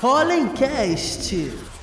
Hollencast. 0.00 1.79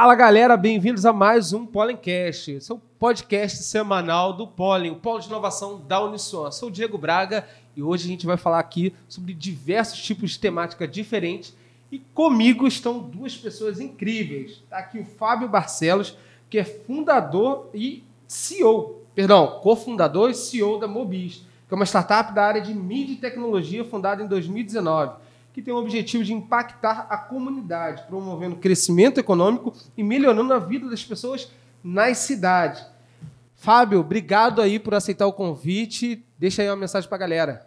Fala 0.00 0.14
galera, 0.14 0.56
bem-vindos 0.56 1.04
a 1.04 1.12
mais 1.12 1.52
um 1.52 1.66
Pollencast, 1.66 2.60
seu 2.60 2.80
podcast 3.00 3.64
semanal 3.64 4.32
do 4.32 4.46
Pollen, 4.46 4.92
o 4.92 4.94
Polo 4.94 5.18
de 5.18 5.26
Inovação 5.26 5.80
da 5.88 6.00
Uniswan. 6.00 6.52
Sou 6.52 6.68
o 6.68 6.70
Diego 6.70 6.96
Braga 6.96 7.44
e 7.74 7.82
hoje 7.82 8.04
a 8.04 8.06
gente 8.06 8.24
vai 8.24 8.36
falar 8.36 8.60
aqui 8.60 8.94
sobre 9.08 9.34
diversos 9.34 10.00
tipos 10.00 10.30
de 10.30 10.38
temática 10.38 10.86
diferentes 10.86 11.52
e 11.90 11.98
comigo 12.14 12.68
estão 12.68 13.00
duas 13.00 13.36
pessoas 13.36 13.80
incríveis. 13.80 14.62
Está 14.62 14.78
aqui 14.78 15.00
o 15.00 15.04
Fábio 15.04 15.48
Barcelos, 15.48 16.16
que 16.48 16.58
é 16.58 16.64
fundador 16.64 17.68
e 17.74 18.04
CEO, 18.28 19.02
perdão, 19.16 19.58
cofundador 19.60 20.30
e 20.30 20.34
CEO 20.34 20.78
da 20.78 20.86
Mobis, 20.86 21.44
que 21.66 21.74
é 21.74 21.76
uma 21.76 21.84
startup 21.84 22.32
da 22.32 22.44
área 22.44 22.60
de 22.60 22.72
mídia 22.72 23.14
e 23.14 23.16
tecnologia 23.16 23.84
fundada 23.84 24.22
em 24.22 24.28
2019 24.28 25.26
que 25.58 25.62
tem 25.62 25.74
o 25.74 25.78
objetivo 25.78 26.22
de 26.22 26.32
impactar 26.32 27.08
a 27.10 27.16
comunidade, 27.16 28.04
promovendo 28.06 28.54
crescimento 28.54 29.18
econômico 29.18 29.74
e 29.96 30.04
melhorando 30.04 30.54
a 30.54 30.60
vida 30.60 30.88
das 30.88 31.02
pessoas 31.02 31.50
nas 31.82 32.18
cidades. 32.18 32.86
Fábio, 33.56 33.98
obrigado 33.98 34.62
aí 34.62 34.78
por 34.78 34.94
aceitar 34.94 35.26
o 35.26 35.32
convite. 35.32 36.24
Deixa 36.38 36.62
aí 36.62 36.68
uma 36.68 36.76
mensagem 36.76 37.08
para 37.08 37.16
a 37.16 37.18
galera. 37.18 37.66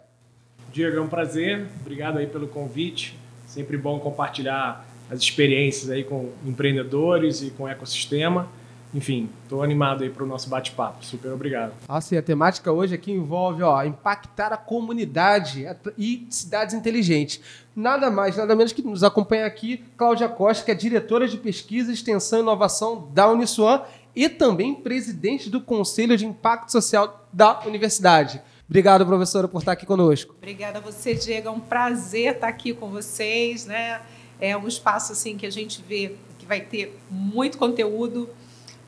Diego, 0.72 0.96
é 0.96 1.00
um 1.02 1.06
prazer. 1.06 1.68
Obrigado 1.82 2.16
aí 2.16 2.26
pelo 2.26 2.48
convite. 2.48 3.18
Sempre 3.46 3.76
bom 3.76 4.00
compartilhar 4.00 4.86
as 5.10 5.20
experiências 5.20 5.90
aí 5.90 6.02
com 6.02 6.32
empreendedores 6.46 7.42
e 7.42 7.50
com 7.50 7.64
o 7.64 7.68
ecossistema. 7.68 8.48
Enfim, 8.94 9.30
estou 9.42 9.62
animado 9.62 10.04
aí 10.04 10.10
para 10.10 10.22
o 10.22 10.26
nosso 10.26 10.48
bate-papo. 10.50 11.04
Super 11.04 11.32
obrigado. 11.32 11.72
Ah, 11.88 12.00
sim, 12.00 12.16
a 12.16 12.22
temática 12.22 12.70
hoje 12.70 12.94
aqui 12.94 13.10
envolve 13.10 13.62
ó, 13.62 13.82
impactar 13.84 14.52
a 14.52 14.56
comunidade 14.56 15.66
e 15.96 16.26
cidades 16.28 16.74
inteligentes. 16.74 17.40
Nada 17.74 18.10
mais, 18.10 18.36
nada 18.36 18.54
menos 18.54 18.72
que 18.72 18.82
nos 18.82 19.02
acompanha 19.02 19.46
aqui 19.46 19.82
Cláudia 19.96 20.28
Costa, 20.28 20.64
que 20.64 20.70
é 20.70 20.74
diretora 20.74 21.26
de 21.26 21.38
pesquisa, 21.38 21.90
extensão 21.90 22.40
e 22.40 22.42
inovação 22.42 23.08
da 23.14 23.30
Uniswan 23.30 23.82
e 24.14 24.28
também 24.28 24.74
presidente 24.74 25.48
do 25.48 25.60
Conselho 25.60 26.16
de 26.16 26.26
Impacto 26.26 26.70
Social 26.70 27.26
da 27.32 27.60
Universidade. 27.66 28.42
Obrigado, 28.68 29.06
professora, 29.06 29.48
por 29.48 29.58
estar 29.58 29.72
aqui 29.72 29.86
conosco. 29.86 30.34
Obrigada 30.36 30.78
a 30.78 30.80
você, 30.82 31.14
Diego. 31.14 31.48
É 31.48 31.50
um 31.50 31.60
prazer 31.60 32.34
estar 32.34 32.48
aqui 32.48 32.72
com 32.74 32.88
vocês. 32.90 33.66
Né? 33.66 34.00
É 34.40 34.56
um 34.56 34.66
espaço 34.68 35.12
assim 35.12 35.36
que 35.36 35.46
a 35.46 35.50
gente 35.50 35.82
vê 35.86 36.14
que 36.38 36.46
vai 36.46 36.60
ter 36.60 36.98
muito 37.10 37.58
conteúdo 37.58 38.28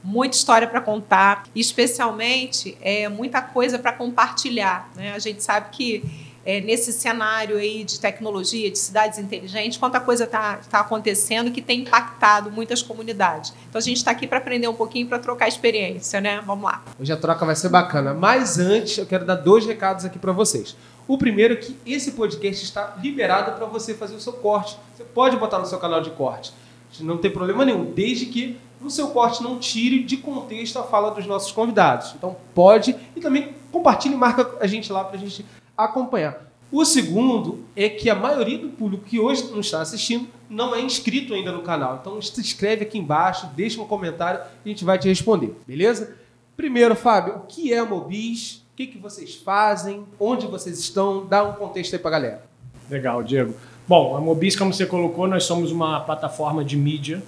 muita 0.04 0.36
história 0.36 0.68
para 0.68 0.82
contar, 0.82 1.44
especialmente 1.54 2.76
é, 2.82 3.08
muita 3.08 3.40
coisa 3.40 3.78
para 3.78 3.90
compartilhar. 3.90 4.90
Né? 4.94 5.14
A 5.14 5.18
gente 5.18 5.42
sabe 5.42 5.70
que 5.72 6.04
é, 6.44 6.60
nesse 6.60 6.92
cenário 6.92 7.56
aí 7.56 7.84
de 7.84 7.98
tecnologia, 7.98 8.70
de 8.70 8.78
cidades 8.78 9.18
inteligentes, 9.18 9.78
quanta 9.78 9.98
coisa 9.98 10.24
está 10.24 10.56
tá 10.70 10.80
acontecendo 10.80 11.50
que 11.50 11.62
tem 11.62 11.80
impactado 11.80 12.50
muitas 12.50 12.82
comunidades. 12.82 13.54
Então 13.68 13.78
a 13.78 13.82
gente 13.82 13.96
está 13.96 14.10
aqui 14.10 14.26
para 14.26 14.38
aprender 14.38 14.68
um 14.68 14.74
pouquinho, 14.74 15.08
para 15.08 15.18
trocar 15.18 15.48
experiência, 15.48 16.20
né? 16.20 16.42
Vamos 16.44 16.64
lá. 16.64 16.84
Hoje 17.00 17.10
a 17.10 17.16
troca 17.16 17.46
vai 17.46 17.56
ser 17.56 17.70
bacana. 17.70 18.12
Mas 18.12 18.58
antes, 18.58 18.98
eu 18.98 19.06
quero 19.06 19.24
dar 19.24 19.36
dois 19.36 19.64
recados 19.64 20.04
aqui 20.04 20.18
para 20.18 20.32
vocês. 20.32 20.76
O 21.08 21.16
primeiro 21.16 21.54
é 21.54 21.56
que 21.56 21.76
esse 21.86 22.12
podcast 22.12 22.62
está 22.62 22.94
liberado 23.02 23.52
para 23.52 23.64
você 23.64 23.94
fazer 23.94 24.14
o 24.14 24.20
seu 24.20 24.34
corte. 24.34 24.76
Você 24.94 25.04
pode 25.04 25.36
botar 25.38 25.58
no 25.58 25.66
seu 25.66 25.78
canal 25.78 26.02
de 26.02 26.10
corte. 26.10 26.52
Não 27.00 27.16
tem 27.18 27.30
problema 27.30 27.64
nenhum, 27.64 27.90
desde 27.90 28.26
que 28.26 28.56
no 28.84 28.90
seu 28.90 29.08
corte 29.08 29.42
não 29.42 29.58
tire 29.58 30.04
de 30.04 30.18
contexto 30.18 30.78
a 30.78 30.84
fala 30.84 31.10
dos 31.10 31.26
nossos 31.26 31.50
convidados. 31.50 32.14
Então 32.14 32.36
pode 32.54 32.94
e 33.16 33.20
também 33.20 33.54
compartilhe 33.72 34.14
e 34.14 34.18
marca 34.18 34.58
a 34.60 34.66
gente 34.66 34.92
lá 34.92 35.02
para 35.02 35.16
a 35.16 35.18
gente 35.18 35.44
acompanhar. 35.76 36.52
O 36.70 36.84
segundo 36.84 37.64
é 37.74 37.88
que 37.88 38.10
a 38.10 38.14
maioria 38.14 38.58
do 38.58 38.68
público 38.68 39.04
que 39.04 39.18
hoje 39.18 39.50
não 39.50 39.60
está 39.60 39.80
assistindo 39.80 40.28
não 40.50 40.74
é 40.74 40.80
inscrito 40.80 41.32
ainda 41.32 41.50
no 41.50 41.62
canal. 41.62 41.98
Então 42.00 42.20
se 42.20 42.38
inscreve 42.38 42.84
aqui 42.84 42.98
embaixo, 42.98 43.48
deixa 43.56 43.80
um 43.80 43.86
comentário 43.86 44.40
e 44.64 44.68
a 44.68 44.72
gente 44.72 44.84
vai 44.84 44.98
te 44.98 45.08
responder, 45.08 45.56
beleza? 45.66 46.16
Primeiro, 46.56 46.94
Fábio, 46.94 47.36
o 47.36 47.40
que 47.40 47.72
é 47.72 47.78
a 47.78 47.84
Mobis? 47.84 48.64
O 48.72 48.76
que, 48.76 48.86
que 48.86 48.98
vocês 48.98 49.34
fazem? 49.34 50.04
Onde 50.20 50.46
vocês 50.46 50.78
estão? 50.78 51.26
Dá 51.26 51.42
um 51.42 51.52
contexto 51.52 51.94
aí 51.94 51.98
para 51.98 52.16
a 52.16 52.20
galera. 52.20 52.46
Legal, 52.90 53.22
Diego. 53.22 53.54
Bom, 53.88 54.16
a 54.16 54.20
Mobis, 54.20 54.56
como 54.56 54.72
você 54.72 54.84
colocou, 54.84 55.26
nós 55.26 55.44
somos 55.44 55.70
uma 55.70 56.00
plataforma 56.00 56.64
de 56.64 56.76
mídia 56.76 57.22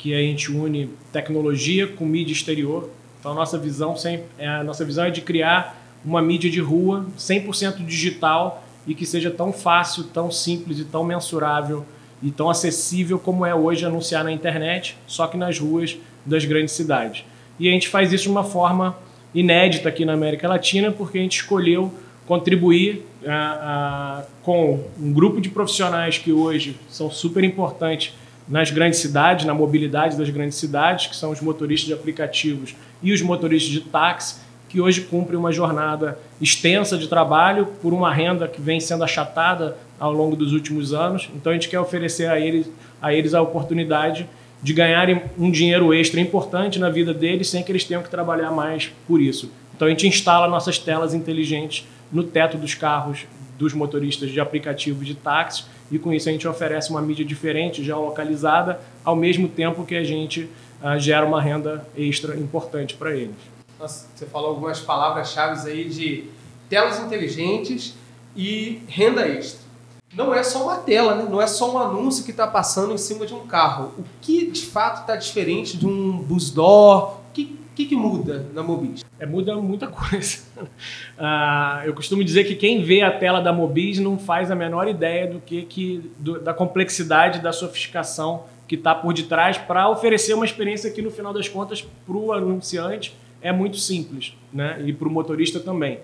que 0.00 0.14
a 0.14 0.18
gente 0.18 0.50
une 0.50 0.88
tecnologia 1.12 1.86
com 1.86 2.06
mídia 2.06 2.32
exterior. 2.32 2.88
Então 3.18 3.32
a 3.32 3.34
nossa 3.34 3.58
visão 3.58 3.94
sempre, 3.94 4.24
é, 4.38 4.48
a 4.48 4.64
nossa 4.64 4.82
visão 4.82 5.04
é 5.04 5.10
de 5.10 5.20
criar 5.20 5.78
uma 6.02 6.22
mídia 6.22 6.50
de 6.50 6.58
rua 6.58 7.06
100% 7.18 7.84
digital 7.84 8.64
e 8.86 8.94
que 8.94 9.04
seja 9.04 9.30
tão 9.30 9.52
fácil, 9.52 10.04
tão 10.04 10.30
simples 10.30 10.78
e 10.78 10.84
tão 10.86 11.04
mensurável 11.04 11.84
e 12.22 12.30
tão 12.30 12.48
acessível 12.48 13.18
como 13.18 13.44
é 13.44 13.54
hoje 13.54 13.84
anunciar 13.84 14.24
na 14.24 14.32
internet, 14.32 14.96
só 15.06 15.26
que 15.26 15.36
nas 15.36 15.58
ruas 15.58 15.98
das 16.24 16.46
grandes 16.46 16.72
cidades. 16.72 17.24
E 17.58 17.68
a 17.68 17.70
gente 17.70 17.86
faz 17.88 18.10
isso 18.10 18.24
de 18.24 18.30
uma 18.30 18.44
forma 18.44 18.96
inédita 19.34 19.90
aqui 19.90 20.06
na 20.06 20.14
América 20.14 20.48
Latina, 20.48 20.90
porque 20.90 21.18
a 21.18 21.20
gente 21.20 21.40
escolheu 21.40 21.92
contribuir 22.26 23.04
uh, 23.22 24.24
com 24.42 24.82
um 24.98 25.12
grupo 25.12 25.42
de 25.42 25.50
profissionais 25.50 26.16
que 26.16 26.32
hoje 26.32 26.76
são 26.88 27.10
super 27.10 27.44
importantes 27.44 28.14
nas 28.50 28.70
grandes 28.70 28.98
cidades, 28.98 29.46
na 29.46 29.54
mobilidade 29.54 30.18
das 30.18 30.28
grandes 30.28 30.58
cidades, 30.58 31.06
que 31.06 31.14
são 31.14 31.30
os 31.30 31.40
motoristas 31.40 31.86
de 31.86 31.94
aplicativos 31.94 32.74
e 33.00 33.12
os 33.12 33.22
motoristas 33.22 33.70
de 33.70 33.80
táxi, 33.80 34.40
que 34.68 34.80
hoje 34.80 35.02
cumprem 35.02 35.38
uma 35.38 35.52
jornada 35.52 36.18
extensa 36.40 36.98
de 36.98 37.08
trabalho 37.08 37.66
por 37.80 37.92
uma 37.92 38.12
renda 38.12 38.48
que 38.48 38.60
vem 38.60 38.80
sendo 38.80 39.04
achatada 39.04 39.76
ao 39.98 40.12
longo 40.12 40.34
dos 40.34 40.52
últimos 40.52 40.92
anos. 40.92 41.28
Então 41.34 41.50
a 41.50 41.54
gente 41.54 41.68
quer 41.68 41.78
oferecer 41.80 42.28
a 42.28 42.38
eles 42.38 42.68
a, 43.00 43.14
eles 43.14 43.34
a 43.34 43.40
oportunidade 43.40 44.28
de 44.62 44.72
ganharem 44.72 45.22
um 45.38 45.50
dinheiro 45.50 45.94
extra 45.94 46.20
importante 46.20 46.78
na 46.78 46.90
vida 46.90 47.14
deles 47.14 47.48
sem 47.48 47.62
que 47.62 47.72
eles 47.72 47.84
tenham 47.84 48.02
que 48.02 48.10
trabalhar 48.10 48.50
mais 48.50 48.92
por 49.06 49.20
isso. 49.20 49.50
Então 49.74 49.88
a 49.88 49.90
gente 49.90 50.06
instala 50.06 50.46
nossas 50.48 50.78
telas 50.78 51.14
inteligentes 51.14 51.86
no 52.12 52.22
teto 52.22 52.58
dos 52.58 52.74
carros 52.74 53.26
dos 53.60 53.74
motoristas 53.74 54.30
de 54.30 54.40
aplicativos 54.40 55.06
de 55.06 55.14
táxi 55.14 55.64
e 55.92 55.98
com 55.98 56.14
isso 56.14 56.30
a 56.30 56.32
gente 56.32 56.48
oferece 56.48 56.88
uma 56.88 57.02
mídia 57.02 57.24
diferente, 57.24 57.84
já 57.84 57.94
localizada, 57.94 58.80
ao 59.04 59.14
mesmo 59.14 59.48
tempo 59.48 59.84
que 59.84 59.94
a 59.94 60.02
gente 60.02 60.48
uh, 60.82 60.98
gera 60.98 61.26
uma 61.26 61.42
renda 61.42 61.86
extra 61.94 62.34
importante 62.36 62.94
para 62.94 63.14
eles. 63.14 63.36
Nossa, 63.78 64.08
você 64.14 64.24
falou 64.24 64.48
algumas 64.48 64.80
palavras-chave 64.80 65.70
aí 65.70 65.88
de 65.90 66.24
telas 66.70 66.98
inteligentes 67.00 67.94
e 68.34 68.82
renda 68.88 69.28
extra. 69.28 69.68
Não 70.14 70.34
é 70.34 70.42
só 70.42 70.64
uma 70.64 70.76
tela, 70.78 71.14
né? 71.14 71.26
não 71.30 71.40
é 71.40 71.46
só 71.46 71.72
um 71.72 71.78
anúncio 71.78 72.24
que 72.24 72.30
está 72.30 72.46
passando 72.46 72.94
em 72.94 72.98
cima 72.98 73.26
de 73.26 73.34
um 73.34 73.46
carro. 73.46 73.92
O 73.98 74.04
que 74.22 74.50
de 74.50 74.62
fato 74.62 75.02
está 75.02 75.16
diferente 75.16 75.76
de 75.76 75.86
um 75.86 76.16
bus 76.18 76.50
door? 76.50 77.18
O 77.28 77.32
que 77.32 77.60
que, 77.74 77.86
que 77.86 77.96
muda 77.96 78.46
na 78.52 78.62
Mobis? 78.62 79.04
É, 79.20 79.26
muda 79.26 79.54
muita 79.56 79.86
coisa. 79.88 80.38
Uh, 80.56 81.84
eu 81.84 81.94
costumo 81.94 82.24
dizer 82.24 82.44
que 82.44 82.54
quem 82.54 82.82
vê 82.82 83.02
a 83.02 83.10
tela 83.10 83.40
da 83.40 83.52
Mobis 83.52 83.98
não 83.98 84.18
faz 84.18 84.50
a 84.50 84.54
menor 84.54 84.88
ideia 84.88 85.26
do 85.26 85.40
que, 85.40 85.62
que 85.66 86.10
do, 86.18 86.40
da 86.40 86.54
complexidade, 86.54 87.40
da 87.40 87.52
sofisticação 87.52 88.44
que 88.66 88.76
está 88.76 88.94
por 88.94 89.12
detrás 89.12 89.58
para 89.58 89.88
oferecer 89.88 90.32
uma 90.32 90.44
experiência 90.44 90.90
que, 90.90 91.02
no 91.02 91.10
final 91.10 91.34
das 91.34 91.48
contas, 91.48 91.82
para 91.82 92.16
o 92.16 92.32
anunciante 92.32 93.14
é 93.42 93.52
muito 93.52 93.76
simples, 93.76 94.34
né? 94.52 94.80
E 94.84 94.92
para 94.92 95.08
o 95.08 95.10
motorista 95.10 95.60
também. 95.60 95.98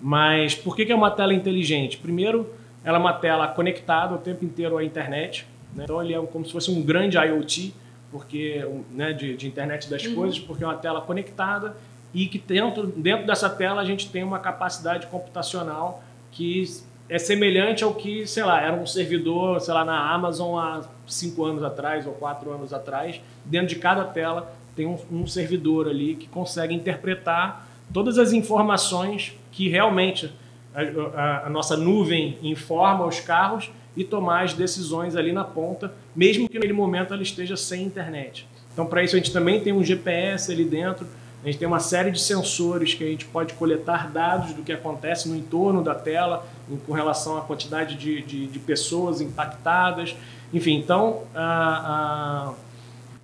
Mas 0.00 0.54
por 0.54 0.76
que, 0.76 0.86
que 0.86 0.92
é 0.92 0.94
uma 0.94 1.10
tela 1.10 1.34
inteligente? 1.34 1.96
Primeiro, 1.96 2.46
ela 2.84 2.98
é 2.98 3.00
uma 3.00 3.12
tela 3.12 3.48
conectada 3.48 4.14
o 4.14 4.18
tempo 4.18 4.44
inteiro 4.44 4.76
à 4.76 4.84
internet. 4.84 5.46
Né? 5.74 5.84
Então, 5.84 6.02
ele 6.02 6.14
é 6.14 6.20
como 6.20 6.44
se 6.44 6.52
fosse 6.52 6.70
um 6.70 6.82
grande 6.82 7.16
IoT 7.16 7.74
porque 8.10 8.66
né, 8.90 9.12
de, 9.12 9.36
de 9.36 9.46
internet 9.46 9.88
das 9.88 10.04
uhum. 10.04 10.14
coisas, 10.14 10.38
porque 10.38 10.64
é 10.64 10.66
uma 10.66 10.76
tela 10.76 11.00
conectada 11.00 11.76
e 12.12 12.26
que 12.26 12.38
dentro, 12.38 12.86
dentro 12.86 13.26
dessa 13.26 13.48
tela 13.48 13.80
a 13.80 13.84
gente 13.84 14.10
tem 14.10 14.22
uma 14.22 14.38
capacidade 14.38 15.06
computacional 15.06 16.02
que 16.32 16.64
é 17.08 17.18
semelhante 17.18 17.82
ao 17.82 17.94
que, 17.94 18.26
sei 18.26 18.44
lá, 18.44 18.60
era 18.60 18.74
um 18.74 18.86
servidor, 18.86 19.60
sei 19.60 19.74
lá, 19.74 19.84
na 19.84 20.12
Amazon 20.12 20.58
há 20.58 20.82
cinco 21.08 21.44
anos 21.44 21.62
atrás 21.62 22.06
ou 22.06 22.12
quatro 22.12 22.52
anos 22.52 22.72
atrás. 22.72 23.20
Dentro 23.44 23.68
de 23.68 23.76
cada 23.76 24.04
tela 24.04 24.52
tem 24.76 24.86
um, 24.86 24.96
um 25.10 25.26
servidor 25.26 25.88
ali 25.88 26.14
que 26.14 26.28
consegue 26.28 26.72
interpretar 26.72 27.68
todas 27.92 28.16
as 28.16 28.32
informações 28.32 29.36
que 29.50 29.68
realmente 29.68 30.32
a, 30.72 30.82
a, 31.20 31.46
a 31.46 31.50
nossa 31.50 31.76
nuvem 31.76 32.38
informa 32.42 33.04
os 33.04 33.18
carros 33.18 33.70
e 33.96 34.04
tomar 34.04 34.44
as 34.44 34.54
decisões 34.54 35.16
ali 35.16 35.32
na 35.32 35.42
ponta, 35.42 35.92
mesmo 36.14 36.48
que 36.48 36.54
naquele 36.54 36.72
momento 36.72 37.12
ela 37.12 37.22
esteja 37.22 37.56
sem 37.56 37.82
internet. 37.82 38.46
Então, 38.72 38.86
para 38.86 39.02
isso, 39.02 39.16
a 39.16 39.18
gente 39.18 39.32
também 39.32 39.60
tem 39.60 39.72
um 39.72 39.82
GPS 39.82 40.52
ali 40.52 40.64
dentro. 40.64 41.06
A 41.42 41.46
gente 41.46 41.58
tem 41.58 41.66
uma 41.66 41.80
série 41.80 42.10
de 42.10 42.20
sensores 42.20 42.92
que 42.92 43.02
a 43.02 43.06
gente 43.06 43.24
pode 43.24 43.54
coletar 43.54 44.10
dados 44.10 44.52
do 44.52 44.62
que 44.62 44.72
acontece 44.72 45.28
no 45.28 45.34
entorno 45.34 45.82
da 45.82 45.94
tela, 45.94 46.46
com 46.86 46.92
relação 46.92 47.38
à 47.38 47.40
quantidade 47.40 47.96
de, 47.96 48.20
de, 48.22 48.46
de 48.46 48.58
pessoas 48.58 49.22
impactadas. 49.22 50.14
Enfim, 50.52 50.76
então, 50.76 51.22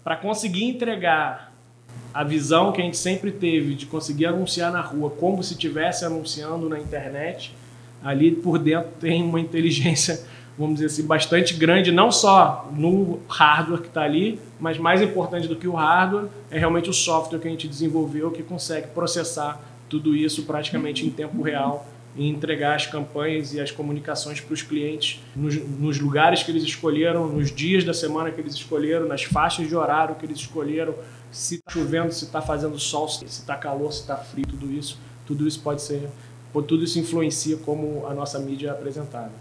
para 0.02 0.16
conseguir 0.16 0.64
entregar 0.64 1.52
a 2.14 2.24
visão 2.24 2.72
que 2.72 2.80
a 2.80 2.84
gente 2.84 2.96
sempre 2.96 3.30
teve 3.30 3.74
de 3.74 3.84
conseguir 3.84 4.24
anunciar 4.24 4.72
na 4.72 4.80
rua 4.80 5.10
como 5.10 5.42
se 5.42 5.52
estivesse 5.52 6.02
anunciando 6.02 6.66
na 6.70 6.78
internet, 6.78 7.54
ali 8.02 8.30
por 8.32 8.58
dentro 8.58 8.90
tem 8.98 9.22
uma 9.22 9.38
inteligência, 9.38 10.24
vamos 10.58 10.76
dizer 10.76 10.86
assim, 10.86 11.06
bastante 11.06 11.54
grande, 11.54 11.92
não 11.92 12.10
só 12.10 12.68
no 12.72 13.20
hardware 13.28 13.80
que 13.80 13.88
está 13.88 14.02
ali, 14.02 14.38
mas 14.58 14.78
mais 14.78 15.02
importante 15.02 15.46
do 15.46 15.56
que 15.56 15.68
o 15.68 15.72
hardware 15.72 16.28
é 16.50 16.58
realmente 16.58 16.88
o 16.88 16.92
software 16.92 17.38
que 17.38 17.46
a 17.46 17.50
gente 17.50 17.68
desenvolveu 17.68 18.30
que 18.30 18.42
consegue 18.42 18.88
processar 18.88 19.60
tudo 19.88 20.16
isso 20.16 20.44
praticamente 20.44 21.06
em 21.06 21.10
tempo 21.10 21.42
real 21.42 21.86
e 22.16 22.26
entregar 22.28 22.74
as 22.74 22.86
campanhas 22.86 23.52
e 23.52 23.60
as 23.60 23.70
comunicações 23.70 24.40
para 24.40 24.54
os 24.54 24.62
clientes 24.62 25.20
nos, 25.34 25.54
nos, 25.56 26.00
lugares 26.00 26.42
que 26.42 26.50
eles 26.50 26.62
escolheram, 26.62 27.28
nos 27.28 27.54
dias 27.54 27.84
da 27.84 27.92
semana 27.92 28.30
que 28.30 28.40
eles 28.40 28.54
escolheram, 28.54 29.06
nas 29.06 29.24
faixas 29.24 29.68
de 29.68 29.76
horário 29.76 30.14
que 30.14 30.24
eles 30.24 30.38
escolheram, 30.38 30.94
se 31.30 31.56
está 31.56 31.70
chovendo, 31.70 32.10
se 32.12 32.24
está 32.24 32.40
fazendo 32.40 32.78
sol, 32.78 33.06
se 33.08 33.26
está 33.26 33.54
calor, 33.54 33.92
se 33.92 34.00
está 34.00 34.16
frio, 34.16 34.46
tudo 34.46 34.72
isso, 34.72 34.98
tudo 35.26 35.46
isso 35.46 35.60
pode 35.60 35.82
ser, 35.82 36.08
tudo 36.52 36.82
isso 36.84 36.98
influencia 36.98 37.58
como 37.58 38.06
a 38.06 38.14
nossa 38.14 38.38
mídia 38.38 38.68
é 38.68 38.70
apresentada. 38.70 39.32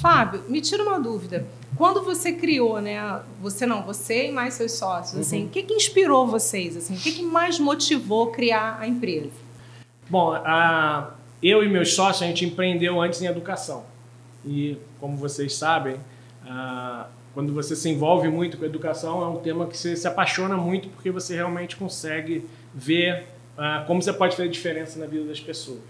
Fábio, 0.00 0.42
me 0.48 0.60
tira 0.60 0.82
uma 0.82 0.98
dúvida. 0.98 1.46
Quando 1.76 2.02
você 2.02 2.32
criou, 2.32 2.80
né? 2.80 3.20
Você 3.40 3.66
não, 3.66 3.82
você 3.82 4.28
e 4.28 4.32
mais 4.32 4.54
seus 4.54 4.72
sócios, 4.72 5.20
assim, 5.20 5.42
uhum. 5.42 5.46
o 5.46 5.50
que, 5.50 5.62
que 5.62 5.74
inspirou 5.74 6.26
vocês? 6.26 6.76
Assim, 6.76 6.94
o 6.94 6.98
que, 6.98 7.12
que 7.12 7.22
mais 7.22 7.58
motivou 7.58 8.30
criar 8.30 8.78
a 8.78 8.86
empresa? 8.86 9.30
Bom, 10.08 10.32
a, 10.32 11.12
eu 11.42 11.62
e 11.64 11.68
meus 11.68 11.94
sócios 11.94 12.22
a 12.22 12.26
gente 12.26 12.44
empreendeu 12.44 13.00
antes 13.00 13.22
em 13.22 13.26
educação 13.26 13.84
e, 14.44 14.76
como 15.00 15.16
vocês 15.16 15.54
sabem, 15.54 15.96
a, 16.46 17.06
quando 17.32 17.54
você 17.54 17.74
se 17.74 17.88
envolve 17.88 18.28
muito 18.28 18.58
com 18.58 18.64
a 18.64 18.66
educação, 18.66 19.22
é 19.22 19.26
um 19.26 19.36
tema 19.36 19.66
que 19.66 19.76
você 19.76 19.96
se 19.96 20.06
apaixona 20.06 20.56
muito 20.56 20.88
porque 20.90 21.10
você 21.10 21.34
realmente 21.34 21.76
consegue 21.76 22.46
ver 22.74 23.26
como 23.86 24.02
você 24.02 24.12
pode 24.12 24.36
fazer 24.36 24.48
diferença 24.48 24.98
na 24.98 25.06
vida 25.06 25.24
das 25.24 25.40
pessoas. 25.40 25.80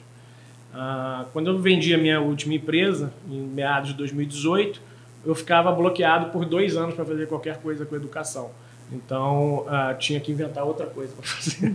Uh, 0.73 1.27
quando 1.33 1.49
eu 1.49 1.59
vendi 1.59 1.95
a 1.95 1.99
minha 1.99 2.21
última 2.21 2.55
empresa, 2.55 3.13
em 3.29 3.41
meados 3.41 3.91
de 3.91 3.97
2018, 3.97 4.81
eu 5.25 5.35
ficava 5.35 5.71
bloqueado 5.71 6.31
por 6.31 6.45
dois 6.45 6.77
anos 6.77 6.95
para 6.95 7.05
fazer 7.05 7.29
qualquer 7.29 7.59
coisa 7.59 7.85
com 7.85 7.95
educação. 7.95 8.51
Então, 8.91 9.67
uh, 9.67 9.97
tinha 9.99 10.19
que 10.21 10.33
inventar 10.33 10.65
outra 10.65 10.87
coisa 10.87 11.15
para 11.15 11.25
fazer. 11.25 11.75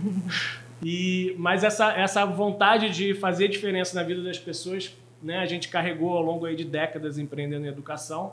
e, 0.82 1.34
mas 1.38 1.64
essa, 1.64 1.92
essa 1.92 2.24
vontade 2.24 2.90
de 2.90 3.14
fazer 3.14 3.48
diferença 3.48 3.94
na 3.94 4.02
vida 4.02 4.22
das 4.22 4.38
pessoas, 4.38 4.94
né, 5.22 5.38
a 5.38 5.46
gente 5.46 5.68
carregou 5.68 6.16
ao 6.16 6.22
longo 6.22 6.48
de 6.54 6.64
décadas 6.64 7.18
empreendendo 7.18 7.66
em 7.66 7.68
educação 7.68 8.32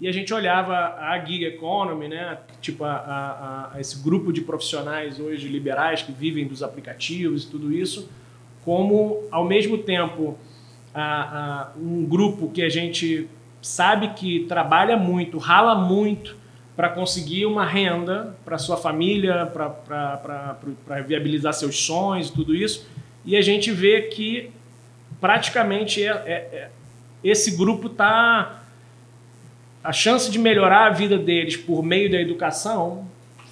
e 0.00 0.08
a 0.08 0.12
gente 0.12 0.32
olhava 0.32 0.74
a 0.74 1.22
gig 1.24 1.44
economy, 1.44 2.08
né, 2.08 2.38
tipo 2.60 2.84
a, 2.84 2.92
a, 2.92 3.76
a, 3.76 3.80
esse 3.80 4.02
grupo 4.02 4.32
de 4.32 4.40
profissionais 4.40 5.20
hoje 5.20 5.46
liberais 5.48 6.02
que 6.02 6.10
vivem 6.10 6.46
dos 6.46 6.62
aplicativos 6.62 7.44
e 7.44 7.48
tudo 7.48 7.72
isso, 7.72 8.10
como 8.64 9.22
ao 9.30 9.44
mesmo 9.44 9.78
tempo 9.78 10.38
a, 10.94 11.70
um 11.76 12.04
grupo 12.04 12.50
que 12.50 12.62
a 12.62 12.68
gente 12.68 13.28
sabe 13.60 14.08
que 14.08 14.40
trabalha 14.48 14.96
muito, 14.96 15.38
rala 15.38 15.74
muito 15.74 16.36
para 16.76 16.88
conseguir 16.88 17.46
uma 17.46 17.64
renda 17.64 18.34
para 18.44 18.58
sua 18.58 18.76
família, 18.76 19.46
para 19.46 21.00
viabilizar 21.06 21.52
seus 21.52 21.84
sonhos 21.84 22.28
e 22.28 22.32
tudo 22.32 22.54
isso, 22.54 22.86
e 23.24 23.36
a 23.36 23.42
gente 23.42 23.70
vê 23.70 24.02
que 24.02 24.50
praticamente 25.20 26.02
é, 26.02 26.10
é, 26.10 26.32
é, 26.32 26.70
esse 27.22 27.56
grupo 27.56 27.86
está 27.86 28.62
a 29.84 29.92
chance 29.92 30.30
de 30.30 30.38
melhorar 30.38 30.86
a 30.86 30.90
vida 30.90 31.18
deles 31.18 31.56
por 31.56 31.82
meio 31.82 32.10
da 32.10 32.20
educação 32.20 33.06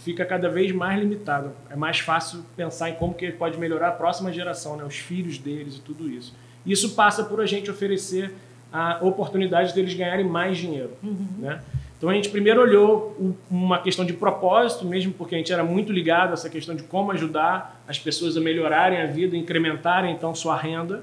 fica 0.04 0.24
cada 0.24 0.48
vez 0.48 0.72
mais 0.72 0.98
limitada. 0.98 1.52
É 1.70 1.76
mais 1.76 2.00
fácil 2.00 2.44
pensar 2.56 2.90
em 2.90 2.94
como 2.94 3.14
que 3.14 3.24
ele 3.24 3.32
pode 3.32 3.58
melhorar 3.58 3.88
a 3.88 3.92
próxima 3.92 4.32
geração, 4.32 4.76
né? 4.76 4.84
os 4.84 4.96
filhos 4.96 5.38
deles 5.38 5.76
e 5.76 5.80
tudo 5.80 6.08
isso. 6.08 6.34
Isso 6.64 6.90
passa 6.90 7.24
por 7.24 7.40
a 7.40 7.46
gente 7.46 7.70
oferecer 7.70 8.32
a 8.72 8.98
oportunidade 9.02 9.74
deles 9.74 9.94
ganharem 9.94 10.24
mais 10.24 10.58
dinheiro. 10.58 10.90
Uhum. 11.02 11.26
Né? 11.38 11.60
Então 11.98 12.08
a 12.08 12.14
gente 12.14 12.30
primeiro 12.30 12.62
olhou 12.62 13.36
uma 13.50 13.78
questão 13.78 14.04
de 14.04 14.14
propósito, 14.14 14.86
mesmo 14.86 15.12
porque 15.12 15.34
a 15.34 15.38
gente 15.38 15.52
era 15.52 15.62
muito 15.62 15.92
ligado 15.92 16.30
a 16.30 16.32
essa 16.32 16.48
questão 16.48 16.74
de 16.74 16.82
como 16.84 17.12
ajudar 17.12 17.82
as 17.86 17.98
pessoas 17.98 18.36
a 18.36 18.40
melhorarem 18.40 19.02
a 19.02 19.06
vida, 19.06 19.36
incrementarem 19.36 20.14
então 20.14 20.34
sua 20.34 20.56
renda. 20.56 21.02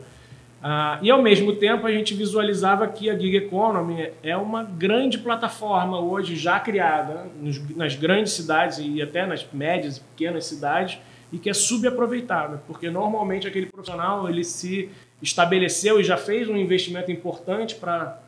Ah, 0.62 0.98
e 1.04 1.12
ao 1.12 1.21
mesmo 1.21 1.56
tempo 1.56 1.86
a 1.86 1.92
gente 1.92 2.15
visualizava 2.15 2.88
que 2.88 3.09
a 3.09 3.18
Gig 3.18 3.36
Economy 3.38 4.09
é 4.24 4.36
uma 4.36 4.63
grande 4.63 5.19
plataforma 5.19 6.00
hoje 6.00 6.36
já 6.36 6.59
criada 6.59 7.27
nos, 7.39 7.75
nas 7.75 7.95
grandes 7.95 8.33
cidades 8.33 8.80
e 8.80 9.01
até 9.01 9.25
nas 9.25 9.45
médias 9.54 9.98
e 9.98 10.01
pequenas 10.01 10.45
cidades 10.45 10.98
e 11.31 11.38
que 11.38 11.50
é 11.50 11.54
subaproveitada, 11.54 12.63
porque 12.65 12.89
normalmente 12.89 13.48
aquele 13.48 13.68
profissional 13.68 14.27
ele 14.27 14.44
se 14.44 14.89
estabeleceu 15.21 16.00
e 16.00 16.04
já 16.04 16.18
fez 16.18 16.50
um 16.50 16.57
investimento 16.57 17.12
importante 17.12 17.75
para 17.75 18.19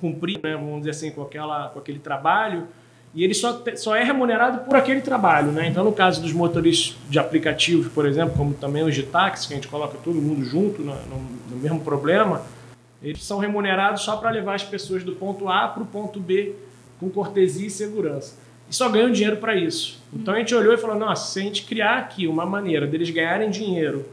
cumprir, 0.00 0.40
né, 0.42 0.54
vamos 0.54 0.78
dizer 0.78 0.90
assim, 0.90 1.10
com, 1.10 1.22
aquela, 1.22 1.68
com 1.68 1.78
aquele 1.78 1.98
trabalho 1.98 2.66
e 3.14 3.24
ele 3.24 3.34
só, 3.34 3.62
só 3.76 3.96
é 3.96 4.04
remunerado 4.04 4.64
por 4.64 4.76
aquele 4.76 5.00
trabalho. 5.00 5.50
Né? 5.50 5.68
Então, 5.68 5.84
no 5.84 5.92
caso 5.92 6.22
dos 6.22 6.32
motoristas 6.32 6.96
de 7.08 7.18
aplicativos, 7.18 7.88
por 7.88 8.06
exemplo, 8.06 8.36
como 8.36 8.54
também 8.54 8.84
os 8.84 8.94
de 8.94 9.02
táxi, 9.02 9.48
que 9.48 9.54
a 9.54 9.56
gente 9.56 9.68
coloca 9.68 9.98
todo 10.02 10.14
mundo 10.20 10.44
junto 10.44 10.82
no, 10.82 10.94
no, 10.94 11.18
no 11.50 11.56
mesmo 11.56 11.80
problema, 11.80 12.42
eles 13.02 13.24
são 13.24 13.38
remunerados 13.38 14.02
só 14.02 14.16
para 14.16 14.30
levar 14.30 14.54
as 14.54 14.62
pessoas 14.62 15.02
do 15.02 15.12
ponto 15.12 15.48
A 15.48 15.68
para 15.68 15.82
o 15.82 15.86
ponto 15.86 16.20
B 16.20 16.54
com 17.00 17.08
cortesia 17.08 17.66
e 17.66 17.70
segurança. 17.70 18.36
E 18.68 18.74
só 18.74 18.88
ganham 18.88 19.10
dinheiro 19.10 19.38
para 19.38 19.56
isso. 19.56 19.98
Então 20.12 20.34
a 20.34 20.38
gente 20.38 20.54
olhou 20.54 20.72
e 20.72 20.76
falou: 20.76 20.96
nossa, 20.96 21.32
se 21.32 21.40
a 21.40 21.42
gente 21.42 21.64
criar 21.64 21.98
aqui 21.98 22.28
uma 22.28 22.46
maneira 22.46 22.86
deles 22.86 23.10
ganharem 23.10 23.50
dinheiro 23.50 24.06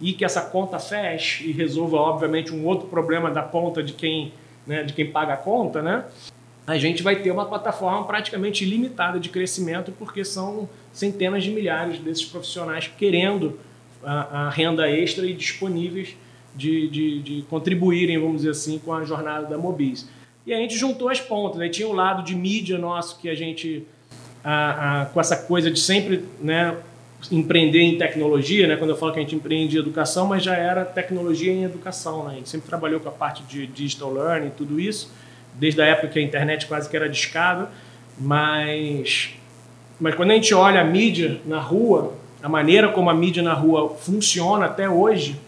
e 0.00 0.14
que 0.14 0.24
essa 0.24 0.40
conta 0.40 0.78
feche 0.78 1.48
e 1.48 1.52
resolva, 1.52 1.98
obviamente, 1.98 2.54
um 2.54 2.64
outro 2.64 2.88
problema 2.88 3.30
da 3.30 3.42
ponta 3.42 3.82
de 3.82 3.92
quem, 3.92 4.32
né, 4.66 4.82
de 4.82 4.94
quem 4.94 5.10
paga 5.10 5.34
a 5.34 5.36
conta, 5.36 5.82
né? 5.82 6.04
A 6.66 6.78
gente 6.78 7.02
vai 7.02 7.16
ter 7.16 7.30
uma 7.30 7.46
plataforma 7.46 8.04
praticamente 8.04 8.64
ilimitada 8.64 9.18
de 9.18 9.28
crescimento, 9.28 9.92
porque 9.98 10.24
são 10.24 10.68
centenas 10.92 11.42
de 11.42 11.50
milhares 11.50 11.98
desses 11.98 12.24
profissionais 12.24 12.90
querendo 12.98 13.58
a, 14.02 14.46
a 14.46 14.50
renda 14.50 14.88
extra 14.88 15.26
e 15.26 15.34
disponíveis 15.34 16.16
de, 16.54 16.88
de, 16.88 17.22
de, 17.22 17.42
contribuírem, 17.42 18.18
vamos 18.18 18.38
dizer 18.38 18.50
assim, 18.50 18.78
com 18.78 18.92
a 18.92 19.04
jornada 19.04 19.46
da 19.46 19.58
Mobis. 19.58 20.08
E 20.46 20.52
a 20.52 20.56
gente 20.56 20.76
juntou 20.76 21.08
as 21.08 21.20
pontas. 21.20 21.60
Aí 21.60 21.70
tinha 21.70 21.88
o 21.88 21.92
lado 21.92 22.22
de 22.22 22.34
mídia 22.34 22.78
nosso 22.78 23.18
que 23.18 23.28
a 23.28 23.34
gente, 23.34 23.86
a, 24.42 25.02
a, 25.02 25.06
com 25.06 25.20
essa 25.20 25.36
coisa 25.36 25.70
de 25.70 25.78
sempre 25.78 26.24
né, 26.40 26.76
empreender 27.30 27.82
em 27.82 27.98
tecnologia, 27.98 28.66
né? 28.66 28.76
quando 28.76 28.90
eu 28.90 28.96
falo 28.96 29.12
que 29.12 29.18
a 29.18 29.22
gente 29.22 29.34
empreende 29.34 29.76
em 29.76 29.80
educação, 29.80 30.26
mas 30.26 30.42
já 30.42 30.54
era 30.54 30.84
tecnologia 30.84 31.52
em 31.52 31.64
educação. 31.64 32.24
Né? 32.24 32.32
A 32.32 32.34
gente 32.36 32.48
sempre 32.48 32.68
trabalhou 32.68 33.00
com 33.00 33.08
a 33.08 33.12
parte 33.12 33.42
de 33.44 33.66
digital 33.66 34.12
learning 34.12 34.48
e 34.48 34.50
tudo 34.50 34.80
isso 34.80 35.10
desde 35.54 35.80
a 35.82 35.86
época 35.86 36.08
que 36.08 36.18
a 36.18 36.22
internet 36.22 36.66
quase 36.66 36.88
que 36.88 36.96
era 36.96 37.08
discada, 37.08 37.70
mas, 38.18 39.30
mas 39.98 40.14
quando 40.14 40.30
a 40.30 40.34
gente 40.34 40.54
olha 40.54 40.80
a 40.80 40.84
mídia 40.84 41.40
na 41.46 41.60
rua, 41.60 42.14
a 42.42 42.48
maneira 42.48 42.88
como 42.88 43.10
a 43.10 43.14
mídia 43.14 43.42
na 43.42 43.54
rua 43.54 43.96
funciona 43.96 44.66
até 44.66 44.88
hoje, 44.88 45.38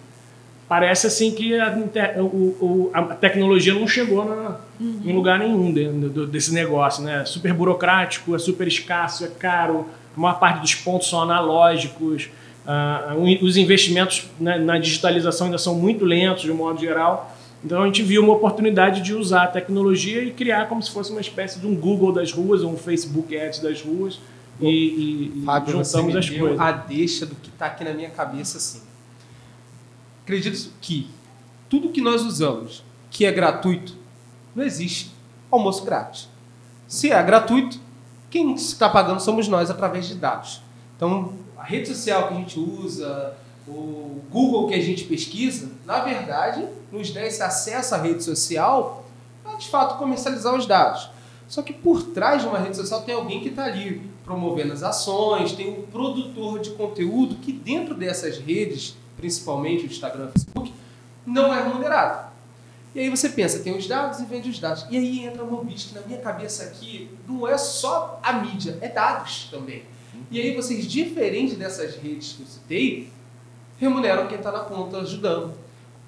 parece 0.68 1.06
assim 1.06 1.32
que 1.32 1.58
a, 1.58 1.76
o, 2.18 2.90
a 2.94 3.02
tecnologia 3.02 3.74
não 3.74 3.86
chegou 3.86 4.24
na, 4.24 4.56
uhum. 4.80 5.00
em 5.04 5.12
lugar 5.12 5.38
nenhum 5.38 5.72
de, 5.72 6.26
desse 6.26 6.54
negócio, 6.54 7.02
né? 7.02 7.20
É 7.22 7.24
super 7.24 7.52
burocrático, 7.52 8.34
é 8.34 8.38
super 8.38 8.66
escasso, 8.66 9.24
é 9.24 9.28
caro, 9.28 9.86
a 10.16 10.20
maior 10.20 10.38
parte 10.38 10.60
dos 10.60 10.74
pontos 10.74 11.08
são 11.08 11.20
analógicos, 11.20 12.30
uh, 12.66 13.44
os 13.44 13.56
investimentos 13.56 14.30
na, 14.40 14.58
na 14.58 14.78
digitalização 14.78 15.46
ainda 15.46 15.58
são 15.58 15.74
muito 15.74 16.04
lentos 16.04 16.42
de 16.42 16.50
um 16.50 16.56
modo 16.56 16.80
geral. 16.80 17.31
Então 17.64 17.82
a 17.82 17.86
gente 17.86 18.02
viu 18.02 18.22
uma 18.22 18.32
oportunidade 18.32 19.02
de 19.02 19.14
usar 19.14 19.44
a 19.44 19.46
tecnologia 19.46 20.22
e 20.22 20.32
criar 20.32 20.68
como 20.68 20.82
se 20.82 20.90
fosse 20.90 21.12
uma 21.12 21.20
espécie 21.20 21.60
de 21.60 21.66
um 21.66 21.74
Google 21.74 22.12
das 22.12 22.32
ruas, 22.32 22.62
um 22.62 22.76
Facebook 22.76 23.36
Ads 23.36 23.60
das 23.60 23.80
ruas 23.80 24.18
e, 24.60 24.66
e, 24.66 25.38
e 25.38 25.44
Fábio, 25.44 25.84
juntamos 25.84 26.16
as 26.16 26.28
coisas. 26.28 26.58
A 26.58 26.72
deixa 26.72 27.24
do 27.24 27.36
que 27.36 27.48
está 27.48 27.66
aqui 27.66 27.84
na 27.84 27.92
minha 27.92 28.10
cabeça 28.10 28.58
assim. 28.58 28.82
Acredito 30.24 30.70
que 30.80 31.08
tudo 31.68 31.90
que 31.90 32.00
nós 32.00 32.22
usamos 32.22 32.84
que 33.10 33.24
é 33.24 33.30
gratuito 33.30 33.94
não 34.54 34.64
existe 34.64 35.12
almoço 35.50 35.84
grátis. 35.84 36.28
Se 36.88 37.10
é 37.10 37.22
gratuito, 37.22 37.78
quem 38.28 38.54
está 38.54 38.88
pagando 38.88 39.20
somos 39.20 39.46
nós 39.46 39.70
através 39.70 40.08
de 40.08 40.16
dados. 40.16 40.62
Então 40.96 41.32
a 41.56 41.62
rede 41.62 41.88
social 41.88 42.26
que 42.26 42.34
a 42.34 42.36
gente 42.38 42.58
usa, 42.58 43.36
o 43.66 44.22
Google 44.30 44.68
que 44.68 44.74
a 44.74 44.80
gente 44.80 45.04
pesquisa, 45.04 45.70
na 45.84 46.00
verdade, 46.00 46.66
nos 46.90 47.10
dá 47.10 47.24
esse 47.24 47.42
acesso 47.42 47.94
à 47.94 47.98
rede 47.98 48.22
social 48.22 49.04
para 49.42 49.56
de 49.56 49.68
fato 49.68 49.98
comercializar 49.98 50.54
os 50.54 50.66
dados. 50.66 51.10
Só 51.48 51.62
que 51.62 51.72
por 51.72 52.02
trás 52.02 52.42
de 52.42 52.48
uma 52.48 52.58
rede 52.58 52.76
social 52.76 53.02
tem 53.02 53.14
alguém 53.14 53.40
que 53.40 53.48
está 53.48 53.64
ali 53.64 54.02
promovendo 54.24 54.72
as 54.72 54.82
ações, 54.82 55.52
tem 55.52 55.68
o 55.68 55.82
produtor 55.82 56.60
de 56.60 56.70
conteúdo 56.70 57.36
que 57.36 57.52
dentro 57.52 57.94
dessas 57.94 58.38
redes, 58.38 58.96
principalmente 59.16 59.84
o 59.84 59.86
Instagram 59.86 60.24
e 60.24 60.28
o 60.28 60.32
Facebook, 60.32 60.74
não 61.26 61.52
é 61.52 61.62
remunerado. 61.62 62.32
E 62.94 63.00
aí 63.00 63.08
você 63.08 63.28
pensa, 63.28 63.60
tem 63.60 63.76
os 63.76 63.86
dados 63.86 64.20
e 64.20 64.24
vende 64.24 64.50
os 64.50 64.58
dados. 64.58 64.86
E 64.90 64.96
aí 64.96 65.24
entra 65.24 65.42
uma 65.42 65.58
Mobis, 65.58 65.84
que 65.84 65.94
na 65.94 66.02
minha 66.02 66.20
cabeça 66.20 66.64
aqui 66.64 67.10
não 67.26 67.48
é 67.48 67.56
só 67.56 68.20
a 68.22 68.34
mídia, 68.34 68.76
é 68.80 68.88
dados 68.88 69.48
também. 69.50 69.82
E 70.30 70.40
aí 70.40 70.54
vocês, 70.54 70.86
diferente 70.86 71.54
dessas 71.54 71.96
redes 71.96 72.34
que 72.34 72.42
eu 72.42 72.46
citei, 72.46 73.12
remuneram 73.82 74.28
quem 74.28 74.38
está 74.38 74.52
na 74.52 74.60
ponta 74.60 74.98
ajudando. 74.98 75.52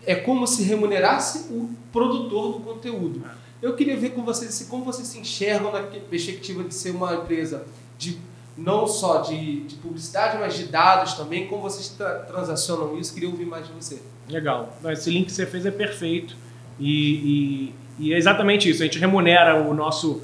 É 0.07 0.15
como 0.15 0.47
se 0.47 0.63
remunerasse 0.63 1.53
o 1.53 1.71
produtor 1.93 2.53
do 2.53 2.61
conteúdo. 2.61 3.25
Eu 3.61 3.75
queria 3.75 3.97
ver 3.97 4.11
com 4.11 4.23
vocês 4.23 4.67
como 4.71 4.85
vocês 4.85 5.09
se 5.09 5.19
enxergam 5.19 5.73
na 5.73 5.81
perspectiva 5.83 6.63
de 6.63 6.73
ser 6.75 6.91
uma 6.91 7.15
empresa 7.15 7.67
de 7.99 8.19
não 8.57 8.87
só 8.87 9.23
de, 9.23 9.63
de 9.63 9.75
publicidade, 9.77 10.39
mas 10.39 10.55
de 10.55 10.67
dados 10.67 11.15
também. 11.15 11.49
Como 11.49 11.63
vocês 11.63 11.89
tra 11.89 12.21
transacionam 12.21 12.97
isso? 12.97 13.13
Queria 13.13 13.29
ouvir 13.29 13.47
mais 13.47 13.67
de 13.67 13.73
você. 13.73 14.01
Legal. 14.29 14.77
Esse 14.85 15.11
link 15.11 15.27
que 15.27 15.33
você 15.33 15.47
fez 15.47 15.67
é 15.67 15.71
perfeito. 15.71 16.37
E, 16.79 17.73
e, 17.99 18.07
e 18.07 18.13
é 18.15 18.17
exatamente 18.17 18.69
isso. 18.69 18.83
A 18.83 18.87
gente 18.87 18.99
remunera 18.99 19.61
o 19.61 19.75
nosso. 19.75 20.23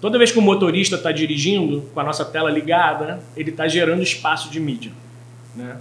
Toda 0.00 0.16
vez 0.16 0.30
que 0.30 0.38
o 0.38 0.42
motorista 0.42 0.96
está 0.96 1.12
dirigindo 1.12 1.82
com 1.92 2.00
a 2.00 2.04
nossa 2.04 2.24
tela 2.24 2.50
ligada, 2.50 3.20
ele 3.36 3.50
está 3.50 3.68
gerando 3.68 4.02
espaço 4.02 4.48
de 4.48 4.60
mídia. 4.60 4.92
Né? 5.54 5.76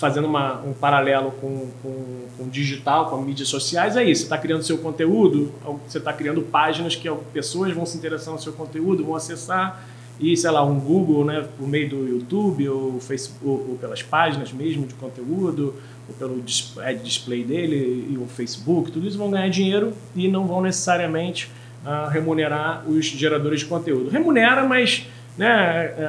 Ah, 0.00 0.10
fazendo 0.10 0.26
uma, 0.26 0.60
um 0.62 0.72
paralelo 0.72 1.30
com, 1.32 1.68
com, 1.82 2.04
com 2.38 2.48
digital, 2.48 3.10
com 3.10 3.18
mídias 3.18 3.48
sociais, 3.48 3.96
é 3.96 4.02
isso. 4.02 4.22
Você 4.22 4.26
está 4.26 4.38
criando 4.38 4.62
seu 4.62 4.78
conteúdo, 4.78 5.52
você 5.86 5.98
está 5.98 6.12
criando 6.12 6.40
páginas 6.40 6.96
que 6.96 7.08
pessoas 7.32 7.72
vão 7.74 7.84
se 7.84 7.98
interessar 7.98 8.32
no 8.32 8.40
seu 8.40 8.54
conteúdo, 8.54 9.04
vão 9.04 9.14
acessar 9.14 9.84
e, 10.18 10.36
sei 10.36 10.50
lá, 10.50 10.64
um 10.64 10.80
Google, 10.80 11.24
né, 11.24 11.46
por 11.58 11.68
meio 11.68 11.88
do 11.88 12.08
YouTube 12.08 12.68
ou, 12.68 13.00
Facebook, 13.00 13.46
ou, 13.46 13.70
ou 13.70 13.78
pelas 13.78 14.02
páginas 14.02 14.52
mesmo 14.52 14.86
de 14.86 14.94
conteúdo, 14.94 15.74
ou 16.08 16.14
pelo 16.14 16.42
display 16.42 17.44
dele 17.44 18.08
e 18.10 18.16
o 18.18 18.26
Facebook, 18.26 18.90
tudo 18.90 19.06
isso 19.06 19.18
vão 19.18 19.30
ganhar 19.30 19.48
dinheiro 19.48 19.92
e 20.16 20.28
não 20.28 20.46
vão 20.46 20.60
necessariamente 20.60 21.50
uh, 21.84 22.08
remunerar 22.08 22.84
os 22.88 23.06
geradores 23.06 23.60
de 23.60 23.66
conteúdo. 23.66 24.10
Remunera, 24.10 24.66
mas 24.66 25.06
né? 25.36 25.94
É, 25.96 26.06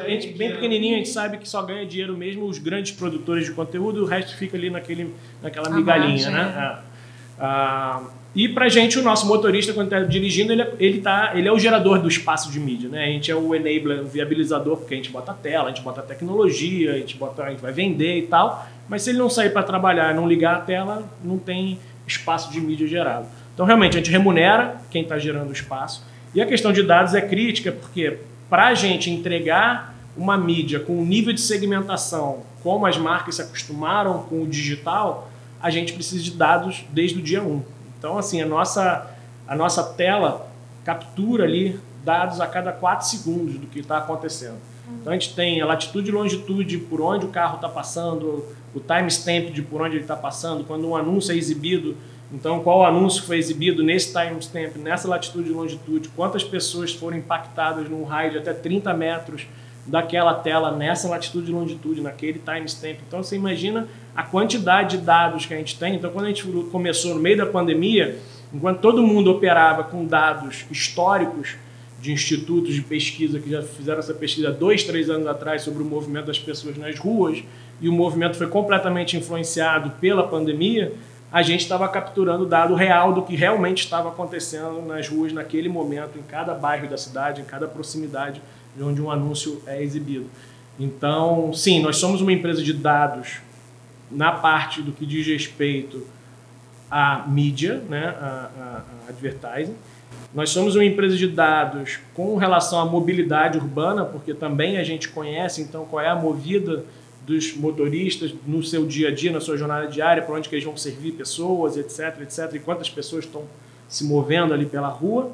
a 0.00 0.08
gente, 0.08 0.28
bem 0.28 0.52
pequenininho, 0.52 0.94
a 0.94 0.98
gente 0.98 1.08
sabe 1.08 1.38
que 1.38 1.48
só 1.48 1.62
ganha 1.62 1.86
dinheiro 1.86 2.16
mesmo 2.16 2.44
os 2.46 2.58
grandes 2.58 2.92
produtores 2.92 3.46
de 3.46 3.52
conteúdo, 3.52 4.02
o 4.02 4.06
resto 4.06 4.36
fica 4.36 4.56
ali 4.56 4.70
naquele, 4.70 5.14
naquela 5.42 5.70
migalhinha, 5.70 6.30
né? 6.30 6.82
É. 6.84 6.88
Ah, 7.40 8.02
e 8.34 8.48
pra 8.48 8.68
gente, 8.68 8.98
o 8.98 9.02
nosso 9.02 9.26
motorista, 9.26 9.72
quando 9.72 9.92
está 9.92 10.00
dirigindo, 10.00 10.52
ele, 10.52 10.62
é, 10.62 10.72
ele, 10.78 11.00
tá, 11.00 11.32
ele 11.34 11.48
é 11.48 11.52
o 11.52 11.58
gerador 11.58 11.98
do 12.00 12.08
espaço 12.08 12.52
de 12.52 12.60
mídia, 12.60 12.88
né? 12.88 13.04
A 13.04 13.08
gente 13.08 13.30
é 13.30 13.34
o 13.34 13.54
enabler, 13.54 14.02
o 14.02 14.06
viabilizador, 14.06 14.76
porque 14.76 14.94
a 14.94 14.96
gente 14.96 15.10
bota 15.10 15.32
a 15.32 15.34
tela, 15.34 15.66
a 15.66 15.68
gente 15.68 15.82
bota 15.82 16.00
a 16.00 16.04
tecnologia, 16.04 16.92
a 16.92 16.98
gente, 16.98 17.16
bota, 17.16 17.42
a 17.44 17.50
gente 17.50 17.60
vai 17.60 17.72
vender 17.72 18.18
e 18.18 18.22
tal. 18.22 18.66
Mas 18.88 19.02
se 19.02 19.10
ele 19.10 19.18
não 19.18 19.30
sair 19.30 19.50
para 19.50 19.62
trabalhar 19.62 20.14
não 20.14 20.28
ligar 20.28 20.56
a 20.56 20.60
tela, 20.60 21.10
não 21.24 21.38
tem 21.38 21.78
espaço 22.06 22.52
de 22.52 22.60
mídia 22.60 22.86
gerado. 22.86 23.26
Então, 23.54 23.64
realmente, 23.66 23.94
a 23.94 23.98
gente 23.98 24.10
remunera 24.10 24.80
quem 24.90 25.02
está 25.02 25.18
gerando 25.18 25.48
o 25.48 25.52
espaço. 25.52 26.06
E 26.34 26.40
a 26.40 26.46
questão 26.46 26.72
de 26.72 26.82
dados 26.82 27.14
é 27.14 27.20
crítica, 27.20 27.72
porque 27.72 28.18
para 28.48 28.68
a 28.68 28.74
gente 28.74 29.10
entregar 29.10 29.94
uma 30.16 30.36
mídia 30.36 30.80
com 30.80 30.98
um 30.98 31.04
nível 31.04 31.32
de 31.32 31.40
segmentação 31.40 32.42
como 32.62 32.86
as 32.86 32.96
marcas 32.98 33.36
se 33.36 33.42
acostumaram 33.42 34.24
com 34.24 34.42
o 34.42 34.46
digital, 34.46 35.30
a 35.60 35.70
gente 35.70 35.92
precisa 35.92 36.22
de 36.22 36.32
dados 36.32 36.84
desde 36.90 37.18
o 37.18 37.22
dia 37.22 37.42
1. 37.42 37.62
Então, 37.98 38.18
assim, 38.18 38.42
a 38.42 38.46
nossa, 38.46 39.10
a 39.46 39.54
nossa 39.54 39.82
tela 39.82 40.50
captura 40.84 41.44
ali 41.44 41.78
dados 42.04 42.40
a 42.40 42.46
cada 42.46 42.72
4 42.72 43.06
segundos 43.06 43.54
do 43.56 43.66
que 43.66 43.80
está 43.80 43.98
acontecendo. 43.98 44.56
Então, 45.00 45.12
a 45.12 45.16
gente 45.16 45.34
tem 45.34 45.60
a 45.60 45.66
latitude 45.66 46.08
e 46.08 46.12
longitude 46.12 46.78
por 46.78 47.00
onde 47.00 47.26
o 47.26 47.28
carro 47.28 47.56
está 47.56 47.68
passando, 47.68 48.44
o 48.74 48.80
timestamp 48.80 49.50
de 49.52 49.62
por 49.62 49.82
onde 49.82 49.96
ele 49.96 50.04
está 50.04 50.16
passando, 50.16 50.64
quando 50.64 50.88
um 50.88 50.96
anúncio 50.96 51.32
é 51.32 51.36
exibido, 51.36 51.96
então, 52.32 52.60
qual 52.60 52.84
anúncio 52.84 53.22
foi 53.22 53.38
exibido 53.38 53.82
nesse 53.82 54.12
timestamp, 54.12 54.76
nessa 54.76 55.08
latitude 55.08 55.48
e 55.48 55.52
longitude, 55.52 56.10
quantas 56.10 56.44
pessoas 56.44 56.92
foram 56.92 57.16
impactadas 57.16 57.88
num 57.88 58.04
raio 58.04 58.32
de 58.32 58.38
até 58.38 58.52
30 58.52 58.92
metros 58.92 59.46
daquela 59.86 60.34
tela 60.34 60.70
nessa 60.70 61.08
latitude 61.08 61.50
e 61.50 61.54
longitude, 61.54 62.02
naquele 62.02 62.38
timestamp. 62.38 62.98
Então, 63.06 63.22
você 63.22 63.36
imagina 63.36 63.88
a 64.14 64.22
quantidade 64.22 64.98
de 64.98 65.04
dados 65.04 65.46
que 65.46 65.54
a 65.54 65.56
gente 65.56 65.78
tem. 65.78 65.94
Então, 65.94 66.10
quando 66.10 66.26
a 66.26 66.28
gente 66.28 66.44
começou 66.70 67.14
no 67.14 67.20
meio 67.20 67.38
da 67.38 67.46
pandemia, 67.46 68.18
enquanto 68.52 68.80
todo 68.80 69.02
mundo 69.02 69.30
operava 69.30 69.84
com 69.84 70.04
dados 70.04 70.66
históricos 70.70 71.56
de 71.98 72.12
institutos 72.12 72.74
de 72.74 72.82
pesquisa 72.82 73.40
que 73.40 73.50
já 73.50 73.62
fizeram 73.62 73.98
essa 73.98 74.12
pesquisa 74.12 74.52
dois, 74.52 74.84
três 74.84 75.08
anos 75.08 75.26
atrás 75.26 75.62
sobre 75.62 75.82
o 75.82 75.86
movimento 75.86 76.26
das 76.26 76.38
pessoas 76.38 76.76
nas 76.76 76.98
ruas, 76.98 77.42
e 77.80 77.88
o 77.88 77.92
movimento 77.92 78.36
foi 78.36 78.48
completamente 78.48 79.16
influenciado 79.16 79.92
pela 80.00 80.26
pandemia, 80.26 80.92
a 81.30 81.42
gente 81.42 81.60
estava 81.60 81.86
capturando 81.88 82.46
dado 82.46 82.74
real 82.74 83.12
do 83.12 83.22
que 83.22 83.36
realmente 83.36 83.84
estava 83.84 84.08
acontecendo 84.08 84.82
nas 84.82 85.08
ruas 85.08 85.32
naquele 85.32 85.68
momento, 85.68 86.18
em 86.18 86.22
cada 86.22 86.54
bairro 86.54 86.88
da 86.88 86.96
cidade, 86.96 87.42
em 87.42 87.44
cada 87.44 87.68
proximidade 87.68 88.40
de 88.74 88.82
onde 88.82 89.02
um 89.02 89.10
anúncio 89.10 89.62
é 89.66 89.82
exibido. 89.82 90.26
Então, 90.78 91.52
sim, 91.52 91.82
nós 91.82 91.96
somos 91.96 92.20
uma 92.20 92.32
empresa 92.32 92.62
de 92.62 92.72
dados 92.72 93.40
na 94.10 94.32
parte 94.32 94.80
do 94.80 94.92
que 94.92 95.04
diz 95.04 95.26
respeito 95.26 96.06
à 96.90 97.24
mídia, 97.26 97.82
né, 97.88 98.14
a 98.20 98.82
advertising. 99.08 99.74
Nós 100.32 100.50
somos 100.50 100.74
uma 100.74 100.84
empresa 100.84 101.16
de 101.16 101.26
dados 101.26 101.98
com 102.14 102.36
relação 102.36 102.80
à 102.80 102.86
mobilidade 102.86 103.58
urbana, 103.58 104.04
porque 104.04 104.32
também 104.32 104.78
a 104.78 104.84
gente 104.84 105.08
conhece, 105.08 105.60
então, 105.60 105.84
qual 105.84 106.02
é 106.02 106.08
a 106.08 106.14
movida 106.14 106.84
dos 107.28 107.54
motoristas 107.54 108.34
no 108.46 108.62
seu 108.62 108.86
dia 108.86 109.08
a 109.08 109.14
dia, 109.14 109.30
na 109.30 109.40
sua 109.40 109.58
jornada 109.58 109.86
diária, 109.86 110.22
para 110.22 110.34
onde 110.34 110.48
que 110.48 110.54
eles 110.54 110.64
vão 110.64 110.78
servir 110.78 111.12
pessoas, 111.12 111.76
etc, 111.76 112.22
etc, 112.22 112.54
e 112.54 112.58
quantas 112.58 112.88
pessoas 112.88 113.26
estão 113.26 113.44
se 113.86 114.04
movendo 114.04 114.54
ali 114.54 114.64
pela 114.64 114.88
rua. 114.88 115.30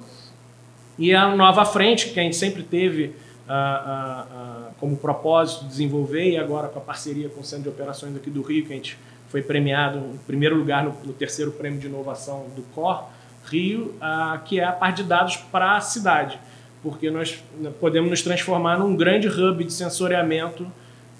E 0.98 1.14
a 1.14 1.34
nova 1.36 1.64
frente, 1.64 2.10
que 2.10 2.18
a 2.18 2.22
gente 2.24 2.34
sempre 2.34 2.64
teve 2.64 3.14
ah, 3.48 3.54
ah, 3.54 4.26
ah, 4.32 4.70
como 4.80 4.96
propósito 4.96 5.66
desenvolver, 5.66 6.30
e 6.30 6.36
agora 6.36 6.66
com 6.66 6.80
a 6.80 6.82
parceria 6.82 7.28
com 7.28 7.42
o 7.42 7.44
Centro 7.44 7.64
de 7.64 7.68
Operações 7.68 8.16
aqui 8.16 8.28
do 8.28 8.42
Rio, 8.42 8.66
que 8.66 8.72
a 8.72 8.76
gente 8.76 8.98
foi 9.28 9.40
premiado 9.40 9.98
em 9.98 10.18
primeiro 10.26 10.56
lugar 10.56 10.82
no, 10.82 10.96
no 11.04 11.12
terceiro 11.12 11.52
prêmio 11.52 11.78
de 11.78 11.86
inovação 11.86 12.46
do 12.56 12.62
COR 12.74 13.08
Rio, 13.44 13.94
que 14.46 14.58
é 14.58 14.64
a 14.64 14.72
parte 14.72 15.02
de 15.02 15.08
dados 15.08 15.36
para 15.36 15.76
a 15.76 15.80
cidade, 15.80 16.40
porque 16.82 17.10
nós 17.10 17.42
podemos 17.78 18.10
nos 18.10 18.22
transformar 18.22 18.78
num 18.78 18.96
grande 18.96 19.28
hub 19.28 19.62
de 19.62 19.72
sensoriamento 19.72 20.66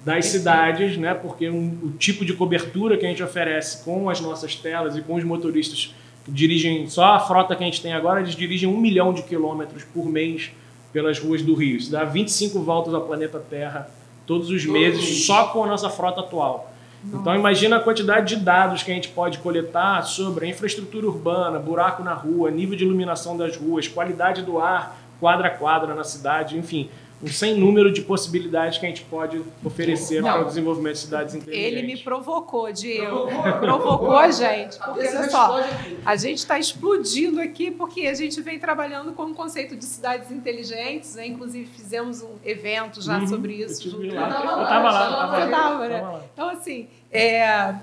das 0.05 0.27
cidades, 0.27 0.97
né? 0.97 1.15
Porque 1.15 1.49
um, 1.49 1.79
o 1.83 1.91
tipo 1.97 2.23
de 2.23 2.33
cobertura 2.33 2.95
que 2.95 3.05
a 3.05 3.09
gente 3.09 3.23
oferece 3.23 3.83
com 3.83 4.07
as 4.07 4.21
nossas 4.21 4.55
telas 4.55 4.95
e 4.95 5.01
com 5.01 5.15
os 5.15 5.23
motoristas 5.23 5.95
que 6.23 6.31
dirigem 6.31 6.87
só 6.87 7.15
a 7.15 7.19
frota 7.19 7.55
que 7.55 7.63
a 7.63 7.65
gente 7.65 7.81
tem 7.81 7.91
agora, 7.91 8.21
eles 8.21 8.35
dirigem 8.35 8.69
um 8.69 8.77
milhão 8.77 9.11
de 9.11 9.23
quilômetros 9.23 9.83
por 9.83 10.05
mês 10.05 10.51
pelas 10.93 11.17
ruas 11.17 11.41
do 11.41 11.55
Rio. 11.55 11.77
Isso 11.77 11.91
dá 11.91 12.03
25 12.03 12.59
voltas 12.59 12.93
ao 12.93 13.01
planeta 13.01 13.39
Terra 13.39 13.89
todos 14.27 14.49
os 14.51 14.63
meses 14.65 15.25
só 15.25 15.47
com 15.47 15.63
a 15.63 15.67
nossa 15.67 15.89
frota 15.89 16.21
atual. 16.21 16.71
Nossa. 17.03 17.21
Então 17.21 17.35
imagina 17.35 17.77
a 17.77 17.79
quantidade 17.79 18.35
de 18.35 18.43
dados 18.43 18.83
que 18.83 18.91
a 18.91 18.93
gente 18.93 19.09
pode 19.09 19.39
coletar 19.39 20.03
sobre 20.03 20.45
a 20.45 20.49
infraestrutura 20.49 21.07
urbana, 21.07 21.57
buraco 21.57 22.03
na 22.03 22.13
rua, 22.13 22.51
nível 22.51 22.77
de 22.77 22.83
iluminação 22.83 23.35
das 23.35 23.57
ruas, 23.57 23.87
qualidade 23.87 24.43
do 24.43 24.59
ar, 24.59 24.97
quadra 25.19 25.47
a 25.47 25.51
quadra 25.51 25.95
na 25.95 26.03
cidade, 26.03 26.57
enfim 26.57 26.89
um 27.23 27.27
sem 27.27 27.57
número 27.57 27.91
de 27.91 28.01
possibilidades 28.01 28.77
que 28.77 28.85
a 28.85 28.89
gente 28.89 29.03
pode 29.03 29.41
oferecer 29.63 30.21
Não. 30.21 30.31
para 30.31 30.41
o 30.41 30.45
desenvolvimento 30.45 30.93
de 30.93 30.99
cidades 30.99 31.35
inteligentes. 31.35 31.77
Ele 31.77 31.87
me 31.87 31.97
provocou, 31.97 32.71
Diego. 32.71 33.27
Provocou, 33.27 33.59
provocou 33.59 34.31
gente. 34.31 34.77
Porque, 34.77 35.07
olha 35.07 35.29
só, 35.29 35.59
a 36.05 36.15
gente 36.15 36.39
está 36.39 36.59
explodindo 36.59 37.39
aqui 37.39 37.71
porque 37.71 38.01
a 38.07 38.13
gente 38.13 38.41
vem 38.41 38.59
trabalhando 38.59 39.13
com 39.13 39.23
o 39.23 39.33
conceito 39.33 39.75
de 39.75 39.85
cidades 39.85 40.29
inteligentes, 40.29 41.15
né? 41.15 41.27
Inclusive 41.27 41.65
fizemos 41.67 42.21
um 42.21 42.35
evento 42.43 43.01
já 43.01 43.19
uhum, 43.19 43.27
sobre 43.27 43.53
isso. 43.53 43.97
Eu 43.97 44.03
estava 44.03 44.91
lá. 44.91 45.39
Eu 45.39 45.45
estava 45.45 45.87
né? 45.87 46.21
Então, 46.33 46.49
assim, 46.49 46.87
é, 47.11 47.75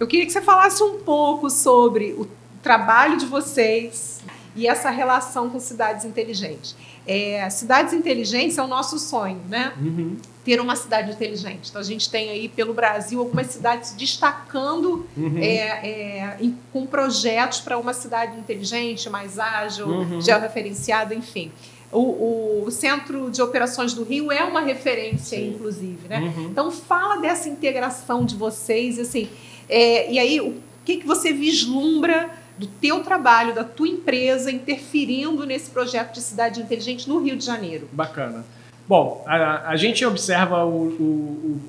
eu 0.00 0.06
queria 0.06 0.26
que 0.26 0.32
você 0.32 0.40
falasse 0.40 0.82
um 0.82 0.98
pouco 0.98 1.48
sobre 1.48 2.12
o 2.12 2.28
trabalho 2.60 3.16
de 3.16 3.26
vocês 3.26 4.09
e 4.54 4.66
essa 4.66 4.90
relação 4.90 5.48
com 5.48 5.60
cidades 5.60 6.04
inteligentes. 6.04 6.76
É, 7.06 7.48
cidades 7.50 7.92
inteligentes 7.92 8.58
é 8.58 8.62
o 8.62 8.66
nosso 8.66 8.98
sonho, 8.98 9.40
né? 9.48 9.72
Uhum. 9.80 10.16
Ter 10.44 10.60
uma 10.60 10.76
cidade 10.76 11.12
inteligente. 11.12 11.70
Então, 11.70 11.80
a 11.80 11.84
gente 11.84 12.10
tem 12.10 12.30
aí 12.30 12.48
pelo 12.48 12.74
Brasil 12.74 13.20
algumas 13.20 13.48
cidades 13.48 13.94
destacando 13.96 15.06
uhum. 15.16 15.38
é, 15.38 15.88
é, 15.88 16.36
em, 16.40 16.56
com 16.72 16.86
projetos 16.86 17.60
para 17.60 17.78
uma 17.78 17.94
cidade 17.94 18.38
inteligente, 18.38 19.08
mais 19.08 19.38
ágil, 19.38 19.86
uhum. 19.86 20.20
georreferenciada, 20.20 21.14
enfim. 21.14 21.50
O, 21.92 22.64
o, 22.64 22.70
Centro 22.70 23.30
de 23.30 23.42
Operações 23.42 23.92
do 23.92 24.04
Rio 24.04 24.30
é 24.30 24.44
uma 24.44 24.60
referência, 24.60 25.36
Sim. 25.36 25.48
inclusive, 25.48 26.08
né? 26.08 26.20
Uhum. 26.20 26.44
Então, 26.44 26.70
fala 26.70 27.16
dessa 27.16 27.48
integração 27.48 28.24
de 28.24 28.36
vocês, 28.36 28.98
assim, 28.98 29.28
é, 29.68 30.10
e 30.12 30.18
aí, 30.18 30.40
o 30.40 30.56
que, 30.84 30.98
que 30.98 31.06
você 31.06 31.32
vislumbra 31.32 32.30
do 32.60 32.66
teu 32.66 33.02
trabalho, 33.02 33.54
da 33.54 33.64
tua 33.64 33.88
empresa 33.88 34.52
interferindo 34.52 35.46
nesse 35.46 35.70
projeto 35.70 36.12
de 36.12 36.20
cidade 36.20 36.60
inteligente 36.60 37.08
no 37.08 37.18
Rio 37.18 37.34
de 37.34 37.44
Janeiro. 37.44 37.88
Bacana. 37.90 38.44
Bom, 38.86 39.24
a, 39.26 39.70
a 39.70 39.76
gente 39.76 40.04
observa 40.04 40.62
o, 40.64 40.88
o, 40.88 41.60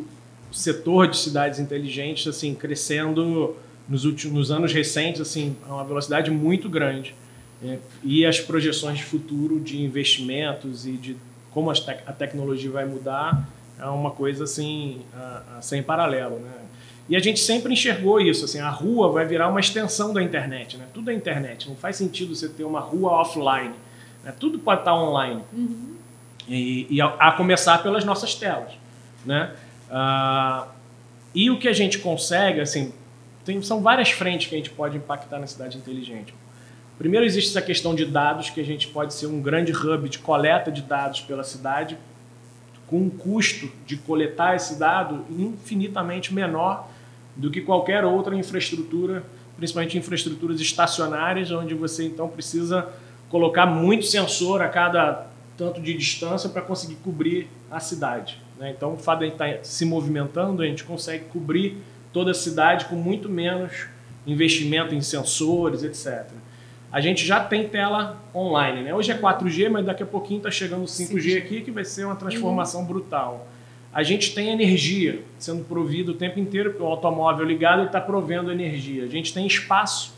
o 0.51 0.53
setor 0.53 1.07
de 1.07 1.17
cidades 1.17 1.59
inteligentes 1.59 2.27
assim 2.27 2.53
crescendo 2.53 3.55
nos 3.87 4.03
últimos 4.03 4.33
nos 4.33 4.51
anos 4.51 4.73
recentes 4.73 5.21
assim 5.21 5.55
a 5.67 5.75
uma 5.75 5.85
velocidade 5.85 6.29
muito 6.29 6.67
grande 6.67 7.15
é, 7.63 7.77
e 8.03 8.25
as 8.25 8.39
projeções 8.41 8.97
de 8.97 9.05
futuro 9.05 9.61
de 9.61 9.81
investimentos 9.81 10.85
e 10.85 10.91
de 10.93 11.15
como 11.51 11.71
a, 11.71 11.73
tec 11.73 12.03
a 12.05 12.11
tecnologia 12.11 12.69
vai 12.69 12.85
mudar 12.85 13.47
é 13.79 13.85
uma 13.85 14.11
coisa 14.11 14.43
assim 14.43 15.01
a, 15.13 15.57
a 15.57 15.61
sem 15.61 15.81
paralelo, 15.81 16.39
né? 16.39 16.51
E 17.09 17.15
a 17.15 17.19
gente 17.19 17.39
sempre 17.39 17.73
enxergou 17.73 18.21
isso, 18.21 18.45
assim, 18.45 18.59
a 18.59 18.69
rua 18.69 19.11
vai 19.11 19.25
virar 19.25 19.49
uma 19.49 19.59
extensão 19.59 20.13
da 20.13 20.21
internet, 20.21 20.77
né? 20.77 20.85
Tudo 20.93 21.11
é 21.11 21.13
internet, 21.13 21.67
não 21.67 21.75
faz 21.75 21.95
sentido 21.95 22.35
você 22.35 22.47
ter 22.47 22.63
uma 22.63 22.79
rua 22.79 23.11
offline, 23.11 23.73
né? 24.23 24.33
Tudo 24.39 24.59
pode 24.59 24.81
estar 24.81 24.95
online. 24.95 25.43
Uhum. 25.51 25.95
E, 26.47 26.87
e 26.89 27.01
a, 27.01 27.07
a, 27.07 27.31
começar 27.33 27.81
pelas 27.83 28.05
nossas 28.05 28.35
telas, 28.35 28.71
né? 29.25 29.53
Ah, 29.89 30.67
e 31.33 31.49
o 31.49 31.59
que 31.59 31.67
a 31.67 31.73
gente 31.73 31.99
consegue, 31.99 32.61
assim, 32.61 32.93
tem, 33.43 33.61
são 33.61 33.81
várias 33.81 34.11
frentes 34.11 34.47
que 34.47 34.55
a 34.55 34.57
gente 34.57 34.69
pode 34.69 34.97
impactar 34.97 35.39
na 35.39 35.47
cidade 35.47 35.77
inteligente. 35.77 36.33
Primeiro 36.97 37.25
existe 37.25 37.49
essa 37.49 37.61
questão 37.61 37.95
de 37.95 38.05
dados, 38.05 38.49
que 38.49 38.61
a 38.61 38.65
gente 38.65 38.87
pode 38.87 39.13
ser 39.13 39.25
um 39.25 39.41
grande 39.41 39.71
hub 39.71 40.07
de 40.07 40.19
coleta 40.19 40.71
de 40.71 40.81
dados 40.81 41.21
pela 41.21 41.43
cidade, 41.43 41.97
com 42.85 42.97
um 42.97 43.09
custo 43.09 43.71
de 43.85 43.97
coletar 43.97 44.55
esse 44.55 44.77
dado 44.77 45.25
infinitamente 45.29 46.33
menor 46.33 46.87
do 47.35 47.49
que 47.49 47.61
qualquer 47.61 48.03
outra 48.03 48.35
infraestrutura, 48.35 49.23
principalmente 49.57 49.97
infraestruturas 49.97 50.59
estacionárias, 50.59 51.51
onde 51.51 51.73
você 51.73 52.05
então 52.05 52.27
precisa 52.27 52.89
colocar 53.29 53.65
muito 53.65 54.05
sensor 54.05 54.61
a 54.61 54.67
cada 54.67 55.27
tanto 55.57 55.81
de 55.81 55.93
distância 55.93 56.49
para 56.49 56.61
conseguir 56.61 56.95
cobrir 56.95 57.47
a 57.69 57.79
cidade. 57.79 58.41
Né? 58.57 58.73
Então, 58.75 58.93
o 58.93 58.97
fato 58.97 59.19
de 59.19 59.25
a 59.25 59.27
gente 59.27 59.35
estar 59.35 59.57
tá 59.57 59.63
se 59.63 59.85
movimentando, 59.85 60.61
a 60.61 60.65
gente 60.65 60.83
consegue 60.83 61.25
cobrir 61.25 61.77
toda 62.11 62.31
a 62.31 62.33
cidade 62.33 62.85
com 62.85 62.95
muito 62.95 63.29
menos 63.29 63.87
investimento 64.25 64.93
em 64.93 65.01
sensores, 65.01 65.83
etc. 65.83 66.25
A 66.91 66.99
gente 66.99 67.25
já 67.25 67.39
tem 67.39 67.67
tela 67.69 68.21
online. 68.35 68.83
Né? 68.83 68.93
Hoje 68.93 69.11
é 69.11 69.17
4G, 69.17 69.69
mas 69.69 69.85
daqui 69.85 70.03
a 70.03 70.05
pouquinho 70.05 70.39
está 70.39 70.51
chegando 70.51 70.83
o 70.83 70.87
5G 70.87 71.37
aqui, 71.37 71.61
que 71.61 71.71
vai 71.71 71.85
ser 71.85 72.05
uma 72.05 72.15
transformação 72.15 72.85
brutal. 72.85 73.47
A 73.93 74.03
gente 74.03 74.33
tem 74.33 74.49
energia 74.49 75.21
sendo 75.37 75.65
provida 75.65 76.11
o 76.11 76.13
tempo 76.13 76.39
inteiro, 76.39 76.75
o 76.79 76.85
automóvel 76.85 77.45
ligado 77.45 77.83
está 77.83 77.99
provendo 77.99 78.51
energia. 78.51 79.03
A 79.03 79.07
gente 79.07 79.33
tem 79.33 79.45
espaço 79.45 80.13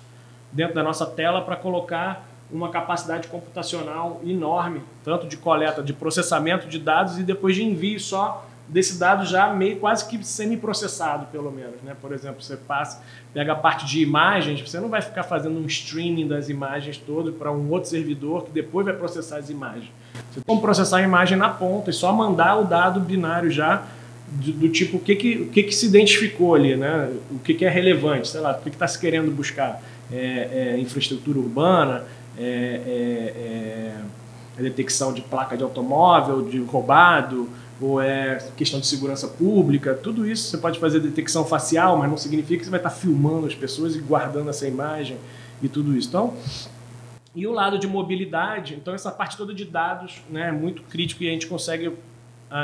dentro 0.52 0.76
da 0.76 0.84
nossa 0.84 1.06
tela 1.06 1.42
para 1.42 1.56
colocar 1.56 2.28
uma 2.52 2.70
capacidade 2.70 3.28
computacional 3.28 4.22
enorme, 4.24 4.82
tanto 5.04 5.28
de 5.28 5.38
coleta, 5.38 5.82
de 5.82 5.92
processamento 5.92 6.68
de 6.68 6.78
dados 6.78 7.18
e 7.18 7.24
depois 7.24 7.56
de 7.56 7.64
envio 7.64 8.00
só 8.00 8.46
desse 8.74 8.98
dado 8.98 9.24
já 9.24 9.54
meio 9.54 9.78
quase 9.78 10.06
que 10.10 10.22
semi-processado, 10.26 11.28
pelo 11.28 11.52
menos. 11.52 11.76
Né? 11.84 11.96
Por 12.02 12.12
exemplo, 12.12 12.42
você 12.42 12.58
passa, 12.58 13.02
pega 13.32 13.54
a 13.54 13.56
parte 13.56 13.86
de 13.86 14.02
imagens, 14.02 14.60
você 14.60 14.80
não 14.80 14.90
vai 14.90 15.02
ficar 15.02 15.24
fazendo 15.24 15.60
um 15.60 15.66
streaming 15.68 16.28
das 16.28 16.50
imagens 16.50 16.98
todo 16.98 17.32
para 17.34 17.52
um 17.52 17.70
outro 17.70 17.90
servidor 17.90 18.46
que 18.46 18.52
depois 18.52 18.84
vai 18.84 18.96
processar 18.96 19.38
as 19.38 19.50
imagens. 19.52 19.92
Você 20.32 20.42
tem 20.42 20.56
que 20.56 20.62
processar 20.62 20.98
a 20.98 21.02
imagem 21.04 21.38
na 21.38 21.50
ponta 21.50 21.92
e 21.92 21.94
só 21.94 22.12
mandar 22.12 22.60
o 22.60 22.66
dado 22.66 23.00
binário 23.00 23.52
já 23.52 23.86
do, 24.28 24.52
do 24.54 24.70
tipo 24.70 24.98
o 24.98 25.00
que, 25.00 25.16
que, 25.16 25.36
o 25.36 25.50
que, 25.50 25.64
que 25.64 25.76
se 25.76 25.86
identificou 25.86 26.56
ali, 26.56 26.76
né? 26.76 27.12
o 27.30 27.38
que, 27.40 27.54
que 27.54 27.64
é 27.64 27.70
relevante, 27.70 28.28
sei 28.28 28.42
lá, 28.42 28.54
o 28.54 28.62
que 28.62 28.70
está 28.70 28.88
se 28.88 28.98
querendo 28.98 29.30
buscar. 29.32 29.82
É, 30.12 30.76
é, 30.76 30.80
infraestrutura 30.80 31.40
urbana, 31.40 32.04
é, 32.38 32.44
é, 32.44 33.34
é, 33.38 33.96
a 34.58 34.62
detecção 34.62 35.14
de 35.14 35.22
placa 35.22 35.56
de 35.58 35.64
automóvel, 35.64 36.44
de 36.44 36.60
roubado, 36.60 37.50
ou 37.82 38.02
é 38.02 38.38
questão 38.56 38.80
de 38.80 38.88
segurança 38.88 39.28
pública, 39.28 39.94
tudo 39.94 40.28
isso 40.28 40.50
você 40.50 40.58
pode 40.58 40.80
fazer 40.80 41.00
detecção 41.00 41.46
facial, 41.46 41.98
mas 41.98 42.10
não 42.10 42.18
significa 42.18 42.60
que 42.60 42.66
você 42.66 42.72
vai 42.72 42.80
estar 42.80 42.90
filmando 42.90 43.48
as 43.48 43.56
pessoas 43.56 43.96
e 43.96 44.00
guardando 44.00 44.50
essa 44.50 44.68
imagem 44.68 45.18
e 45.62 45.68
tudo 45.68 45.96
isso. 45.96 46.08
Então, 46.08 46.36
e 47.36 47.48
o 47.48 47.52
lado 47.52 47.80
de 47.80 47.88
mobilidade, 47.88 48.76
então 48.76 48.94
essa 48.94 49.12
parte 49.12 49.36
toda 49.36 49.54
de 49.54 49.66
dados 49.66 50.22
né, 50.30 50.50
é 50.50 50.52
muito 50.52 50.84
crítico 50.84 51.24
e 51.24 51.28
a 51.28 51.32
gente 51.32 51.48
consegue 51.48 51.88
uh, 51.88 51.98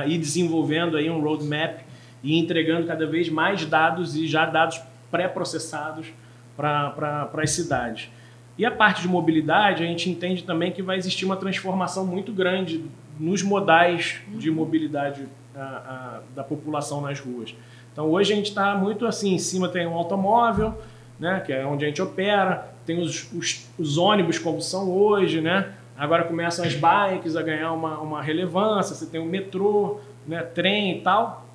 ir 0.07 0.19
desenvolvendo 0.19 0.95
aí 0.95 1.09
um 1.09 1.19
roadmap 1.19 1.79
e 2.21 2.37
entregando 2.37 2.85
cada 2.85 3.07
vez 3.07 3.29
mais 3.29 3.65
dados 3.65 4.15
e 4.15 4.27
já 4.27 4.45
dados 4.45 4.79
pré-processados 5.09 6.07
para 6.55 7.29
as 7.33 7.51
cidades. 7.51 8.09
E 8.57 8.65
a 8.65 8.71
parte 8.71 9.01
de 9.01 9.07
mobilidade, 9.07 9.83
a 9.83 9.87
gente 9.87 10.09
entende 10.09 10.43
também 10.43 10.71
que 10.71 10.83
vai 10.83 10.97
existir 10.97 11.25
uma 11.25 11.37
transformação 11.37 12.05
muito 12.05 12.31
grande 12.33 12.83
nos 13.19 13.43
modais 13.43 14.21
de 14.29 14.49
mobilidade 14.49 15.27
a, 15.55 15.61
a, 15.61 16.19
da 16.35 16.43
população 16.43 17.01
nas 17.01 17.19
ruas. 17.19 17.53
Então 17.91 18.09
hoje 18.09 18.31
a 18.31 18.35
gente 18.35 18.49
está 18.49 18.75
muito 18.75 19.05
assim, 19.05 19.33
em 19.33 19.39
cima 19.39 19.67
tem 19.67 19.85
um 19.85 19.93
automóvel, 19.93 20.73
né, 21.19 21.41
que 21.45 21.51
é 21.51 21.65
onde 21.65 21.83
a 21.83 21.87
gente 21.87 22.01
opera, 22.01 22.73
tem 22.85 22.99
os, 23.01 23.31
os, 23.33 23.67
os 23.77 23.97
ônibus 23.97 24.39
como 24.39 24.61
são 24.61 24.89
hoje, 24.89 25.41
né? 25.41 25.73
Agora 25.97 26.23
começam 26.23 26.63
as 26.63 26.73
bikes 26.73 27.35
a 27.35 27.41
ganhar 27.41 27.73
uma, 27.73 27.99
uma 27.99 28.21
relevância, 28.21 28.95
você 28.95 29.05
tem 29.05 29.19
o 29.19 29.25
metrô, 29.25 29.99
né, 30.25 30.41
trem 30.41 30.97
e 30.97 31.01
tal. 31.01 31.45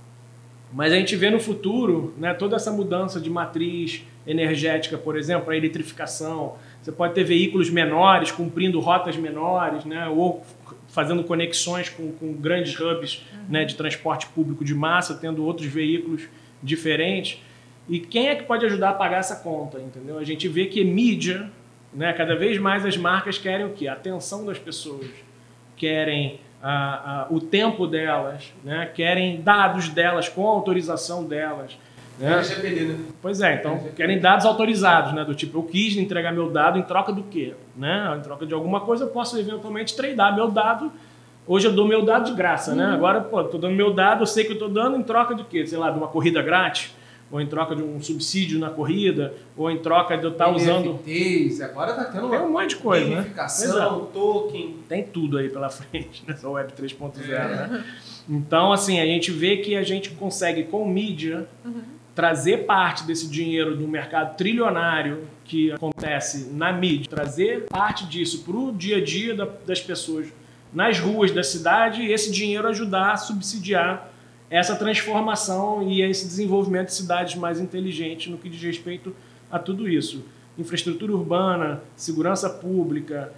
Mas 0.70 0.92
a 0.92 0.96
gente 0.96 1.16
vê 1.16 1.30
no 1.30 1.40
futuro 1.40 2.12
né, 2.18 2.34
toda 2.34 2.56
essa 2.56 2.70
mudança 2.70 3.18
de 3.18 3.30
matriz 3.30 4.04
energética, 4.26 4.98
por 4.98 5.16
exemplo, 5.16 5.50
a 5.50 5.56
eletrificação, 5.56 6.56
você 6.82 6.92
pode 6.92 7.14
ter 7.14 7.24
veículos 7.24 7.70
menores, 7.70 8.30
cumprindo 8.30 8.78
rotas 8.80 9.16
menores, 9.16 9.84
né? 9.84 10.06
ou 10.08 10.44
fazendo 10.94 11.24
conexões 11.24 11.88
com, 11.88 12.12
com 12.12 12.32
grandes 12.34 12.78
hubs 12.78 13.26
uhum. 13.32 13.38
né, 13.48 13.64
de 13.64 13.74
transporte 13.74 14.26
público 14.28 14.64
de 14.64 14.74
massa, 14.74 15.14
tendo 15.14 15.44
outros 15.44 15.66
veículos 15.66 16.28
diferentes. 16.62 17.42
E 17.88 17.98
quem 17.98 18.28
é 18.28 18.36
que 18.36 18.44
pode 18.44 18.64
ajudar 18.64 18.90
a 18.90 18.92
pagar 18.92 19.18
essa 19.18 19.36
conta? 19.36 19.80
Entendeu? 19.80 20.18
A 20.18 20.24
gente 20.24 20.46
vê 20.46 20.66
que 20.66 20.84
mídia, 20.84 21.50
né, 21.92 22.12
cada 22.12 22.36
vez 22.36 22.58
mais 22.58 22.86
as 22.86 22.96
marcas 22.96 23.36
querem 23.36 23.66
o 23.66 23.70
quê? 23.70 23.88
A 23.88 23.94
atenção 23.94 24.46
das 24.46 24.56
pessoas, 24.56 25.10
querem 25.76 26.38
a, 26.62 27.22
a, 27.22 27.26
o 27.28 27.40
tempo 27.40 27.88
delas, 27.88 28.54
né, 28.62 28.88
querem 28.94 29.40
dados 29.40 29.88
delas 29.88 30.28
com 30.28 30.46
autorização 30.46 31.24
delas. 31.24 31.76
Né? 32.18 32.32
LGPD, 32.32 32.80
né? 32.84 32.98
Pois 33.20 33.40
é, 33.40 33.54
então 33.54 33.72
LGPD. 33.72 33.96
querem 33.96 34.20
dados 34.20 34.46
autorizados, 34.46 35.12
né? 35.12 35.24
Do 35.24 35.34
tipo, 35.34 35.58
eu 35.58 35.62
quis 35.64 35.96
entregar 35.96 36.32
meu 36.32 36.50
dado 36.50 36.78
em 36.78 36.82
troca 36.82 37.12
do 37.12 37.22
quê? 37.24 37.54
Né? 37.76 38.14
Em 38.16 38.22
troca 38.22 38.46
de 38.46 38.54
alguma 38.54 38.80
coisa, 38.80 39.04
eu 39.04 39.08
posso 39.08 39.38
eventualmente 39.38 39.96
tradar 39.96 40.34
meu 40.34 40.50
dado. 40.50 40.92
Hoje 41.46 41.66
eu 41.66 41.72
dou 41.72 41.86
meu 41.86 42.04
dado 42.04 42.26
de 42.30 42.36
graça, 42.36 42.74
né? 42.74 42.84
uhum. 42.84 42.90
né? 42.90 42.96
Agora, 42.96 43.20
pô, 43.20 43.42
tô 43.44 43.58
dando 43.58 43.74
meu 43.74 43.92
dado, 43.92 44.22
eu 44.22 44.26
sei 44.26 44.44
que 44.44 44.52
eu 44.52 44.58
tô 44.58 44.68
dando 44.68 44.96
em 44.96 45.02
troca 45.02 45.34
de 45.34 45.44
quê? 45.44 45.66
Sei 45.66 45.76
lá, 45.76 45.90
de 45.90 45.98
uma 45.98 46.08
corrida 46.08 46.40
grátis, 46.40 46.94
ou 47.30 47.40
em 47.40 47.46
troca 47.46 47.74
de 47.74 47.82
um 47.82 48.00
subsídio 48.00 48.58
na 48.58 48.70
corrida, 48.70 49.34
ou 49.56 49.70
em 49.70 49.78
troca 49.78 50.16
de 50.16 50.24
eu 50.24 50.30
estar 50.30 50.46
tá 50.46 50.50
usando. 50.52 51.00
NFTs, 51.04 51.60
agora 51.60 51.92
tá 51.92 52.04
tendo 52.04 52.30
Tem 52.30 52.38
um 52.38 52.50
monte 52.50 52.70
de 52.70 52.76
coisa, 52.76 53.06
né? 53.06 53.16
Gamificação, 53.16 54.08
token. 54.12 54.76
Tem 54.88 55.02
tudo 55.02 55.36
aí 55.36 55.48
pela 55.48 55.68
frente 55.68 56.22
nessa 56.26 56.48
web 56.48 56.72
3.0, 56.72 57.28
é. 57.28 57.28
né? 57.28 57.84
Então, 58.26 58.72
assim, 58.72 59.00
a 59.00 59.04
gente 59.04 59.30
vê 59.30 59.58
que 59.58 59.76
a 59.76 59.82
gente 59.82 60.10
consegue 60.10 60.62
com 60.64 60.86
mídia. 60.86 61.46
Uhum 61.64 61.93
trazer 62.14 62.58
parte 62.58 63.04
desse 63.04 63.28
dinheiro 63.28 63.76
do 63.76 63.88
mercado 63.88 64.36
trilionário 64.36 65.26
que 65.44 65.72
acontece 65.72 66.50
na 66.52 66.72
mídia, 66.72 67.08
trazer 67.10 67.66
parte 67.66 68.06
disso 68.06 68.44
para 68.44 68.56
o 68.56 68.72
dia 68.72 68.98
a 68.98 69.04
dia 69.04 69.34
das 69.66 69.80
pessoas 69.80 70.28
nas 70.72 70.98
ruas 70.98 71.30
da 71.30 71.42
cidade 71.42 72.02
e 72.02 72.12
esse 72.12 72.32
dinheiro 72.32 72.66
ajudar 72.68 73.12
a 73.12 73.16
subsidiar 73.16 74.10
essa 74.50 74.76
transformação 74.76 75.88
e 75.88 76.02
esse 76.02 76.26
desenvolvimento 76.26 76.88
de 76.88 76.94
cidades 76.94 77.36
mais 77.36 77.60
inteligentes 77.60 78.30
no 78.30 78.38
que 78.38 78.48
diz 78.48 78.60
respeito 78.60 79.14
a 79.50 79.58
tudo 79.58 79.88
isso. 79.88 80.24
Infraestrutura 80.58 81.12
urbana, 81.12 81.80
segurança 81.96 82.50
pública, 82.50 83.32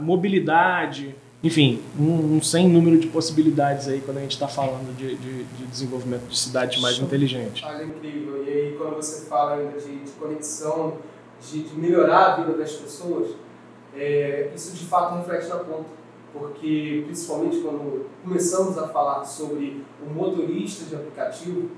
mobilidade, 0.00 1.14
enfim, 1.42 1.82
um, 1.98 2.36
um, 2.36 2.42
sem 2.42 2.68
número 2.68 2.98
de 2.98 3.08
possibilidades 3.08 3.88
aí 3.88 4.00
quando 4.00 4.18
a 4.18 4.20
gente 4.20 4.32
está 4.32 4.46
falando 4.46 4.96
de, 4.96 5.16
de, 5.16 5.44
de, 5.44 5.66
desenvolvimento 5.66 6.28
de 6.28 6.38
cidades 6.38 6.80
mais 6.80 6.98
inteligentes. 7.00 7.64
Olha, 7.64 7.82
incrível. 7.82 8.44
E 8.46 8.48
aí, 8.48 8.76
quando 8.78 8.94
você 8.94 9.26
fala 9.26 9.56
ainda 9.56 9.76
de, 9.76 10.04
de 10.04 10.10
conexão, 10.12 10.98
de, 11.40 11.64
de, 11.64 11.76
melhorar 11.76 12.26
a 12.26 12.36
vida 12.36 12.56
das 12.56 12.72
pessoas, 12.72 13.34
é, 13.96 14.52
isso 14.54 14.76
de 14.76 14.84
fato 14.84 15.16
reflete 15.16 15.48
na 15.48 15.56
ponta. 15.56 15.90
Porque, 16.32 17.02
principalmente 17.06 17.58
quando 17.58 18.06
começamos 18.22 18.78
a 18.78 18.86
falar 18.88 19.24
sobre 19.24 19.84
o 20.00 20.08
motorista 20.14 20.84
de 20.84 20.94
aplicativo, 20.94 21.70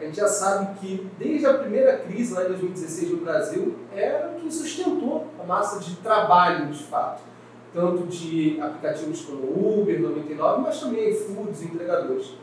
a 0.00 0.04
gente 0.04 0.16
já 0.16 0.26
sabe 0.26 0.80
que 0.80 1.08
desde 1.16 1.46
a 1.46 1.54
primeira 1.54 1.98
crise 1.98 2.34
lá 2.34 2.44
em 2.44 2.48
2016 2.48 3.12
no 3.12 3.16
Brasil, 3.18 3.76
era 3.94 4.32
o 4.32 4.40
que 4.40 4.52
sustentou 4.52 5.28
a 5.40 5.46
massa 5.46 5.78
de 5.78 5.94
trabalho 5.96 6.72
de 6.72 6.82
fato 6.82 7.31
tanto 7.72 8.06
de 8.06 8.60
aplicativos 8.60 9.22
como 9.22 9.80
Uber, 9.80 10.00
99, 10.00 10.62
mas 10.62 10.80
também 10.80 11.14
foods, 11.14 11.62
entregadores. 11.62 12.34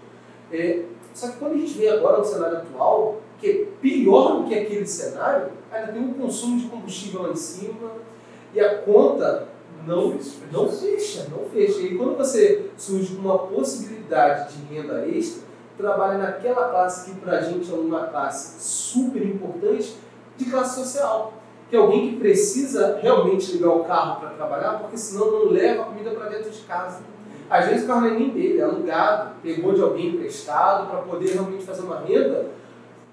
É, 0.51 0.83
só 1.13 1.29
que 1.29 1.37
quando 1.37 1.53
a 1.53 1.57
gente 1.57 1.77
vê 1.77 1.89
agora 1.89 2.17
no 2.17 2.25
cenário 2.25 2.57
atual, 2.57 3.21
que 3.39 3.49
é 3.49 3.65
pior 3.81 4.41
do 4.41 4.47
que 4.47 4.57
aquele 4.57 4.85
cenário, 4.85 5.51
ainda 5.71 5.91
tem 5.93 6.01
um 6.01 6.13
consumo 6.13 6.59
de 6.59 6.67
combustível 6.67 7.23
lá 7.23 7.29
em 7.29 7.35
cima 7.35 7.91
e 8.53 8.59
a 8.59 8.79
conta 8.79 9.47
não, 9.85 10.17
não 10.51 10.69
fecha, 10.69 11.27
não 11.29 11.45
fecha. 11.49 11.79
E 11.79 11.95
quando 11.95 12.17
você 12.17 12.69
surge 12.77 13.15
com 13.15 13.21
uma 13.21 13.39
possibilidade 13.39 14.55
de 14.55 14.73
renda 14.73 15.07
extra, 15.07 15.43
trabalha 15.77 16.17
naquela 16.17 16.69
classe 16.69 17.09
que 17.09 17.19
pra 17.19 17.41
gente 17.41 17.71
é 17.71 17.75
uma 17.75 18.07
classe 18.07 18.61
super 18.61 19.23
importante 19.23 19.95
de 20.35 20.45
classe 20.45 20.79
social. 20.79 21.33
Que 21.69 21.75
é 21.75 21.79
alguém 21.79 22.09
que 22.09 22.15
precisa 22.17 22.99
realmente 23.01 23.51
ligar 23.51 23.69
o 23.69 23.83
carro 23.83 24.19
para 24.19 24.29
trabalhar, 24.31 24.79
porque 24.79 24.97
senão 24.97 25.31
não 25.31 25.51
leva 25.51 25.83
a 25.83 25.85
comida 25.85 26.11
para 26.11 26.29
dentro 26.29 26.49
de 26.49 26.61
casa. 26.61 27.01
Às 27.49 27.65
vezes 27.67 27.83
o 27.83 27.87
carro 27.87 28.01
não 28.01 28.07
é 28.07 28.11
nem 28.11 28.29
dele, 28.29 28.59
é 28.59 28.63
alugado, 28.63 29.31
pegou 29.41 29.73
de 29.73 29.81
alguém 29.81 30.09
emprestado 30.09 30.89
para 30.89 30.99
poder 31.01 31.33
realmente 31.33 31.63
fazer 31.63 31.81
uma 31.81 31.99
renda 31.99 32.47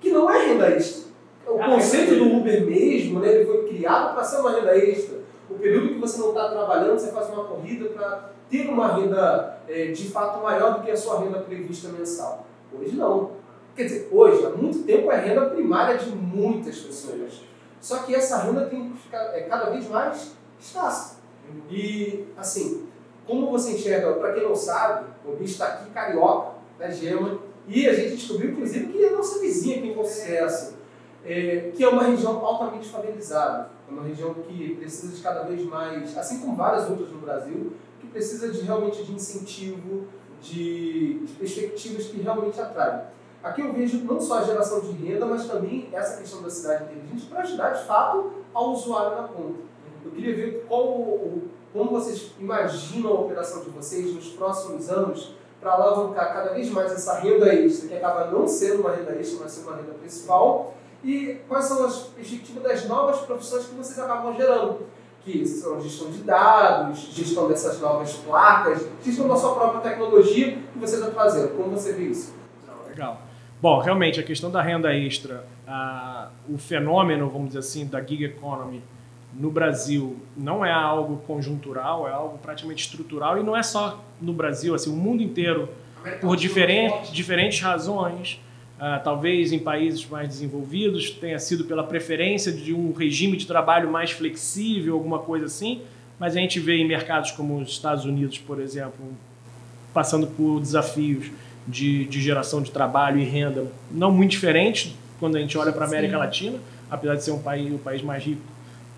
que 0.00 0.10
não 0.10 0.30
é 0.30 0.46
renda 0.46 0.68
extra. 0.70 1.06
O 1.46 1.60
Ah, 1.60 1.66
conceito 1.66 2.14
é. 2.14 2.16
do 2.16 2.36
Uber 2.36 2.66
mesmo, 2.66 3.20
né, 3.20 3.34
ele 3.34 3.46
foi 3.46 3.68
criado 3.68 4.14
para 4.14 4.24
ser 4.24 4.40
uma 4.40 4.50
renda 4.52 4.76
extra. 4.76 5.18
O 5.48 5.54
período 5.54 5.88
que 5.94 5.98
você 6.00 6.18
não 6.18 6.30
está 6.30 6.48
trabalhando, 6.48 6.98
você 6.98 7.12
faz 7.12 7.28
uma 7.28 7.44
corrida 7.44 7.88
para 7.90 8.30
ter 8.50 8.68
uma 8.68 8.96
renda 8.96 9.58
é, 9.68 9.86
de 9.86 10.08
fato 10.08 10.42
maior 10.42 10.74
do 10.74 10.82
que 10.84 10.90
a 10.90 10.96
sua 10.96 11.20
renda 11.20 11.38
prevista 11.38 11.88
mensal. 11.88 12.46
Hoje 12.72 12.96
não. 12.96 13.32
Quer 13.74 13.84
dizer, 13.84 14.08
hoje, 14.10 14.44
há 14.44 14.50
muito 14.50 14.80
tempo, 14.84 15.10
é 15.12 15.20
renda 15.20 15.46
primária 15.46 15.96
de 15.96 16.10
muitas 16.10 16.78
pessoas. 16.78 17.42
Só 17.86 17.98
que 17.98 18.12
essa 18.12 18.38
renda 18.38 18.66
tem 18.66 18.92
é, 19.12 19.42
cada 19.42 19.70
vez 19.70 19.88
mais 19.88 20.32
escassa. 20.60 21.18
E, 21.70 22.26
assim, 22.36 22.88
como 23.24 23.48
você 23.48 23.74
enxerga, 23.74 24.14
para 24.14 24.32
quem 24.32 24.42
não 24.42 24.56
sabe, 24.56 25.06
o 25.24 25.36
bicho 25.36 25.52
está 25.52 25.68
aqui 25.68 25.90
carioca, 25.90 26.56
da 26.80 26.90
Gema, 26.90 27.38
e 27.68 27.88
a 27.88 27.94
gente 27.94 28.16
descobriu, 28.16 28.50
inclusive, 28.50 28.92
que 28.92 29.04
é 29.04 29.10
nossa 29.10 29.38
vizinha 29.38 29.76
aqui 29.76 29.86
em 29.90 29.94
Concesso, 29.94 30.74
é, 31.24 31.70
que 31.76 31.84
é 31.84 31.88
uma 31.88 32.02
região 32.02 32.44
altamente 32.44 32.88
favelizada. 32.88 33.70
É 33.88 33.92
uma 33.92 34.02
região 34.02 34.34
que 34.34 34.74
precisa 34.74 35.14
de 35.14 35.22
cada 35.22 35.44
vez 35.44 35.64
mais, 35.64 36.18
assim 36.18 36.40
como 36.40 36.56
várias 36.56 36.90
outras 36.90 37.10
no 37.10 37.20
Brasil, 37.20 37.72
que 38.00 38.08
precisa 38.08 38.48
de 38.48 38.62
realmente 38.62 39.04
de 39.04 39.12
incentivo, 39.12 40.08
de, 40.42 41.20
de 41.20 41.32
perspectivas 41.34 42.06
que 42.06 42.20
realmente 42.20 42.60
atraem. 42.60 43.02
Aqui 43.46 43.60
eu 43.60 43.72
vejo 43.72 44.02
não 44.02 44.20
só 44.20 44.40
a 44.40 44.42
geração 44.42 44.80
de 44.80 44.90
renda, 44.90 45.24
mas 45.24 45.46
também 45.46 45.88
essa 45.92 46.16
questão 46.16 46.42
da 46.42 46.50
cidade 46.50 46.84
inteligente 46.84 47.26
para 47.26 47.42
ajudar 47.42 47.70
de 47.70 47.84
fato 47.84 48.32
ao 48.52 48.72
usuário 48.72 49.16
na 49.16 49.28
ponta. 49.28 49.60
Eu 50.04 50.10
queria 50.10 50.34
ver 50.34 50.66
qual, 50.68 50.84
como 51.72 51.90
vocês 51.92 52.32
imaginam 52.40 53.12
a 53.12 53.20
operação 53.20 53.62
de 53.62 53.70
vocês 53.70 54.12
nos 54.12 54.30
próximos 54.30 54.90
anos 54.90 55.36
para 55.60 55.74
alavancar 55.74 56.34
cada 56.34 56.54
vez 56.54 56.68
mais 56.70 56.90
essa 56.90 57.20
renda 57.20 57.54
extra, 57.54 57.88
que 57.88 57.94
acaba 57.94 58.32
não 58.32 58.48
sendo 58.48 58.80
uma 58.80 58.90
renda 58.90 59.12
extra, 59.12 59.38
mas 59.44 59.52
sendo 59.52 59.68
uma 59.68 59.76
renda 59.76 59.92
principal, 59.92 60.74
e 61.04 61.40
quais 61.46 61.66
são 61.66 61.84
as 61.84 61.98
perspectivas 61.98 62.64
das 62.64 62.84
novas 62.86 63.20
profissões 63.20 63.66
que 63.66 63.76
vocês 63.76 63.96
acabam 63.96 64.34
gerando, 64.34 64.80
que 65.20 65.46
são 65.46 65.80
gestão 65.80 66.10
de 66.10 66.18
dados, 66.18 66.98
gestão 67.12 67.46
dessas 67.46 67.80
novas 67.80 68.12
placas, 68.12 68.88
gestão 69.04 69.28
da 69.28 69.36
sua 69.36 69.54
própria 69.54 69.82
tecnologia 69.82 70.58
que 70.72 70.78
vocês 70.80 71.00
estão 71.00 71.14
fazendo. 71.14 71.56
Como 71.56 71.70
você 71.70 71.92
vê 71.92 72.06
isso? 72.06 72.34
Legal. 72.88 73.25
Bom, 73.60 73.80
realmente, 73.80 74.20
a 74.20 74.22
questão 74.22 74.50
da 74.50 74.60
renda 74.60 74.94
extra, 74.94 75.46
a, 75.66 76.28
o 76.48 76.58
fenômeno, 76.58 77.28
vamos 77.28 77.48
dizer 77.48 77.60
assim, 77.60 77.86
da 77.86 78.02
gig 78.02 78.24
economy 78.24 78.82
no 79.34 79.50
Brasil 79.50 80.16
não 80.36 80.64
é 80.64 80.72
algo 80.72 81.18
conjuntural, 81.26 82.08
é 82.08 82.12
algo 82.12 82.38
praticamente 82.38 82.84
estrutural 82.84 83.38
e 83.38 83.42
não 83.42 83.56
é 83.56 83.62
só 83.62 84.02
no 84.20 84.32
Brasil, 84.32 84.74
assim, 84.74 84.90
o 84.90 84.96
mundo 84.96 85.22
inteiro, 85.22 85.68
por 86.20 86.36
diferentes, 86.36 87.12
diferentes 87.12 87.60
razões, 87.60 88.40
ah, 88.78 89.00
talvez 89.02 89.52
em 89.52 89.58
países 89.58 90.06
mais 90.06 90.28
desenvolvidos 90.28 91.10
tenha 91.10 91.38
sido 91.38 91.64
pela 91.64 91.82
preferência 91.82 92.52
de 92.52 92.74
um 92.74 92.92
regime 92.92 93.36
de 93.36 93.46
trabalho 93.46 93.90
mais 93.90 94.10
flexível, 94.10 94.94
alguma 94.94 95.18
coisa 95.18 95.46
assim, 95.46 95.82
mas 96.18 96.36
a 96.36 96.40
gente 96.40 96.60
vê 96.60 96.76
em 96.76 96.86
mercados 96.86 97.30
como 97.30 97.58
os 97.58 97.70
Estados 97.70 98.04
Unidos, 98.04 98.38
por 98.38 98.60
exemplo, 98.60 99.04
passando 99.92 100.26
por 100.26 100.60
desafios 100.60 101.30
de, 101.66 102.04
de 102.04 102.20
geração 102.20 102.62
de 102.62 102.70
trabalho 102.70 103.18
e 103.18 103.24
renda 103.24 103.64
não 103.90 104.10
muito 104.12 104.30
diferentes 104.32 104.94
quando 105.18 105.36
a 105.36 105.40
gente 105.40 105.56
olha 105.58 105.72
para 105.72 105.84
a 105.84 105.88
América 105.88 106.12
Sim. 106.14 106.18
Latina, 106.18 106.58
apesar 106.90 107.14
de 107.16 107.24
ser 107.24 107.30
um 107.32 107.38
país, 107.38 107.72
o 107.74 107.78
país 107.78 108.02
mais 108.02 108.22
rico 108.22 108.42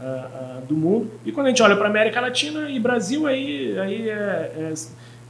ah, 0.00 0.04
ah, 0.04 0.60
do 0.68 0.76
mundo. 0.76 1.10
E 1.24 1.32
quando 1.32 1.46
a 1.46 1.50
gente 1.50 1.62
olha 1.62 1.76
para 1.76 1.86
a 1.86 1.90
América 1.90 2.20
Latina 2.20 2.68
e 2.70 2.78
Brasil, 2.78 3.26
aí, 3.26 3.78
aí 3.78 4.08
é, 4.10 4.12
é- 4.14 4.72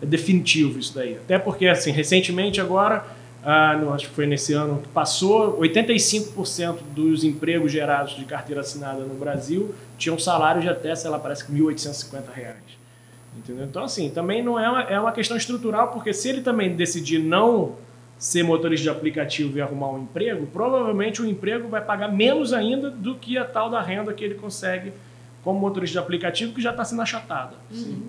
é 0.02 0.06
definitivo 0.06 0.78
isso 0.78 0.94
daí. 0.94 1.16
Até 1.16 1.38
porque, 1.38 1.66
assim, 1.66 1.90
recentemente 1.90 2.60
agora, 2.60 3.04
no- 3.80 3.92
acho 3.94 4.08
que 4.08 4.14
foi 4.14 4.26
nesse 4.26 4.52
ano 4.52 4.80
que 4.82 4.88
passou, 4.88 5.58
85% 5.60 6.78
dos 6.94 7.24
empregos 7.24 7.70
gerados 7.72 8.16
de 8.16 8.24
carteira 8.24 8.60
assinada 8.60 9.00
no 9.00 9.14
Brasil 9.14 9.74
tinham 9.96 10.18
salários 10.18 10.64
de 10.64 10.70
até, 10.70 10.94
sei 10.94 11.10
lá, 11.10 11.18
parece 11.18 11.44
que 11.44 11.52
1.850 11.52 12.30
reais. 12.34 12.77
Entendeu? 13.38 13.64
Então, 13.64 13.84
assim, 13.84 14.10
também 14.10 14.42
não 14.42 14.58
é 14.58 14.68
uma, 14.68 14.82
é 14.82 15.00
uma 15.00 15.12
questão 15.12 15.36
estrutural, 15.36 15.88
porque 15.88 16.12
se 16.12 16.28
ele 16.28 16.40
também 16.42 16.74
decidir 16.74 17.18
não 17.18 17.76
ser 18.18 18.42
motorista 18.42 18.82
de 18.82 18.90
aplicativo 18.90 19.56
e 19.58 19.60
arrumar 19.60 19.90
um 19.90 20.02
emprego, 20.02 20.46
provavelmente 20.46 21.22
o 21.22 21.26
emprego 21.26 21.68
vai 21.68 21.80
pagar 21.80 22.08
menos 22.12 22.52
ainda 22.52 22.90
do 22.90 23.14
que 23.14 23.38
a 23.38 23.44
tal 23.44 23.70
da 23.70 23.80
renda 23.80 24.12
que 24.12 24.24
ele 24.24 24.34
consegue 24.34 24.92
como 25.44 25.58
motorista 25.60 25.92
de 26.00 26.04
aplicativo, 26.04 26.52
que 26.52 26.60
já 26.60 26.72
está 26.72 26.84
sendo 26.84 27.00
achatada. 27.00 27.54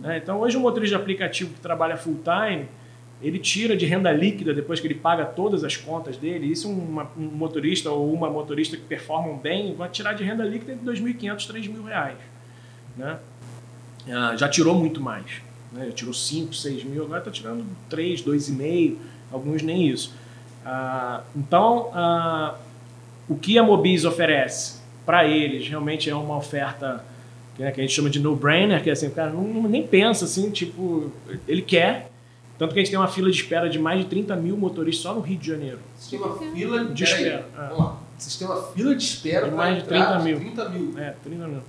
né? 0.02 0.18
Então, 0.18 0.40
hoje, 0.40 0.58
o 0.58 0.60
motorista 0.60 0.96
de 0.98 1.02
aplicativo 1.02 1.54
que 1.54 1.60
trabalha 1.62 1.96
full 1.96 2.20
time, 2.24 2.66
ele 3.22 3.38
tira 3.38 3.78
de 3.78 3.86
renda 3.86 4.12
líquida 4.12 4.52
depois 4.54 4.80
que 4.80 4.88
ele 4.88 4.96
paga 4.96 5.26
todas 5.26 5.64
as 5.64 5.78
contas 5.78 6.18
dele. 6.18 6.48
Isso 6.52 6.68
uma- 6.70 7.08
um 7.18 7.26
motorista 7.26 7.92
ou 7.92 8.12
uma 8.12 8.30
motorista 8.32 8.76
que 8.78 8.84
performam 8.84 9.38
bem 9.38 9.76
vai 9.76 9.90
tirar 9.90 10.14
de 10.14 10.24
renda 10.24 10.44
líquida 10.44 10.74
de 10.76 10.82
2.500, 10.84 11.46
3.000 11.46 11.84
reais. 11.84 12.18
Né? 12.98 13.18
Ah, 14.12 14.36
já 14.36 14.48
tirou 14.48 14.76
muito 14.76 15.02
mais. 15.02 15.26
Né? 15.72 15.86
Já 15.88 15.92
tirou 15.92 16.14
5, 16.14 16.54
6 16.54 16.84
mil, 16.84 17.04
agora 17.04 17.20
está 17.20 17.32
tirando 17.32 17.66
3, 17.90 18.24
2,5, 18.24 18.96
alguns 19.32 19.62
nem 19.62 19.88
isso. 19.88 20.14
Ah, 20.66 21.22
então, 21.36 21.90
ah, 21.94 22.56
o 23.28 23.36
que 23.36 23.58
a 23.58 23.64
Mobis 23.64 24.06
oferece 24.06 24.80
para 25.06 25.26
eles 25.26 25.68
realmente 25.68 26.10
é 26.10 26.16
uma 26.16 26.38
oferta 26.38 27.04
né, 27.58 27.72
que 27.72 27.82
a 27.82 27.84
gente 27.84 27.94
chama 27.94 28.10
de 28.10 28.20
no-brainer, 28.20 28.82
que 28.82 28.90
é 28.90 28.94
assim, 28.94 29.08
o 29.08 29.12
cara 29.12 29.32
não, 29.32 29.44
nem 29.64 29.86
pensa 29.86 30.26
assim, 30.26 30.50
tipo, 30.50 31.12
ele 31.48 31.62
quer. 31.62 32.10
Tanto 32.58 32.74
que 32.74 32.80
a 32.80 32.84
gente 32.84 32.92
tem 32.92 33.00
uma 33.00 33.08
fila 33.08 33.30
de 33.30 33.38
espera 33.38 33.70
de 33.70 33.80
mais 33.80 34.00
de 34.00 34.06
30 34.06 34.36
mil 34.36 34.58
motoristas 34.58 35.04
só 35.04 35.14
no 35.14 35.22
Rio 35.22 35.38
de 35.38 35.48
Janeiro. 35.48 35.80
Vocês 35.96 36.10
têm 36.10 36.20
uma 36.20 36.38
fila 36.38 36.86
De 36.86 37.04
espera, 37.04 37.48
é. 37.58 37.62
Vamos 37.68 37.78
lá. 37.80 37.98
Vocês 38.18 38.36
têm 38.36 38.48
uma 38.48 38.62
fila 38.64 38.96
de 38.96 39.04
espera 39.04 39.50
De 39.50 39.56
mais 39.56 39.76
de 39.76 39.82
entrar 39.82 40.20
30 40.20 40.24
mil. 40.24 40.40
30 40.40 40.70
mil. 40.70 41.00
É, 41.00 41.16
30 41.24 41.48
mil. 41.48 41.62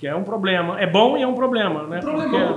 Que 0.00 0.06
é 0.06 0.16
um 0.16 0.24
problema. 0.24 0.80
É 0.80 0.86
bom 0.86 1.16
e 1.18 1.22
é 1.22 1.26
um 1.26 1.34
problema, 1.34 1.82
né? 1.86 2.00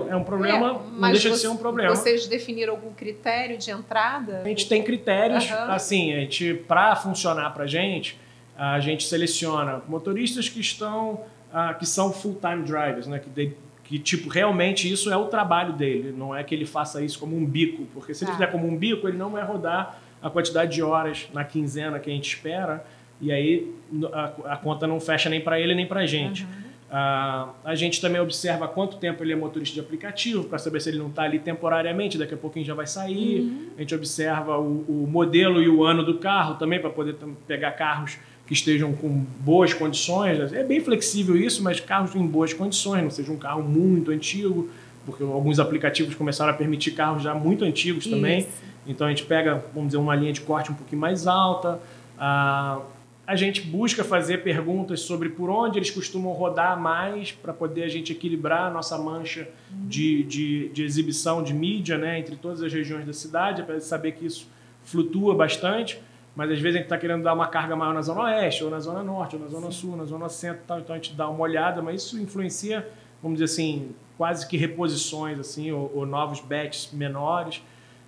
É 0.09 0.15
um 0.15 0.23
problema, 0.23 0.57
É, 0.57 0.59
não 0.71 0.81
mas 0.97 1.11
deixa 1.11 1.29
de 1.29 1.35
você- 1.35 1.41
ser 1.41 1.47
um 1.49 1.57
problema. 1.57 1.93
Vocês 1.93 2.25
definiram 2.25 2.73
algum 2.73 2.93
critério 2.93 3.57
de 3.57 3.69
entrada? 3.69 4.41
A 4.45 4.47
gente 4.47 4.67
tem 4.69 4.81
critérios, 4.81 5.51
Aham. 5.51 5.73
assim, 5.73 6.13
a 6.13 6.21
gente, 6.21 6.53
para 6.53 6.95
funcionar 6.95 7.49
para 7.53 7.65
a 7.65 7.67
gente, 7.67 8.17
a 8.57 8.79
gente 8.79 9.03
seleciona 9.05 9.81
motoristas 9.89 10.47
que 10.47 10.61
estão, 10.61 11.19
ah, 11.53 11.73
que 11.73 11.85
são 11.85 12.13
full-time 12.13 12.63
drivers, 12.63 13.07
né? 13.07 13.19
Que, 13.19 13.29
de- 13.29 13.51
que, 13.83 13.99
tipo, 13.99 14.29
realmente 14.29 14.89
isso 14.89 15.11
é 15.11 15.17
o 15.17 15.25
trabalho 15.25 15.73
dele, 15.73 16.13
não 16.17 16.33
é 16.33 16.41
que 16.45 16.55
ele 16.55 16.65
faça 16.65 17.03
isso 17.03 17.19
como 17.19 17.35
um 17.35 17.45
bico, 17.45 17.83
porque 17.93 18.13
se 18.13 18.23
ele 18.23 18.31
Tá. 18.31 18.37
fizer 18.37 18.47
como 18.53 18.65
um 18.65 18.77
bico, 18.77 19.05
ele 19.05 19.17
não 19.17 19.31
vai 19.31 19.43
rodar 19.43 19.99
a 20.21 20.29
quantidade 20.29 20.73
de 20.73 20.81
horas 20.81 21.27
na 21.33 21.43
quinzena 21.43 21.99
que 21.99 22.09
a 22.09 22.13
gente 22.13 22.29
espera, 22.33 22.85
e 23.19 23.33
aí 23.33 23.69
a, 24.13 24.53
a 24.53 24.57
conta 24.57 24.87
não 24.87 24.97
fecha 25.01 25.29
nem 25.29 25.41
para 25.41 25.59
ele 25.59 25.75
nem 25.75 25.85
para 25.85 25.99
a 25.99 26.05
gente. 26.05 26.47
Ah, 26.95 27.49
a 27.65 27.73
gente 27.73 27.99
também 27.99 28.21
observa 28.21 28.67
quanto 28.67 28.97
tempo 28.97 29.23
ele 29.23 29.33
é 29.33 29.35
motorista 29.35 29.73
de 29.73 29.79
aplicativo, 29.79 30.43
para 30.43 30.59
saber 30.59 30.79
se 30.79 30.89
ele 30.89 30.99
não 30.99 31.07
está 31.07 31.23
ali 31.23 31.39
temporariamente, 31.39 32.19
daqui 32.19 32.35
a 32.35 32.37
pouquinho 32.37 32.63
já 32.63 32.75
vai 32.75 32.85
sair. 32.85 33.71
A 33.75 33.81
gente 33.81 33.95
observa 33.95 34.59
o, 34.59 34.85
o 34.87 35.07
modelo 35.09 35.59
e 35.59 35.67
o 35.67 35.83
ano 35.83 36.03
do 36.03 36.19
carro 36.19 36.53
também, 36.53 36.79
para 36.79 36.91
poder 36.91 37.15
pegar 37.47 37.71
carros 37.71 38.19
que 38.45 38.53
estejam 38.53 38.93
com 38.93 39.25
boas 39.39 39.73
condições. 39.73 40.53
É 40.53 40.63
bem 40.63 40.81
flexível 40.81 41.35
isso, 41.35 41.63
mas 41.63 41.79
carros 41.79 42.13
em 42.13 42.27
boas 42.27 42.53
condições, 42.53 43.01
não 43.01 43.09
seja 43.09 43.31
um 43.31 43.37
carro 43.37 43.63
muito 43.63 44.11
antigo, 44.11 44.69
porque 45.03 45.23
alguns 45.23 45.59
aplicativos 45.59 46.13
começaram 46.13 46.51
a 46.51 46.55
permitir 46.55 46.91
carros 46.91 47.23
já 47.23 47.33
muito 47.33 47.65
antigos 47.65 48.05
também. 48.05 48.41
Isso. 48.41 48.49
Então 48.85 49.07
a 49.07 49.09
gente 49.09 49.25
pega, 49.25 49.65
vamos 49.73 49.89
dizer, 49.89 49.97
uma 49.97 50.15
linha 50.15 50.31
de 50.31 50.41
corte 50.41 50.71
um 50.71 50.75
pouquinho 50.75 51.01
mais 51.01 51.25
alta. 51.25 51.79
Ah, 52.19 52.81
a 53.25 53.35
gente 53.35 53.61
busca 53.61 54.03
fazer 54.03 54.43
perguntas 54.43 54.99
sobre 54.99 55.29
por 55.29 55.49
onde 55.49 55.79
eles 55.79 55.89
costumam 55.89 56.33
rodar 56.33 56.79
mais 56.79 57.31
para 57.31 57.53
poder 57.53 57.83
a 57.83 57.87
gente 57.87 58.11
equilibrar 58.11 58.67
a 58.67 58.69
nossa 58.69 58.97
mancha 58.97 59.47
de, 59.71 60.23
de, 60.23 60.69
de 60.69 60.83
exibição 60.83 61.41
de 61.41 61.53
mídia 61.53 61.97
né, 61.97 62.19
entre 62.19 62.35
todas 62.35 62.61
as 62.61 62.71
regiões 62.71 63.05
da 63.05 63.13
cidade, 63.13 63.63
para 63.63 63.79
saber 63.79 64.11
que 64.11 64.25
isso 64.25 64.47
flutua 64.83 65.33
bastante. 65.33 66.01
Mas 66.35 66.51
às 66.51 66.59
vezes 66.59 66.75
a 66.75 66.77
gente 66.79 66.85
está 66.87 66.97
querendo 66.97 67.23
dar 67.23 67.33
uma 67.33 67.47
carga 67.47 67.75
maior 67.75 67.93
na 67.93 68.01
Zona 68.01 68.23
Oeste, 68.23 68.63
ou 68.63 68.69
na 68.69 68.79
Zona 68.79 69.03
Norte, 69.03 69.35
ou 69.35 69.41
na 69.41 69.47
Zona 69.47 69.71
Sul, 69.71 69.95
na 69.95 70.03
Zona 70.03 70.27
Centro, 70.27 70.63
tal, 70.67 70.79
então 70.79 70.93
a 70.95 70.97
gente 70.97 71.13
dá 71.13 71.29
uma 71.29 71.41
olhada, 71.41 71.81
mas 71.81 72.01
isso 72.01 72.19
influencia, 72.19 72.89
vamos 73.21 73.39
dizer 73.39 73.53
assim, 73.53 73.91
quase 74.17 74.47
que 74.47 74.57
reposições 74.57 75.39
assim, 75.39 75.71
ou, 75.71 75.91
ou 75.93 76.05
novos 76.05 76.41
batches 76.41 76.91
menores 76.91 77.61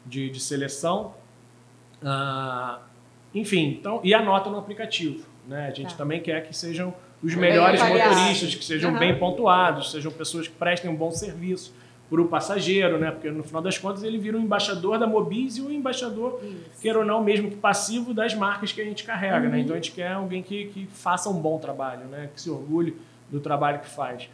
de, 0.06 0.30
de 0.30 0.40
seleção. 0.40 1.14
Ah, 2.04 2.80
enfim, 3.36 3.78
então, 3.80 4.00
e 4.04 4.14
a 4.14 4.22
nota 4.24 4.50
no 4.50 4.58
aplicativo. 4.58 5.26
Né? 5.48 5.68
A 5.68 5.72
gente 5.72 5.92
Tá. 5.92 5.98
também 5.98 6.22
quer 6.22 6.48
que 6.48 6.56
sejam 6.56 6.94
os 7.22 7.36
melhores 7.36 7.82
motoristas, 7.82 8.56
que 8.56 8.64
sejam 8.66 8.92
Aham. 8.92 9.00
bem 9.00 9.18
pontuados, 9.20 9.92
sejam 9.92 10.12
pessoas 10.12 10.48
que 10.48 10.54
prestem 10.56 10.90
um 10.90 10.96
bom 10.96 11.12
serviço 11.12 11.74
para 12.10 12.22
o 12.22 12.28
passageiro, 12.28 13.00
né? 13.00 13.10
Porque 13.12 13.32
no 13.32 13.44
final 13.44 13.62
das 13.64 13.78
contas 13.80 14.04
ele 14.04 14.18
vira 14.20 14.38
o 14.38 14.40
embaixador 14.40 15.00
da 15.00 15.08
Mobis 15.08 15.58
e 15.58 15.62
o 15.62 15.72
embaixador, 15.72 16.40
queira 16.82 17.00
ou 17.00 17.06
não, 17.06 17.24
mesmo 17.24 17.50
que 17.50 17.56
passivo, 17.58 18.14
das 18.14 18.36
marcas 18.36 18.72
que 18.72 18.80
a 18.80 18.84
gente 18.86 19.04
carrega, 19.04 19.50
né? 19.50 19.60
Então 19.60 19.74
a 19.74 19.78
gente 19.78 19.92
quer 19.92 20.12
alguém 20.12 20.44
que, 20.44 20.66
que 20.68 20.86
faça 20.86 21.30
um 21.30 21.40
bom 21.42 21.58
trabalho, 21.58 22.06
né? 22.06 22.30
Que 22.34 22.40
se 22.42 22.50
orgulhe 22.50 22.96
do 23.32 23.40
trabalho 23.40 23.80
que 23.80 23.90
faz. 23.90 24.30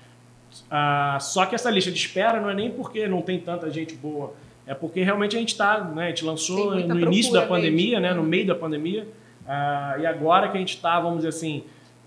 Ah, 0.70 1.18
só 1.22 1.46
que 1.46 1.56
essa 1.56 1.70
lista 1.70 1.90
de 1.92 1.98
espera 1.98 2.42
não 2.42 2.50
é 2.50 2.54
nem 2.54 2.70
porque 2.72 3.08
não 3.08 3.22
tem 3.22 3.40
tanta 3.40 3.70
gente 3.72 3.96
boa, 3.96 4.34
é 4.72 4.74
porque 4.74 5.04
realmente 5.04 5.36
a 5.36 5.40
gente 5.40 5.50
está, 5.50 5.84
né? 5.84 6.06
A 6.06 6.08
gente 6.08 6.24
lançou 6.24 6.74
no 6.74 7.00
início 7.02 7.34
da 7.34 7.46
pandemia, 7.46 8.00
mesmo. 8.00 8.16
né? 8.16 8.22
No 8.22 8.24
meio 8.24 8.48
da 8.48 8.56
pandemia, 8.56 9.06
ah, 9.46 9.98
e 10.00 10.06
agora 10.06 10.48
que 10.48 10.56
a 10.56 10.60
gente 10.62 10.76
está, 10.76 10.98
vamos 10.98 11.18
dizer 11.18 11.28
assim, 11.28 11.66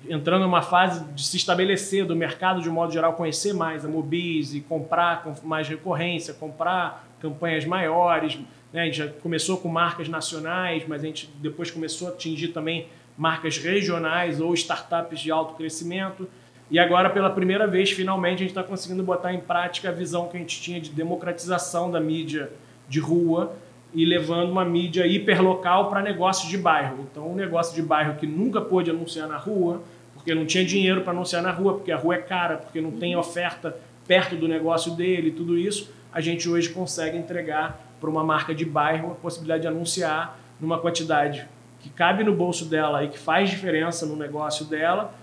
entrando 0.09 0.44
numa 0.44 0.62
fase 0.62 1.05
de 1.12 1.22
se 1.22 1.37
estabelecer 1.37 2.07
do 2.07 2.16
mercado 2.16 2.62
de 2.62 2.70
um 2.70 2.72
modo 2.72 2.90
geral, 2.90 3.12
conhecer 3.12 3.53
mais 3.53 3.85
a 3.85 3.88
Mobis 3.88 4.55
e 4.55 4.62
comprar 4.62 5.22
com 5.22 5.35
mais 5.46 5.68
recorrência, 5.68 6.33
comprar 6.33 7.07
campanhas 7.20 7.66
maiores. 7.66 8.38
Né? 8.72 8.81
A 8.81 8.85
gente 8.87 8.96
já 8.96 9.09
começou 9.09 9.59
com 9.59 9.68
marcas 9.68 10.09
nacionais, 10.09 10.85
mas 10.88 11.03
a 11.03 11.07
gente 11.07 11.29
depois 11.42 11.70
começou 11.70 12.09
a 12.09 12.11
atingir 12.12 12.48
também 12.48 12.87
marcas 13.14 13.59
regionais 13.59 14.40
ou 14.40 14.55
startups 14.55 15.20
de 15.20 15.31
alto 15.31 15.53
crescimento. 15.53 16.27
E 16.74 16.78
agora, 16.80 17.08
pela 17.08 17.30
primeira 17.30 17.68
vez, 17.68 17.92
finalmente, 17.92 18.34
a 18.34 18.38
gente 18.38 18.48
está 18.48 18.64
conseguindo 18.64 19.00
botar 19.04 19.32
em 19.32 19.38
prática 19.38 19.90
a 19.90 19.92
visão 19.92 20.26
que 20.26 20.37
a 20.37 20.40
gente 20.40 20.60
tinha 20.60 20.80
de 20.80 20.90
democratização 20.90 21.88
da 21.88 22.00
mídia 22.00 22.50
de 22.88 22.98
rua 22.98 23.54
e 23.94 24.04
levando 24.04 24.50
uma 24.50 24.64
mídia 24.64 25.06
hiperlocal 25.06 25.88
para 25.88 26.02
negócios 26.02 26.50
de 26.50 26.58
bairro. 26.58 27.06
Então, 27.08 27.30
um 27.30 27.37
negócio 27.37 27.76
de 27.76 27.80
bairro 27.80 28.16
que 28.16 28.26
nunca 28.26 28.60
pôde 28.60 28.90
anunciar 28.90 29.28
na 29.28 29.37
rua, 29.37 29.84
porque 30.14 30.34
não 30.34 30.44
tinha 30.44 30.64
dinheiro 30.64 31.02
para 31.02 31.12
anunciar 31.12 31.44
na 31.44 31.52
rua, 31.52 31.74
porque 31.74 31.92
a 31.92 31.96
rua 31.96 32.16
é 32.16 32.18
cara, 32.18 32.56
porque 32.56 32.80
não 32.80 32.90
tem 32.90 33.14
oferta 33.14 33.76
perto 34.04 34.34
do 34.34 34.48
negócio 34.48 34.96
dele, 34.96 35.30
tudo 35.30 35.56
isso, 35.56 35.92
a 36.12 36.20
gente 36.20 36.48
hoje 36.48 36.70
consegue 36.70 37.16
entregar 37.16 37.80
para 38.00 38.10
uma 38.10 38.24
marca 38.24 38.52
de 38.52 38.64
bairro 38.64 39.12
a 39.12 39.14
possibilidade 39.14 39.62
de 39.62 39.68
anunciar 39.68 40.40
numa 40.60 40.76
quantidade 40.80 41.46
que 41.78 41.88
cabe 41.88 42.24
no 42.24 42.34
bolso 42.34 42.64
dela 42.64 43.04
e 43.04 43.08
que 43.10 43.18
faz 43.18 43.48
diferença 43.48 44.04
no 44.04 44.16
negócio 44.16 44.64
dela, 44.64 45.14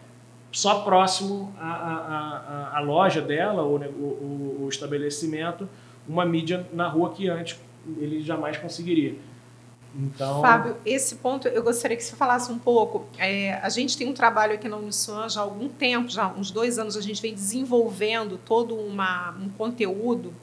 só 0.51 0.81
próximo 0.81 1.53
à, 1.57 1.71
à, 1.71 2.77
à, 2.77 2.79
loja 2.81 3.21
dela 3.21 3.63
ou, 3.63 3.79
né, 3.79 3.87
o, 3.87 4.63
o- 4.63 4.67
estabelecimento, 4.69 5.67
uma 6.07 6.25
mídia 6.25 6.67
na 6.73 6.87
rua 6.87 7.11
que 7.11 7.29
antes 7.29 7.57
ele 7.97 8.21
jamais 8.21 8.57
conseguiria. 8.57 9.15
Então, 9.93 10.41
Fábio, 10.41 10.77
esse 10.85 11.15
ponto 11.15 11.47
eu 11.47 11.61
gostaria 11.63 11.97
que 11.97 12.03
você 12.03 12.15
falasse 12.15 12.51
um 12.51 12.57
pouco. 12.59 13.05
É, 13.17 13.55
a 13.55 13.69
gente 13.69 13.97
tem 13.97 14.07
um 14.07 14.13
trabalho 14.13 14.53
aqui 14.53 14.69
na 14.69 14.77
Uniswan 14.77 15.27
já 15.27 15.41
há 15.41 15.43
algum 15.43 15.67
tempo, 15.67 16.09
já 16.09 16.27
uns 16.27 16.49
dois 16.51 16.79
anos, 16.79 16.95
a 16.95 17.01
gente 17.01 17.21
vem 17.21 17.33
desenvolvendo 17.33 18.37
todo 18.45 18.75
uma, 18.75 19.31
um 19.31 19.49
conteúdo 19.49 20.33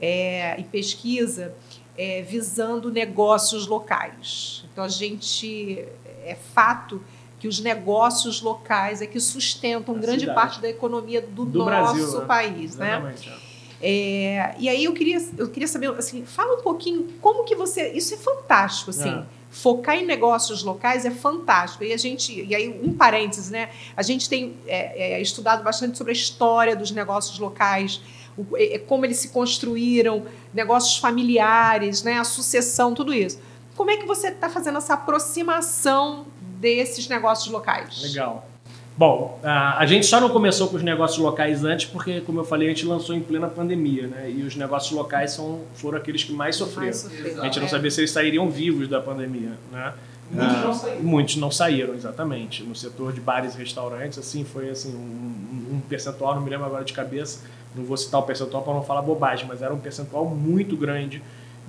é, 0.00 0.58
e 0.58 0.64
pesquisa 0.64 1.54
é, 1.96 2.22
visando 2.22 2.90
negócios 2.90 3.66
locais. 3.66 4.64
Então, 4.72 4.84
a 4.84 4.88
gente. 4.88 5.84
É 6.24 6.34
fato 6.34 7.02
que 7.38 7.46
os 7.48 7.60
negócios 7.60 8.40
locais 8.42 9.00
é 9.00 9.06
que 9.06 9.20
sustentam 9.20 9.94
A 9.94 9.98
grande 9.98 10.20
cidade. 10.20 10.34
parte 10.38 10.60
da 10.60 10.68
economia 10.68 11.20
do, 11.22 11.44
Do 11.44 11.58
nosso 11.64 11.94
Brasil, 11.94 12.20
né? 12.20 12.26
país, 12.26 12.76
né? 12.76 12.88
exatamente, 12.96 13.28
é. 13.28 13.48
É, 13.80 14.54
e 14.58 14.68
aí 14.68 14.82
eu 14.84 14.92
queria, 14.92 15.24
eu 15.36 15.48
queria 15.48 15.68
saber, 15.68 15.88
assim, 15.92 16.24
fala 16.24 16.58
um 16.58 16.62
pouquinho 16.62 17.10
como 17.20 17.44
que 17.44 17.54
você. 17.54 17.92
Isso 17.92 18.12
é 18.12 18.16
fantástico, 18.16 18.90
assim. 18.90 19.08
É. 19.08 19.22
Focar 19.52 19.96
em 19.96 20.04
negócios 20.04 20.64
locais 20.64 21.04
é 21.04 21.12
fantástico. 21.12 21.84
E 21.84 21.92
a 21.92 21.96
gente, 21.96 22.44
e 22.44 22.54
aí 22.56 22.68
um 22.82 22.92
parênteses, 22.92 23.50
né? 23.50 23.70
A 23.96 24.02
gente 24.02 24.28
tem 24.28 24.56
é, 24.66 25.14
é, 25.14 25.22
estudado 25.22 25.62
bastante 25.62 25.96
sobre 25.96 26.12
a 26.12 26.16
história 26.16 26.74
dos 26.74 26.90
negócios 26.90 27.38
locais, 27.38 28.00
o- 28.36 28.56
é, 28.56 28.78
como 28.80 29.04
eles 29.06 29.18
se 29.18 29.28
construíram, 29.28 30.24
negócios 30.52 30.98
familiares, 30.98 32.02
né? 32.02 32.18
A 32.18 32.24
sucessão, 32.24 32.92
tudo 32.94 33.14
isso. 33.14 33.38
Como 33.76 33.92
é 33.92 33.96
que 33.96 34.04
você 34.06 34.26
está 34.26 34.48
fazendo 34.50 34.78
essa 34.78 34.94
aproximação 34.94 36.26
desses 36.58 37.08
negócios 37.08 37.50
locais? 37.52 38.02
Legal. 38.02 38.48
Bom, 38.96 39.38
a 39.44 39.78
a 39.78 39.86
gente 39.86 40.04
só 40.06 40.20
não 40.20 40.28
começou 40.28 40.66
com 40.68 40.76
os 40.76 40.82
negócios 40.82 41.18
locais 41.20 41.64
antes 41.64 41.86
porque, 41.86 42.20
como 42.20 42.40
eu 42.40 42.44
falei, 42.44 42.66
a 42.68 42.70
gente 42.72 42.84
lançou 42.84 43.14
em 43.14 43.20
plena 43.20 43.46
pandemia, 43.46 44.08
né? 44.08 44.28
E 44.28 44.42
os 44.42 44.56
negócios 44.56 44.90
locais 44.92 45.30
são, 45.30 45.60
foram 45.74 45.98
aqueles 45.98 46.24
que 46.24 46.32
mais 46.32 46.56
sofreram. 46.56 46.86
Mais 46.86 46.96
sofreram. 46.96 47.40
A 47.40 47.44
gente 47.44 47.60
não 47.60 47.66
É. 47.66 47.70
sabia 47.70 47.90
se 47.92 48.00
eles 48.00 48.10
sairiam 48.10 48.50
vivos 48.50 48.88
da 48.88 49.00
pandemia, 49.00 49.52
né? 49.70 49.94
Muitos 50.30 50.56
Ah, 50.56 50.62
não 50.64 50.74
saíram. 50.74 51.02
Muitos 51.02 51.36
não 51.36 51.50
saíram, 51.50 51.94
exatamente. 51.94 52.62
No 52.64 52.74
setor 52.74 53.12
de 53.12 53.20
bares 53.20 53.54
e 53.54 53.58
restaurantes, 53.58 54.18
assim, 54.18 54.44
foi 54.44 54.68
assim, 54.68 54.94
um, 54.94 54.98
um- 54.98 55.76
um 55.76 55.80
percentual, 55.80 56.34
não 56.34 56.42
me 56.42 56.50
lembro 56.50 56.66
agora 56.66 56.84
de 56.84 56.92
cabeça, 56.92 57.44
não 57.76 57.84
vou 57.84 57.96
citar 57.96 58.20
o 58.20 58.24
percentual 58.24 58.62
para 58.64 58.74
não 58.74 58.82
falar 58.82 59.00
bobagem, 59.02 59.46
mas 59.46 59.62
era 59.62 59.72
um 59.72 59.78
percentual 59.78 60.26
muito 60.26 60.76
grande 60.76 61.22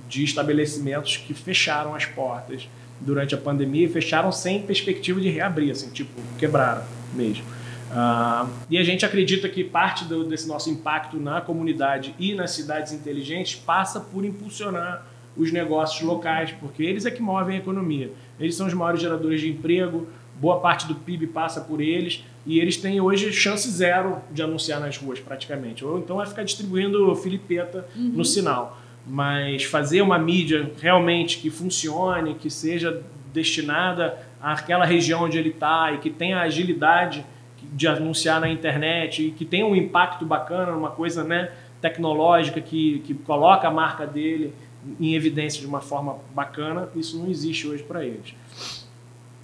de 0.08 0.24
estabelecimentos 0.24 1.16
que 1.18 1.32
fecharam 1.32 1.94
as 1.94 2.04
portas 2.06 2.68
durante 3.00 3.34
a 3.34 3.38
pandemia 3.38 3.86
e 3.86 3.88
fecharam 3.88 4.30
sem 4.30 4.62
perspectiva 4.62 5.20
de 5.20 5.28
reabrir, 5.28 5.70
assim, 5.70 5.90
tipo, 5.90 6.10
quebraram 6.38 6.82
mesmo. 7.14 7.44
Ah, 7.92 8.46
e 8.68 8.78
a 8.78 8.84
gente 8.84 9.04
acredita 9.04 9.48
que 9.48 9.64
parte 9.64 10.04
do- 10.04 10.24
desse 10.24 10.46
nosso 10.46 10.70
impacto 10.70 11.16
na 11.18 11.40
comunidade 11.40 12.14
e 12.18 12.34
nas 12.34 12.52
cidades 12.52 12.92
inteligentes 12.92 13.56
passa 13.56 13.98
por 13.98 14.24
impulsionar 14.24 15.04
os 15.36 15.50
negócios 15.52 16.00
locais, 16.06 16.52
porque 16.60 16.82
eles 16.82 17.04
é 17.06 17.10
que 17.10 17.20
movem 17.22 17.56
a 17.56 17.58
economia. 17.58 18.12
Eles 18.38 18.54
são 18.54 18.66
os 18.66 18.74
maiores 18.74 19.00
geradores 19.00 19.40
de 19.40 19.48
emprego, 19.48 20.06
boa 20.40 20.60
parte 20.60 20.86
do 20.86 20.94
PIB 20.94 21.26
passa 21.28 21.60
por 21.60 21.80
eles, 21.80 22.24
e 22.46 22.58
eles 22.60 22.76
têm 22.76 23.00
hoje 23.00 23.32
chance 23.32 23.68
zero 23.70 24.18
de 24.30 24.42
anunciar 24.42 24.80
nas 24.80 24.96
ruas, 24.96 25.18
praticamente. 25.20 25.84
Ou 25.84 25.98
então 25.98 26.16
vai 26.16 26.26
ficar 26.26 26.42
distribuindo 26.44 27.14
filipeta 27.16 27.86
no 27.96 28.24
sinal. 28.24 28.79
Mas 29.06 29.64
fazer 29.64 30.02
uma 30.02 30.18
mídia 30.18 30.70
realmente 30.80 31.38
que 31.38 31.50
funcione, 31.50 32.34
que 32.34 32.50
seja 32.50 33.02
destinada 33.32 34.18
àquela 34.40 34.84
região 34.84 35.24
onde 35.24 35.38
ele 35.38 35.50
está 35.50 35.92
e 35.92 35.98
que 35.98 36.10
tenha 36.10 36.40
agilidade 36.40 37.24
de 37.62 37.86
anunciar 37.86 38.40
na 38.40 38.48
internet 38.48 39.28
e 39.28 39.30
que 39.30 39.44
tenha 39.44 39.66
um 39.66 39.76
impacto 39.76 40.24
bacana, 40.24 40.72
uma 40.72 40.90
coisa 40.90 41.22
né, 41.22 41.52
tecnológica 41.80 42.60
que, 42.60 43.00
que 43.00 43.14
coloca 43.14 43.68
a 43.68 43.70
marca 43.70 44.06
dele 44.06 44.52
em 44.98 45.14
evidência 45.14 45.60
de 45.60 45.66
uma 45.66 45.80
forma 45.80 46.18
bacana, 46.34 46.88
isso 46.96 47.18
não 47.18 47.30
existe 47.30 47.68
hoje 47.68 47.82
para 47.82 48.04
eles. 48.04 48.34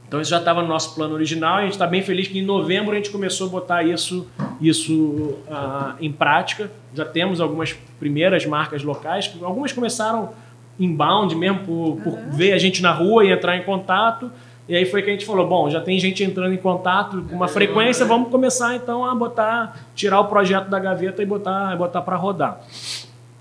Então 0.09 0.21
isso 0.21 0.31
já 0.31 0.39
estava 0.39 0.63
no 0.63 0.69
nosso 0.69 0.95
plano 0.95 1.15
original 1.15 1.59
e 1.59 1.61
a 1.61 1.63
gente 1.63 1.73
está 1.73 1.87
bem 1.87 2.03
feliz 2.03 2.29
que 2.29 2.39
em 2.39 2.45
novembro 2.45 2.93
a 2.93 2.97
gente 2.97 3.11
começou 3.11 3.49
a 3.49 3.51
botar 3.51 3.83
isso, 3.83 4.27
isso 4.61 5.35
ah, 5.51 5.95
em 6.01 6.13
prática. 6.13 6.71
Já 6.95 7.05
temos 7.05 7.41
algumas 7.41 7.73
primeiras 7.99 8.45
marcas 8.47 8.83
locais, 8.83 9.33
algumas 9.43 9.73
começaram 9.73 10.31
inbound 10.79 11.35
mesmo, 11.35 11.61
por, 11.61 11.97
por 12.03 12.19
ver 12.31 12.53
a 12.53 12.59
gente 12.59 12.83
na 12.83 12.93
rua 12.93 13.25
e 13.25 13.33
entrar 13.33 13.57
em 13.57 13.63
contato. 13.63 14.31
E 14.69 14.75
aí 14.75 14.85
foi 14.85 15.01
que 15.03 15.11
a 15.11 15.13
gente 15.13 15.25
falou, 15.25 15.47
bom, 15.47 15.71
já 15.71 15.81
tem 15.81 15.99
gente 15.99 16.25
entrando 16.25 16.53
em 16.53 16.59
contato 16.59 17.25
com 17.29 17.37
uma 17.37 17.47
frequência, 17.47 18.05
vamos 18.05 18.31
começar 18.31 18.75
então 18.75 19.05
a 19.05 19.15
botar, 19.15 19.87
tirar 19.95 20.21
o 20.21 20.25
projeto 20.25 20.69
da 20.69 20.79
gaveta 20.79 21.23
e 21.23 21.27
botar, 21.27 21.77
botar 21.77 22.03
para 22.03 22.17
rodar. 22.17 22.61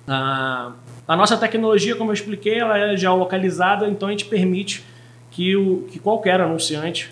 Ah, 0.08 0.74
a 1.08 1.16
nossa 1.16 1.36
tecnologia, 1.36 1.96
como 1.96 2.12
eu 2.12 2.14
expliquei, 2.14 2.60
ela 2.60 2.78
é 2.78 2.96
geolocalizada, 2.96 3.88
então 3.88 4.08
a 4.08 4.12
gente 4.12 4.26
permite 4.26 4.84
que, 5.32 5.56
o, 5.56 5.88
que 5.92 5.98
qualquer 5.98 6.40
anunciante, 6.40 7.12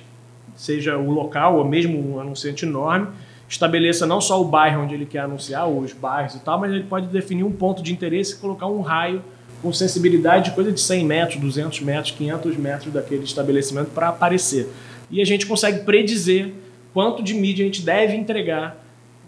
seja 0.56 0.96
o 0.98 1.10
local 1.10 1.58
ou 1.58 1.66
mesmo 1.66 2.16
um 2.16 2.20
anunciante 2.20 2.66
enorme, 2.66 3.08
estabeleça 3.54 4.08
não 4.08 4.20
só 4.20 4.42
o 4.42 4.46
bairro 4.46 4.82
onde 4.82 4.96
ele 4.96 5.06
quer 5.06 5.20
anunciar, 5.20 5.68
ou 5.68 5.82
os 5.82 5.94
bairros 5.94 6.34
e 6.34 6.40
tal, 6.40 6.60
mas 6.60 6.72
ele 6.72 6.84
pode 6.84 7.08
definir 7.08 7.44
um 7.44 7.52
ponto 7.52 7.84
de 7.84 7.94
interesse 7.94 8.34
e 8.34 8.38
colocar 8.38 8.66
um 8.66 8.82
raio 8.82 9.22
com 9.62 9.72
sensibilidade 9.72 10.46
de 10.50 10.56
coisa 10.56 10.72
de 10.72 10.82
100 10.82 11.06
metros, 11.06 11.40
200 11.40 11.80
metros, 11.82 12.12
500 12.12 12.58
metros 12.58 12.94
daquele 12.94 13.24
estabelecimento 13.24 13.92
para 13.92 14.10
aparecer. 14.10 14.70
E 15.10 15.22
a 15.22 15.26
gente 15.26 15.46
consegue 15.46 15.86
predizer 15.86 16.52
quanto 16.94 17.22
de 17.22 17.34
mídia 17.34 17.64
a 17.64 17.68
gente 17.68 17.84
deve 17.84 18.16
entregar 18.16 18.84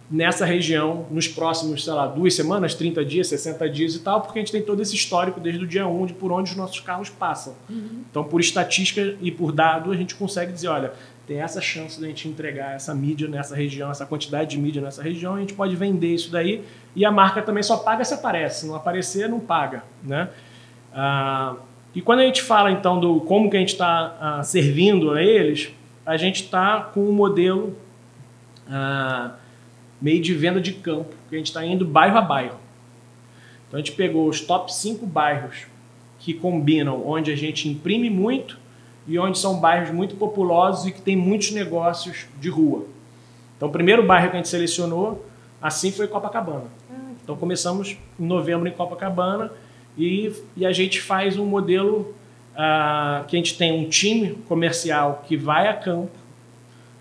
nessa 0.09 0.45
região 0.45 1.05
nos 1.09 1.27
próximos, 1.27 1.83
sei 1.83 1.93
lá, 1.93 2.07
duas 2.07 2.33
semanas, 2.33 2.73
30 2.75 3.05
dias, 3.05 3.27
60 3.27 3.69
dias 3.69 3.95
e 3.95 3.99
tal, 3.99 4.21
porque 4.21 4.39
a 4.39 4.41
gente 4.41 4.51
tem 4.51 4.61
todo 4.61 4.81
esse 4.81 4.95
histórico 4.95 5.39
desde 5.39 5.63
o 5.63 5.67
dia 5.67 5.87
1 5.87 6.05
de 6.07 6.13
por 6.13 6.31
onde 6.31 6.51
os 6.51 6.57
nossos 6.57 6.79
carros 6.79 7.09
passam. 7.09 7.53
Então, 8.09 8.23
por 8.23 8.39
estatística 8.41 9.15
e 9.21 9.31
por 9.31 9.51
dado, 9.51 9.91
a 9.91 9.95
gente 9.95 10.15
consegue 10.15 10.51
dizer, 10.51 10.67
olha, 10.67 10.93
tem 11.27 11.41
essa 11.41 11.59
chance 11.59 11.99
de 11.99 12.05
a 12.05 12.07
gente 12.07 12.27
entregar 12.27 12.75
essa 12.75 12.93
mídia 12.93 13.27
nessa 13.27 13.55
região, 13.55 13.89
essa 13.89 14.05
quantidade 14.05 14.51
de 14.51 14.59
mídia 14.59 14.81
nessa 14.81 15.01
região, 15.01 15.35
a 15.35 15.39
gente 15.39 15.53
pode 15.53 15.75
vender 15.75 16.13
isso 16.13 16.31
daí 16.31 16.63
e 16.95 17.03
a 17.03 17.11
marca 17.11 17.41
também 17.41 17.63
só 17.63 17.77
paga 17.77 18.03
se 18.05 18.13
aparece, 18.13 18.61
se 18.61 18.67
não 18.67 18.75
aparecer, 18.75 19.27
não 19.27 19.39
paga, 19.39 19.83
né? 20.03 20.29
Ah, 20.93 21.55
e 21.93 22.01
quando 22.01 22.19
a 22.19 22.23
gente 22.23 22.41
fala 22.41 22.71
então 22.71 22.99
do 22.99 23.21
como 23.21 23.49
que 23.49 23.57
a 23.57 23.59
gente 23.59 23.73
está 23.73 24.41
servindo 24.43 25.11
a 25.11 25.21
eles, 25.21 25.71
a 26.05 26.15
gente 26.15 26.43
está 26.43 26.81
com 26.81 27.01
um 27.01 27.11
modelo 27.11 27.75
ah, 28.69 29.31
meio 29.99 30.21
de 30.21 30.33
venda 30.33 30.61
de 30.61 30.73
campo, 30.73 31.15
que 31.29 31.35
a 31.35 31.37
gente 31.37 31.47
está 31.47 31.65
indo 31.65 31.85
bairro 31.85 32.17
a 32.17 32.21
bairro. 32.21 32.59
Então 33.67 33.79
a 33.79 33.83
gente 33.83 33.93
pegou 33.93 34.27
os 34.29 34.41
top 34.41 34.71
5 34.73 35.05
bairros 35.07 35.65
que 36.19 36.33
combinam, 36.33 37.07
onde 37.07 37.31
a 37.31 37.35
gente 37.35 37.67
imprime 37.67 38.09
muito 38.09 38.59
e 39.07 39.19
onde 39.19 39.37
são 39.37 39.59
bairros 39.59 39.91
muito 39.91 40.15
populosos 40.15 40.85
e 40.85 40.91
que 40.91 41.01
tem 41.01 41.15
muitos 41.15 41.51
negócios 41.51 42.25
de 42.39 42.49
rua. 42.49 42.85
Então, 43.55 43.69
o 43.69 43.71
primeiro 43.71 44.03
bairro 44.03 44.29
que 44.29 44.35
a 44.35 44.37
gente 44.37 44.49
selecionou, 44.49 45.25
assim 45.61 45.91
foi 45.91 46.07
Copacabana. 46.07 46.65
Então, 47.23 47.35
começamos 47.35 47.97
em 48.19 48.25
novembro 48.25 48.67
em 48.67 48.71
Copacabana 48.71 49.51
e, 49.97 50.31
e 50.55 50.65
a 50.65 50.71
gente 50.71 51.01
faz 51.01 51.37
um 51.37 51.45
modelo 51.45 52.13
ah, 52.55 53.23
que 53.27 53.35
a 53.35 53.39
gente 53.39 53.57
tem 53.57 53.71
um 53.71 53.89
time 53.89 54.35
comercial 54.47 55.23
que 55.27 55.35
vai 55.35 55.67
a 55.67 55.73
campo. 55.73 56.11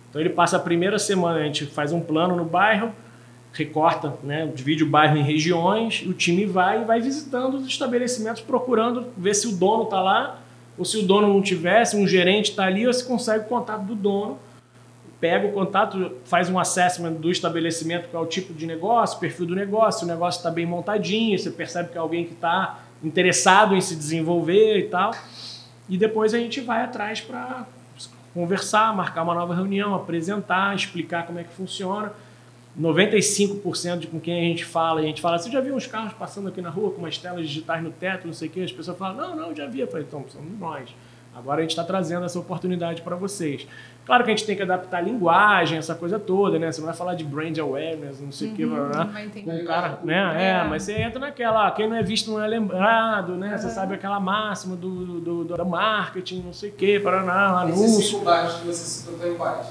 Então, 0.09 0.21
ele 0.21 0.31
passa 0.31 0.57
a 0.57 0.61
primeira 0.61 0.99
semana, 0.99 1.41
a 1.41 1.45
gente 1.45 1.67
faz 1.67 1.93
um 1.93 2.01
plano 2.01 2.37
no 2.37 2.45
bairro, 2.45 2.93
recorta, 3.53 4.15
né, 4.23 4.51
divide 4.55 4.83
o 4.83 4.87
bairro 4.89 5.17
em 5.17 5.23
regiões, 5.23 6.03
o 6.07 6.13
time 6.13 6.45
vai 6.45 6.83
e 6.83 6.85
vai 6.85 7.01
visitando 7.01 7.57
os 7.57 7.67
estabelecimentos, 7.67 8.43
procurando 8.43 9.09
ver 9.17 9.35
se 9.35 9.47
o 9.47 9.57
dono 9.57 9.85
está 9.85 10.01
lá, 10.01 10.41
ou 10.77 10.85
se 10.85 10.99
o 10.99 11.03
dono 11.03 11.29
não 11.29 11.41
tivesse, 11.41 11.97
um 11.97 12.07
gerente 12.07 12.51
está 12.51 12.65
ali, 12.65 12.93
se 12.93 13.05
consegue 13.05 13.45
o 13.45 13.49
contato 13.49 13.83
do 13.83 13.95
dono, 13.95 14.39
pega 15.21 15.47
o 15.47 15.53
contato, 15.53 16.17
faz 16.25 16.51
um 16.51 16.59
assessment 16.59 17.13
do 17.13 17.31
estabelecimento, 17.31 18.09
qual 18.09 18.25
é 18.25 18.27
o 18.27 18.29
tipo 18.29 18.53
de 18.53 18.67
negócio, 18.67 19.19
perfil 19.19 19.47
do 19.47 19.55
negócio, 19.55 20.05
o 20.05 20.09
negócio 20.09 20.39
está 20.39 20.51
bem 20.51 20.67
montadinho, 20.67 21.39
você 21.39 21.51
percebe 21.51 21.91
que 21.91 21.97
é 21.97 22.01
alguém 22.01 22.25
que 22.25 22.35
está 22.35 22.81
interessado 23.03 23.75
em 23.75 23.81
se 23.81 23.95
desenvolver 23.95 24.79
e 24.79 24.89
tal, 24.89 25.13
e 25.89 25.97
depois 25.97 26.35
a 26.35 26.39
gente 26.39 26.61
vai 26.61 26.83
atrás 26.83 27.21
para 27.21 27.67
conversar, 28.35 28.95
marcar 28.95 29.23
uma 29.23 29.35
nova 29.35 29.55
reunião, 29.55 29.95
apresentar, 29.95 30.75
explicar 30.75 31.25
como 31.25 31.39
é 31.39 31.45
que 31.45 31.53
funciona. 31.53 32.13
95% 32.81 33.99
de 33.99 34.07
com 34.09 34.19
quem 34.21 34.39
a 34.41 34.49
gente 34.49 34.65
fala, 34.65 35.01
e 35.01 35.05
a 35.05 35.07
gente 35.09 35.21
fala, 35.21 35.39
você 35.39 35.51
já 35.51 35.61
viu 35.61 35.75
uns 35.75 35.87
carros 35.87 36.13
passando 36.15 36.49
aqui 36.49 36.61
na 36.61 36.71
rua 36.71 36.91
com 36.91 36.99
umas 36.99 37.17
telas 37.19 37.47
digitais 37.49 37.83
no 37.83 37.91
teto, 37.91 38.27
não 38.27 38.35
sei 38.35 38.49
o 38.49 38.51
quê? 38.51 38.61
As 38.63 38.73
pessoas 38.73 38.99
falam, 38.99 39.17
não, 39.17 39.37
não, 39.37 39.55
já 39.55 39.67
vi. 39.67 39.81
Eu 39.81 39.87
falei, 39.89 40.05
então, 40.09 40.25
somos 40.29 40.59
nós. 40.59 40.89
Agora 41.37 41.59
a 41.59 41.63
gente 41.63 41.71
está 41.71 41.83
trazendo 41.83 42.25
essa 42.25 42.39
oportunidade 42.39 43.03
para 43.03 43.17
vocês. 43.17 43.67
Claro 44.07 44.23
que 44.23 44.31
a 44.31 44.37
gente 44.37 44.47
tem 44.47 44.55
que 44.55 44.63
adaptar 44.63 44.99
a 44.99 45.01
linguagem, 45.01 45.79
essa 45.79 45.93
coisa 45.93 46.17
toda, 46.17 46.61
né? 46.61 46.71
Você 46.71 46.81
não 46.81 46.87
vai 46.87 46.95
falar 46.97 47.15
de 47.15 47.25
brand 47.25 47.59
awareness, 47.59 48.21
não 48.21 48.31
sei 48.31 48.51
o 48.51 48.55
que, 48.55 48.65
Uhum, 48.65 48.75
blá, 48.89 49.05
não 49.05 49.13
vai 49.13 49.25
entender. 49.27 49.51
com 49.51 49.65
o 49.65 49.67
cara, 49.67 49.99
né? 50.05 50.37
É. 50.39 50.49
É. 50.61 50.65
mas 50.65 50.85
você 50.85 50.93
entra 50.93 51.19
naquela, 51.19 51.69
quem 51.73 51.89
não 51.89 51.97
é 51.97 52.05
visto 52.05 52.31
não 52.31 52.41
é 52.41 52.47
lembrado, 52.47 53.35
né? 53.35 53.59
Você 53.59 53.69
sabe 53.71 53.95
aquela 53.95 54.21
máxima 54.21 54.77
do, 54.77 55.19
do, 55.21 55.45
do, 55.45 55.57
do 55.57 55.67
marketing, 55.67 56.43
não 56.43 56.53
sei 56.53 56.71
o 56.71 56.73
que, 56.73 57.01
paraná, 57.01 57.65
Esses 57.69 57.81
anúncio. 57.83 58.03
cinco 58.03 58.25
bairros 58.25 58.55
que 58.55 58.67
você 58.69 58.85
citou 58.85 59.15
estão 59.15 59.33
em 59.33 59.35
quais? 59.37 59.67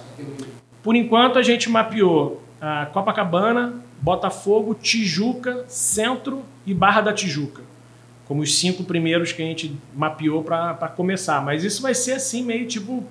Por 0.81 0.95
enquanto, 0.97 1.39
a 1.39 1.41
gente 1.41 1.69
mapeou 1.69 2.42
a 2.63 2.85
Copacabana, 2.85 3.73
Botafogo, 3.99 4.73
Tijuca, 4.73 5.65
Centro 5.67 6.45
e 6.65 6.73
Barra 6.73 7.01
da 7.01 7.11
Tijuca. 7.11 7.61
Como 8.25 8.41
os 8.41 8.57
cinco 8.57 8.85
primeiros 8.85 9.33
que 9.33 9.41
a 9.41 9.45
gente 9.45 9.75
mapeou 9.93 10.41
para 10.41 10.87
começar. 10.95 11.43
Mas 11.43 11.65
isso 11.65 11.81
vai 11.81 11.93
ser 11.93 12.13
assim, 12.13 12.41
meio 12.41 12.65
tipo. 12.65 13.03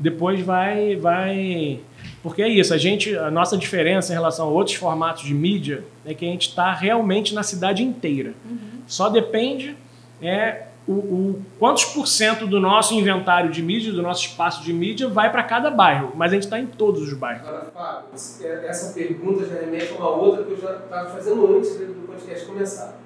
Depois 0.00 0.40
vai. 0.40 0.96
vai 0.96 1.80
Porque 2.22 2.40
é 2.40 2.48
isso, 2.48 2.72
a 2.72 2.78
gente. 2.78 3.14
A 3.14 3.30
nossa 3.30 3.58
diferença 3.58 4.12
em 4.12 4.16
relação 4.16 4.46
a 4.46 4.50
outros 4.50 4.76
formatos 4.76 5.24
de 5.24 5.34
mídia 5.34 5.84
é 6.06 6.14
que 6.14 6.24
a 6.24 6.28
gente 6.28 6.48
está 6.48 6.72
realmente 6.72 7.34
na 7.34 7.42
cidade 7.42 7.82
inteira. 7.82 8.32
Só 8.86 9.10
depende 9.10 9.76
é, 10.22 10.68
o, 10.86 10.92
o 10.92 11.42
quantos 11.58 11.84
por 11.86 12.06
cento 12.06 12.46
do 12.46 12.60
nosso 12.60 12.92
inventário 12.94 13.50
de 13.50 13.62
mídia, 13.62 13.92
do 13.92 14.02
nosso 14.02 14.26
espaço 14.26 14.62
de 14.62 14.72
mídia, 14.72 15.08
vai 15.08 15.30
para 15.32 15.42
cada 15.42 15.70
bairro. 15.70 16.12
Mas 16.14 16.30
a 16.32 16.34
gente 16.34 16.44
está 16.44 16.58
em 16.60 16.66
todos 16.66 17.02
os 17.02 17.12
bairros. 17.14 17.48
Agora, 17.48 17.64
Fábio, 17.72 18.04
esse- 18.14 18.46
essa 18.46 18.92
pergunta 18.92 19.44
já 19.46 19.54
remete 19.60 19.92
a 19.94 19.96
uma 19.96 20.10
outra 20.10 20.44
que 20.44 20.52
eu 20.52 20.60
já 20.60 20.72
estava 20.76 21.08
fazendo 21.10 21.56
antes 21.56 21.70
do 21.76 22.06
podcast 22.06 22.46
começar. 22.46 22.98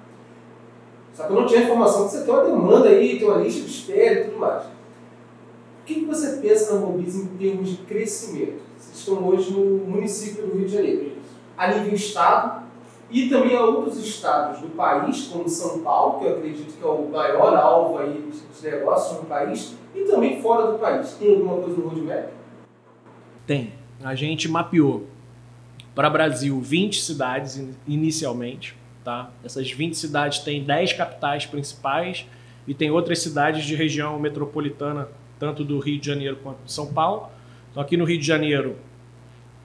Só 1.15 1.25
que 1.25 1.33
eu 1.33 1.41
não 1.41 1.47
tinha 1.47 1.63
informação 1.63 2.05
que 2.07 2.13
você 2.13 2.25
tem 2.25 2.35
uma 2.35 2.45
demanda 2.45 2.89
aí, 2.89 3.19
tem 3.19 3.29
uma 3.29 3.39
lista 3.39 3.61
de 3.63 3.71
espera 3.71 4.21
e 4.21 4.25
tudo 4.25 4.39
mais. 4.39 4.65
O 4.65 5.85
que 5.85 6.05
você 6.05 6.37
pensa 6.37 6.75
na 6.75 6.81
Mobis 6.81 7.17
em 7.17 7.27
termos 7.37 7.71
de 7.71 7.77
crescimento? 7.79 8.61
Vocês 8.77 8.99
estão 8.99 9.27
hoje 9.27 9.51
no 9.53 9.85
município 9.87 10.47
do 10.47 10.57
Rio 10.57 10.67
de 10.67 10.75
Janeiro. 10.75 11.13
A 11.57 11.69
nível 11.69 11.95
estado 11.95 12.68
e 13.11 13.29
também 13.29 13.57
a 13.57 13.63
outros 13.63 13.97
estados 13.97 14.61
do 14.61 14.69
país, 14.69 15.27
como 15.29 15.49
São 15.49 15.81
Paulo, 15.83 16.19
que 16.21 16.27
eu 16.27 16.37
acredito 16.37 16.77
que 16.77 16.85
é 16.85 16.87
o 16.87 17.09
maior 17.11 17.55
alvo 17.57 17.99
aí 17.99 18.31
de 18.31 18.67
negócios 18.71 19.19
no 19.19 19.25
país, 19.27 19.75
e 19.95 20.05
também 20.05 20.41
fora 20.43 20.73
do 20.73 20.79
país. 20.79 21.13
Tem 21.15 21.31
alguma 21.35 21.57
coisa 21.57 21.77
no 21.77 21.89
roadmap? 21.89 22.29
Tem. 23.47 23.73
A 24.05 24.15
gente 24.15 24.49
mapeou 24.49 25.07
para 25.95 26.09
Brasil 26.11 26.61
20 26.61 27.01
cidades 27.03 27.57
in- 27.57 27.75
inicialmente. 27.87 28.77
Tá? 29.03 29.31
Essas 29.43 29.71
20 29.71 29.95
cidades 29.97 30.41
têm 30.41 30.63
10 30.63 30.93
capitais 30.93 31.47
principais 31.47 32.27
e 32.67 32.75
tem 32.75 32.91
outras 32.91 33.21
cidades 33.21 33.65
de 33.65 33.75
região 33.75 34.19
metropolitana, 34.19 35.09
tanto 35.39 35.65
do 35.65 35.79
Rio 35.79 35.99
de 35.99 36.07
Janeiro 36.07 36.37
quanto 36.43 36.59
de 36.65 36.71
São 36.73 36.93
Paulo. 36.93 37.29
Então, 37.71 37.83
aqui 37.83 37.97
no 37.97 38.05
Rio 38.05 38.19
de 38.19 38.27
Janeiro, 38.27 38.77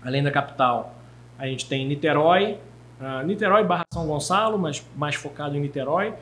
além 0.02 0.24
da 0.24 0.32
capital, 0.32 0.96
a 1.38 1.46
gente 1.46 1.66
tem 1.68 1.86
Niterói, 1.86 2.58
ah, 3.04 3.24
Niterói 3.24 3.64
barra 3.64 3.86
São 3.94 4.08
Gonçalo, 4.08 4.58
mas 4.58 4.84
mais 4.96 5.16
focado 5.16 5.58
em 5.58 5.60
Niterói, 5.60 6.14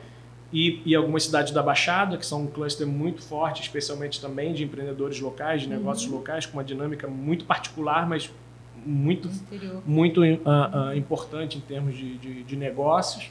e, 0.52 0.82
e 0.84 0.94
algumas 0.94 1.24
cidades 1.24 1.52
da 1.52 1.62
Baixada, 1.62 2.18
que 2.18 2.26
são 2.26 2.42
um 2.42 2.46
cluster 2.46 2.86
muito 2.86 3.22
forte, 3.22 3.62
especialmente 3.62 4.20
também 4.20 4.52
de 4.52 4.64
empreendedores 4.64 5.18
locais, 5.18 5.62
de 5.62 5.68
negócios 5.68 6.10
locais, 6.10 6.44
com 6.44 6.58
uma 6.58 6.64
dinâmica 6.64 7.08
muito 7.08 7.44
particular, 7.46 8.06
mas 8.06 8.30
muito 8.84 9.28
Interior. 9.28 9.82
muito 9.86 10.22
ah, 10.44 10.88
ah, 10.90 10.96
importante 10.96 11.56
em 11.56 11.60
termos 11.60 11.96
de, 11.96 12.18
de, 12.18 12.42
de 12.42 12.56
negócios. 12.56 13.30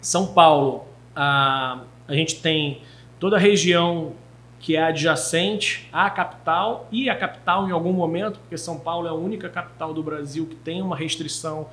São 0.00 0.26
Paulo, 0.26 0.84
ah, 1.14 1.82
a 2.06 2.14
gente 2.14 2.40
tem 2.42 2.82
toda 3.18 3.36
a 3.36 3.38
região 3.38 4.12
que 4.58 4.76
é 4.76 4.82
adjacente 4.82 5.88
à 5.92 6.10
capital 6.10 6.88
e 6.90 7.08
a 7.08 7.16
capital 7.16 7.68
em 7.68 7.72
algum 7.72 7.92
momento, 7.92 8.38
porque 8.40 8.58
São 8.58 8.78
Paulo 8.78 9.06
é 9.06 9.10
a 9.10 9.14
única 9.14 9.48
capital 9.48 9.94
do 9.94 10.02
Brasil 10.02 10.46
que 10.46 10.56
tem 10.56 10.82
uma 10.82 10.96
restrição 10.96 11.68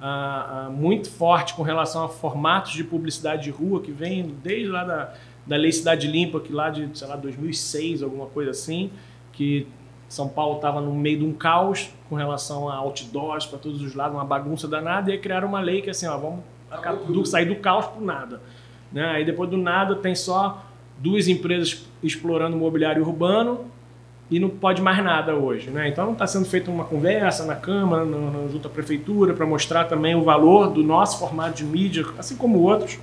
ah, 0.00 0.66
ah, 0.66 0.70
muito 0.70 1.10
forte 1.10 1.54
com 1.54 1.62
relação 1.62 2.04
a 2.04 2.08
formatos 2.08 2.72
de 2.72 2.84
publicidade 2.84 3.44
de 3.44 3.50
rua 3.50 3.80
que 3.80 3.90
vem 3.90 4.34
desde 4.42 4.68
lá 4.68 4.84
da, 4.84 5.14
da 5.46 5.56
Lei 5.56 5.72
Cidade 5.72 6.06
Limpa, 6.06 6.40
que 6.40 6.52
lá 6.52 6.68
de, 6.70 6.88
sei 6.96 7.06
lá, 7.08 7.16
2006, 7.16 8.02
alguma 8.02 8.26
coisa 8.26 8.50
assim, 8.50 8.90
que 9.32 9.66
São 10.08 10.28
Paulo 10.28 10.56
estava 10.56 10.80
no 10.80 10.94
meio 10.94 11.18
de 11.20 11.24
um 11.24 11.32
caos 11.32 11.90
com 12.08 12.14
relação 12.14 12.68
a 12.68 12.74
outdoors 12.76 13.46
para 13.46 13.58
todos 13.58 13.80
os 13.82 13.94
lados, 13.94 14.14
uma 14.16 14.24
bagunça 14.24 14.68
danada, 14.68 15.10
e 15.10 15.14
aí 15.14 15.18
criaram 15.18 15.48
uma 15.48 15.60
lei 15.60 15.80
que 15.82 15.90
assim, 15.90 16.06
ó, 16.06 16.16
vamos 16.18 16.40
do- 17.08 17.24
sair 17.24 17.46
do 17.46 17.56
caos 17.56 17.86
para 17.86 18.00
nada. 18.00 18.40
Né? 18.92 19.04
Aí 19.06 19.24
depois 19.24 19.48
do 19.50 19.56
nada 19.56 19.96
tem 19.96 20.14
só 20.14 20.64
duas 20.98 21.28
empresas 21.28 21.86
explorando 22.02 22.56
mobiliário 22.56 23.02
urbano 23.02 23.66
e 24.30 24.40
não 24.40 24.48
pode 24.48 24.82
mais 24.82 25.02
nada 25.04 25.34
hoje. 25.34 25.70
Né? 25.70 25.88
Então 25.88 26.12
está 26.12 26.26
sendo 26.26 26.44
feita 26.46 26.70
uma 26.70 26.84
conversa 26.84 27.44
na 27.44 27.54
Câmara, 27.54 28.04
no, 28.04 28.30
no- 28.30 28.50
junto 28.50 28.66
à 28.66 28.70
Prefeitura, 28.70 29.34
para 29.34 29.46
mostrar 29.46 29.84
também 29.84 30.14
o 30.14 30.22
valor 30.22 30.70
do 30.70 30.82
nosso 30.82 31.18
formato 31.18 31.56
de 31.56 31.64
mídia, 31.64 32.04
assim 32.18 32.36
como 32.36 32.58
outros, 32.60 32.98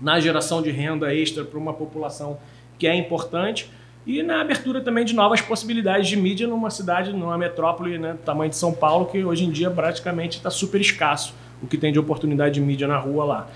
na 0.00 0.18
geração 0.20 0.60
de 0.60 0.70
renda 0.70 1.14
extra 1.14 1.44
para 1.44 1.58
uma 1.58 1.72
população 1.72 2.38
que 2.78 2.86
é 2.86 2.94
importante 2.94 3.70
e 4.06 4.22
na 4.22 4.40
abertura 4.40 4.80
também 4.80 5.04
de 5.04 5.14
novas 5.14 5.40
possibilidades 5.40 6.06
de 6.08 6.16
mídia 6.16 6.46
numa 6.46 6.70
cidade, 6.70 7.12
numa 7.12 7.36
metrópole 7.38 7.98
né, 7.98 8.12
do 8.12 8.18
tamanho 8.18 8.50
de 8.50 8.56
São 8.56 8.72
Paulo, 8.72 9.06
que 9.06 9.24
hoje 9.24 9.44
em 9.44 9.50
dia 9.50 9.70
praticamente 9.70 10.36
está 10.36 10.50
super 10.50 10.80
escasso 10.80 11.34
o 11.62 11.66
que 11.66 11.78
tem 11.78 11.92
de 11.92 11.98
oportunidade 11.98 12.54
de 12.54 12.60
mídia 12.60 12.86
na 12.86 12.98
rua 12.98 13.24
lá. 13.24 13.48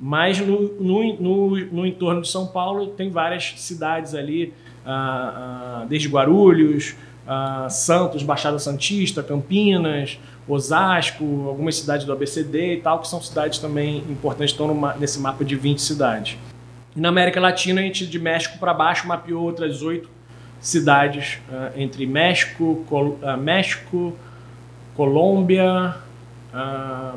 Mas 0.00 0.38
no, 0.38 0.72
no, 0.80 1.14
no, 1.20 1.56
no 1.66 1.86
entorno 1.86 2.22
de 2.22 2.28
São 2.28 2.46
Paulo 2.46 2.86
tem 2.88 3.10
várias 3.10 3.54
cidades 3.56 4.14
ali, 4.14 4.54
ah, 4.86 5.80
ah, 5.82 5.86
desde 5.88 6.08
Guarulhos, 6.08 6.94
ah, 7.26 7.68
Santos, 7.70 8.22
Baixada 8.22 8.58
Santista, 8.58 9.22
Campinas, 9.22 10.18
Osasco, 10.46 11.24
algumas 11.46 11.76
cidades 11.76 12.06
do 12.06 12.12
ABCD 12.12 12.74
e 12.74 12.76
tal, 12.80 13.00
que 13.00 13.08
são 13.08 13.20
cidades 13.20 13.58
também 13.58 13.98
importantes, 14.08 14.52
estão 14.52 14.66
no 14.66 14.74
ma- 14.74 14.94
nesse 14.96 15.18
mapa 15.20 15.44
de 15.44 15.54
20 15.56 15.80
cidades. 15.82 16.36
E 16.96 17.00
na 17.00 17.10
América 17.10 17.38
Latina, 17.40 17.80
a 17.80 17.84
gente 17.84 18.06
de 18.06 18.18
México 18.18 18.58
para 18.58 18.72
baixo 18.72 19.06
mapeou 19.06 19.42
outras 19.44 19.82
oito 19.82 20.08
cidades, 20.60 21.38
ah, 21.52 21.70
entre 21.76 22.06
México, 22.06 22.84
Col- 22.88 23.18
ah, 23.22 23.36
México, 23.36 24.16
Colômbia, 24.96 25.94
ah, 26.52 27.14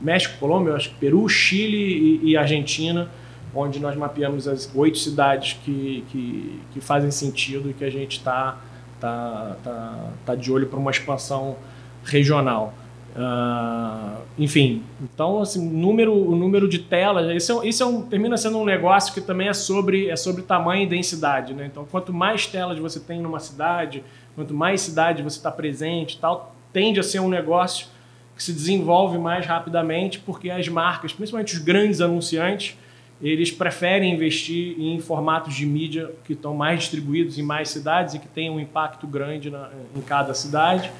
México, 0.00 0.34
Colômbia, 0.38 0.74
acho 0.74 0.90
que 0.90 0.94
Peru, 0.96 1.28
Chile 1.28 2.20
e, 2.22 2.30
e 2.30 2.36
Argentina, 2.36 3.08
onde 3.54 3.80
nós 3.80 3.96
mapeamos 3.96 4.46
as 4.46 4.70
oito 4.74 4.98
cidades 4.98 5.58
que, 5.64 6.04
que, 6.10 6.60
que 6.72 6.80
fazem 6.80 7.10
sentido 7.10 7.70
e 7.70 7.74
que 7.74 7.84
a 7.84 7.90
gente 7.90 8.18
está 8.18 8.58
tá, 9.00 9.56
tá, 9.62 10.10
tá 10.26 10.34
de 10.34 10.52
olho 10.52 10.66
para 10.66 10.78
uma 10.78 10.90
expansão 10.90 11.56
regional. 12.04 12.74
Ah, 13.16 14.18
enfim, 14.38 14.84
então 15.02 15.40
assim, 15.40 15.66
número, 15.68 16.14
o 16.14 16.36
número 16.36 16.68
de 16.68 16.78
telas, 16.78 17.34
isso, 17.34 17.62
é, 17.62 17.68
isso 17.68 17.82
é 17.82 17.86
um, 17.86 18.02
termina 18.02 18.36
sendo 18.36 18.58
um 18.58 18.64
negócio 18.64 19.12
que 19.12 19.20
também 19.20 19.48
é 19.48 19.52
sobre, 19.52 20.08
é 20.08 20.14
sobre 20.14 20.42
tamanho 20.42 20.84
e 20.84 20.86
densidade. 20.86 21.52
Né? 21.54 21.66
Então, 21.66 21.84
quanto 21.90 22.12
mais 22.12 22.46
telas 22.46 22.78
você 22.78 23.00
tem 23.00 23.20
numa 23.20 23.40
cidade, 23.40 24.04
quanto 24.36 24.54
mais 24.54 24.82
cidade 24.82 25.22
você 25.22 25.36
está 25.36 25.50
presente 25.50 26.18
tal, 26.18 26.54
tende 26.72 27.00
a 27.00 27.02
ser 27.02 27.18
um 27.18 27.28
negócio 27.28 27.88
que 28.36 28.42
se 28.42 28.52
desenvolve 28.52 29.18
mais 29.18 29.44
rapidamente, 29.44 30.20
porque 30.20 30.48
as 30.48 30.68
marcas, 30.68 31.12
principalmente 31.12 31.54
os 31.54 31.58
grandes 31.58 32.00
anunciantes, 32.00 32.78
eles 33.20 33.50
preferem 33.50 34.14
investir 34.14 34.76
em 34.80 35.00
formatos 35.00 35.54
de 35.54 35.66
mídia 35.66 36.10
que 36.24 36.34
estão 36.34 36.54
mais 36.54 36.80
distribuídos 36.80 37.36
em 37.38 37.42
mais 37.42 37.68
cidades 37.68 38.14
e 38.14 38.18
que 38.18 38.28
têm 38.28 38.48
um 38.50 38.60
impacto 38.60 39.06
grande 39.06 39.50
na- 39.50 39.70
em 39.96 40.00
cada 40.00 40.32
cidade. 40.34 40.90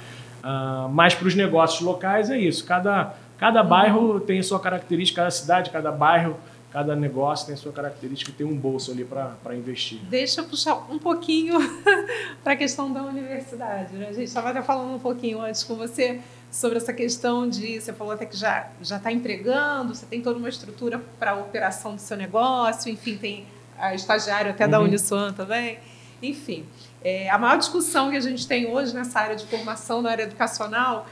Ah, 0.43 0.89
mas 0.91 1.15
para 1.15 1.29
os 1.29 1.35
negócios 1.35 1.81
locais 1.81 2.29
é 2.31 2.39
isso. 2.39 2.65
Cada, 2.65 3.15
cada 3.39 3.63
bairro 3.63 4.19
tem 4.21 4.43
sua 4.43 4.59
característica, 4.59 5.21
cada 5.21 5.31
cidade, 5.31 5.71
cada 5.71 5.93
bairro, 5.93 6.37
cada 6.73 6.95
negócio 6.97 7.47
tem 7.47 7.57
sua 7.57 7.73
característica 7.73 8.31
e 8.31 8.35
tem 8.35 8.47
um 8.47 8.57
bolso 8.57 8.91
ali 8.91 9.05
para 9.05 9.55
investir. 9.57 9.99
Deixa 10.11 10.41
eu 10.41 10.45
puxar 10.45 10.75
um 10.91 10.99
pouquinho 10.99 11.55
para 12.43 12.53
a 12.53 12.57
questão 12.57 12.93
da 12.93 13.03
universidade. 13.03 13.95
Né? 13.95 14.09
A 14.09 14.13
gente 14.13 14.25
estava 14.25 14.51
até 14.51 14.61
falando 14.63 14.95
um 14.95 14.99
pouquinho 14.99 15.41
antes 15.41 15.63
com 15.63 15.77
você 15.77 16.21
sobre 16.51 16.79
essa 16.79 16.93
questão 16.93 17.49
de. 17.49 17.81
Você 17.81 17.93
falou 17.93 18.13
até 18.13 18.27
que 18.27 18.37
já 18.37 18.71
está 18.81 19.13
empregando, 19.13 19.95
você 19.95 20.07
tem 20.07 20.21
toda 20.21 20.39
uma 20.39 20.49
estrutura 20.49 21.01
para 21.19 21.33
a 21.33 21.35
operação 21.37 21.95
do 21.95 22.01
seu 22.01 22.17
negócio, 22.17 22.91
enfim, 22.91 23.17
tem 23.17 23.47
a 23.79 23.95
estagiário 23.95 24.51
até 24.51 24.65
uhum. 24.65 24.71
da 24.71 24.81
Uniswan 24.81 25.33
também. 25.33 25.79
Enfim, 26.23 26.67
é, 27.03 27.31
a 27.31 27.39
maior 27.39 27.59
discussão 27.59 28.11
que 28.11 28.17
a 28.17 28.21
gente 28.21 28.47
tem 28.47 28.67
hoje 28.67 28.93
nessa 28.93 29.21
área 29.21 29.37
de 29.37 29.47
formação, 29.47 30.03
na 30.03 30.11
área 30.11 30.25
educacional, 30.25 31.07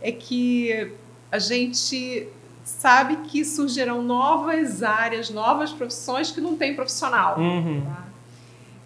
é 0.00 0.10
que 0.10 0.92
a 1.30 1.38
gente 1.38 2.28
sabe 2.64 3.16
que 3.28 3.44
surgirão 3.44 4.02
novas 4.02 4.82
áreas, 4.82 5.30
novas 5.30 5.72
profissões 5.72 6.30
que 6.30 6.40
não 6.40 6.56
tem 6.56 6.74
profissional. 6.74 7.38
Uhum. 7.38 7.82
Tá? 7.84 8.04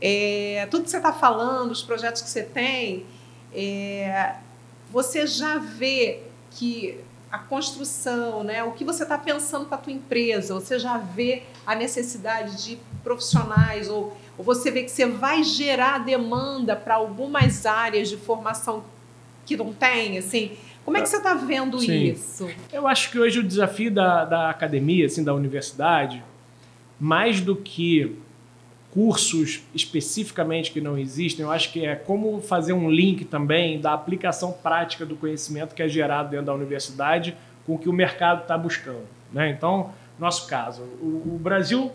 É, 0.01 0.67
tudo 0.71 0.85
que 0.85 0.91
você 0.91 0.99
está 0.99 1.13
falando, 1.13 1.71
os 1.71 1.83
projetos 1.83 2.23
que 2.23 2.29
você 2.29 2.43
tem, 2.43 3.07
é, 3.55 4.35
você 4.93 5.27
já 5.27 5.57
vê 5.57 6.21
que 6.51 6.99
a 7.31 7.39
construção, 7.39 8.45
né, 8.45 8.63
o 8.63 8.73
que 8.73 8.85
você 8.85 9.05
está 9.05 9.17
pensando 9.17 9.65
para 9.65 9.79
a 9.79 9.81
tua 9.81 9.93
empresa, 9.93 10.53
você 10.53 10.79
já 10.79 10.99
vê 10.99 11.45
a 11.67 11.75
necessidade 11.75 12.63
de 12.63 12.79
profissionais 13.03 13.89
ou, 13.89 14.15
ou 14.37 14.45
você 14.45 14.71
vê 14.71 14.83
que 14.83 14.91
você 14.91 15.07
vai 15.07 15.43
gerar 15.43 16.01
demanda 16.01 16.77
para 16.77 16.97
algumas 16.97 17.65
áreas 17.65 18.11
de 18.11 18.19
formação 18.19 18.85
que 19.47 19.57
não 19.57 19.73
tem, 19.73 20.19
assim, 20.19 20.53
como 20.85 20.99
é 20.99 21.01
que 21.01 21.09
você 21.09 21.17
está 21.17 21.33
vendo 21.33 21.79
Sim. 21.81 22.11
isso? 22.11 22.51
Eu 22.71 22.87
acho 22.87 23.11
que 23.11 23.19
hoje 23.19 23.39
o 23.39 23.43
desafio 23.43 23.91
da, 23.91 24.25
da 24.27 24.51
academia, 24.51 25.07
assim, 25.07 25.25
da 25.25 25.33
universidade, 25.33 26.23
mais 27.01 27.41
do 27.41 27.57
que 27.57 28.15
cursos 28.93 29.63
especificamente 29.75 30.71
que 30.71 30.81
não 30.81 30.99
existem, 30.99 31.45
eu 31.45 31.51
acho 31.51 31.73
que 31.73 31.85
é 31.85 31.97
como 31.97 32.41
fazer 32.43 32.75
um 32.75 32.91
link 32.91 33.25
também 33.25 33.81
da 33.81 33.95
aplicação 33.95 34.53
prática 34.53 35.07
do 35.07 35.17
conhecimento 35.17 35.75
que 35.75 35.83
é 35.83 35.89
gerado 35.89 36.31
dentro 36.31 36.47
da 36.47 36.55
universidade 36.55 37.35
com 37.65 37.75
o 37.75 37.79
que 37.79 37.89
o 37.89 37.93
mercado 37.93 38.43
está 38.43 38.57
buscando. 38.57 39.07
Né? 39.33 39.49
Então, 39.49 39.91
nosso 40.19 40.47
caso, 40.47 40.83
o, 41.01 41.35
o, 41.35 41.39
Brasil, 41.43 41.91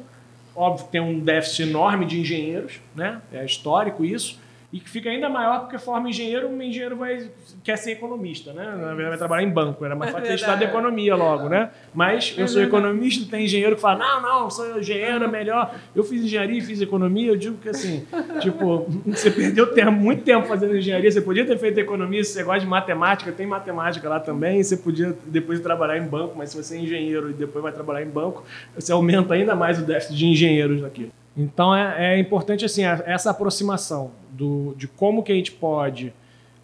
óbvio, 0.56 0.88
tem 0.88 1.00
um 1.00 1.20
déficit 1.20 1.64
enorme 1.64 2.06
de 2.06 2.20
engenheiros, 2.20 2.80
né? 2.96 3.22
é 3.32 3.46
histórico 3.46 4.04
isso, 4.04 4.40
e 4.72 4.82
que 4.82 4.90
fica 4.90 5.10
ainda 5.10 5.30
maior 5.30 5.62
porque 5.62 5.78
forma 5.78 6.10
engenheiro, 6.10 6.50
um 6.50 6.62
engenheiro 6.62 6.98
vai, 6.98 7.30
quer 7.64 7.78
ser 7.78 7.92
economista, 7.92 8.52
né? 8.52 8.96
Vai 9.10 9.18
trabalhar 9.18 9.44
em 9.44 9.50
banco, 9.50 9.86
era 9.86 9.96
mais 9.96 10.12
fácil 10.12 10.28
ter 10.28 10.36
estudado 10.36 10.62
economia 10.62 11.16
logo, 11.16 11.48
né? 11.48 11.70
Mas 11.94 12.36
eu 12.38 12.48
sou 12.50 12.62
economista, 12.62 13.30
tem 13.32 13.46
engenheiro 13.46 13.78
que 13.78 13.82
fala, 13.82 14.00
não, 14.00 14.22
não, 14.22 14.50
sou 14.50 14.78
engenheiro, 14.78 15.24
é 15.24 15.28
melhor. 15.28 15.74
Eu 15.96 16.04
fiz 16.04 16.22
engenharia 16.22 16.58
e 16.58 16.62
fiz 16.62 16.82
economia, 16.82 17.30
eu 17.32 17.38
digo 17.38 17.58
que 17.58 17.70
assim, 17.70 18.06
tipo, 18.42 18.86
você 19.06 19.32
perdeu 19.32 19.74
tempo, 19.74 19.92
muito 19.92 20.24
tempo 20.24 20.46
fazendo 20.46 20.76
engenharia, 20.76 21.10
você 21.10 21.22
podia 21.22 21.46
ter 21.46 21.58
feito 21.58 21.80
economia, 21.80 22.22
se 22.22 22.34
você 22.34 22.44
gosta 22.44 22.60
de 22.60 22.68
matemática, 22.68 23.32
tem 23.32 23.48
matemática 23.48 24.10
lá 24.10 24.20
também, 24.20 24.62
você 24.62 24.76
podia 24.76 25.16
depois 25.28 25.62
trabalhar 25.62 25.98
em 25.98 26.06
banco, 26.06 26.36
mas 26.38 26.50
se 26.50 26.58
você 26.62 26.76
é 26.76 26.80
engenheiro 26.82 27.30
e 27.30 27.34
depois 27.34 27.64
vai 27.64 27.72
trabalhar 27.72 28.04
em 28.04 28.10
banco, 28.10 28.44
você 28.76 28.92
aumenta 28.92 29.34
ainda 29.34 29.56
mais 29.56 29.80
o 29.80 29.86
déficit 29.86 30.18
de 30.18 30.26
engenheiros 30.26 30.84
aqui. 30.84 31.10
Então 31.38 31.76
é, 31.76 32.16
é 32.16 32.20
importante 32.20 32.66
assim 32.66 32.84
essa 32.84 33.30
aproximação 33.30 34.12
do, 34.32 34.74
de 34.76 34.88
como 34.88 35.22
que 35.22 35.32
a 35.32 35.36
gente 35.36 35.52
pode 35.52 36.12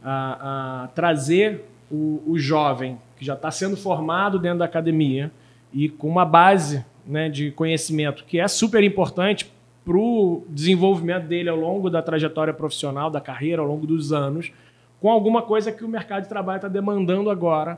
a, 0.03 0.83
a 0.83 0.87
trazer 0.89 1.63
o, 1.91 2.23
o, 2.25 2.39
jovem 2.39 2.97
que 3.15 3.23
já 3.23 3.35
está 3.35 3.51
sendo 3.51 3.77
formado 3.77 4.39
dentro 4.39 4.59
da 4.59 4.65
academia 4.65 5.31
e 5.71 5.87
com 5.87 6.07
uma 6.07 6.25
base 6.25 6.83
né, 7.05 7.29
de 7.29 7.51
conhecimento 7.51 8.23
que 8.25 8.39
é 8.39 8.47
super 8.47 8.83
importante 8.83 9.51
para 9.85 9.97
o 9.97 10.43
desenvolvimento 10.49 11.27
dele 11.27 11.49
ao 11.49 11.57
longo 11.57 11.89
da 11.89 12.01
trajetória 12.01 12.53
profissional, 12.53 13.09
da 13.09 13.21
carreira, 13.21 13.61
ao 13.61 13.67
longo 13.67 13.85
dos 13.85 14.11
anos, 14.11 14.51
com 14.99 15.11
alguma 15.11 15.41
coisa 15.41 15.71
que 15.71 15.83
o 15.83 15.87
mercado 15.87 16.23
de 16.23 16.29
trabalho 16.29 16.57
está 16.57 16.69
demandando 16.69 17.29
agora 17.29 17.77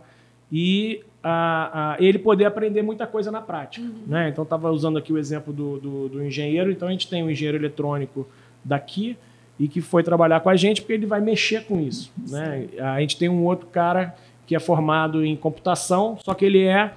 e 0.52 1.04
a, 1.24 1.94
a, 1.94 1.98
ele 2.00 2.20
poder 2.20 2.46
aprender 2.46 2.82
muita 2.82 3.08
coisa 3.08 3.32
na 3.32 3.42
prática. 3.42 3.86
Uhum. 3.86 4.04
Né? 4.08 4.30
Então, 4.30 4.44
estava 4.44 4.72
usando 4.72 4.98
aqui 4.98 5.12
o 5.12 5.18
exemplo 5.18 5.52
do, 5.52 5.80
do, 5.80 6.10
do, 6.10 6.24
engenheiro. 6.24 6.72
Então, 6.72 6.88
a 6.88 6.92
gente 6.92 7.10
tem 7.10 7.24
um 7.24 7.30
engenheiro 7.30 7.58
eletrônico 7.58 8.28
daqui 8.64 9.18
e 9.60 9.68
que 9.68 9.82
foi 9.82 10.04
trabalhar 10.04 10.42
com 10.42 10.50
a 10.50 10.56
gente 10.56 10.82
porque 10.82 10.94
ele 10.94 11.06
vai 11.06 11.22
mexer 11.22 11.66
com 11.66 11.80
isso. 11.80 12.12
Né? 12.30 12.68
A 12.80 13.00
gente 13.00 13.18
tem 13.18 13.28
um 13.28 13.44
outro 13.44 13.68
cara 13.68 14.16
que 14.46 14.56
é 14.56 14.60
formado 14.60 15.26
em 15.26 15.36
computação, 15.36 16.18
só 16.24 16.34
que 16.34 16.46
ele 16.46 16.64
é 16.64 16.94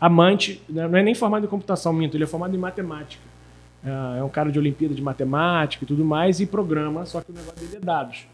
amante, 0.00 0.62
né? 0.68 0.86
não 0.86 0.98
é 0.98 1.02
nem 1.02 1.14
formado 1.14 1.44
em 1.44 1.48
computação, 1.48 1.92
minto, 1.92 2.16
ele 2.16 2.24
é 2.24 2.26
formado 2.26 2.54
em 2.54 2.58
matemática. 2.58 3.22
É, 3.84 4.20
é 4.20 4.24
um 4.24 4.28
cara 4.28 4.52
de 4.52 4.58
Olimpíada 4.58 4.94
de 4.94 5.02
Matemática 5.02 5.84
e 5.84 5.86
tudo 5.86 6.04
mais, 6.04 6.40
e 6.40 6.46
programa, 6.46 7.04
só 7.04 7.20
que 7.20 7.30
o 7.30 7.34
negócio 7.34 7.58
dele 7.58 7.76
é 7.76 7.84
dados. 7.84 8.26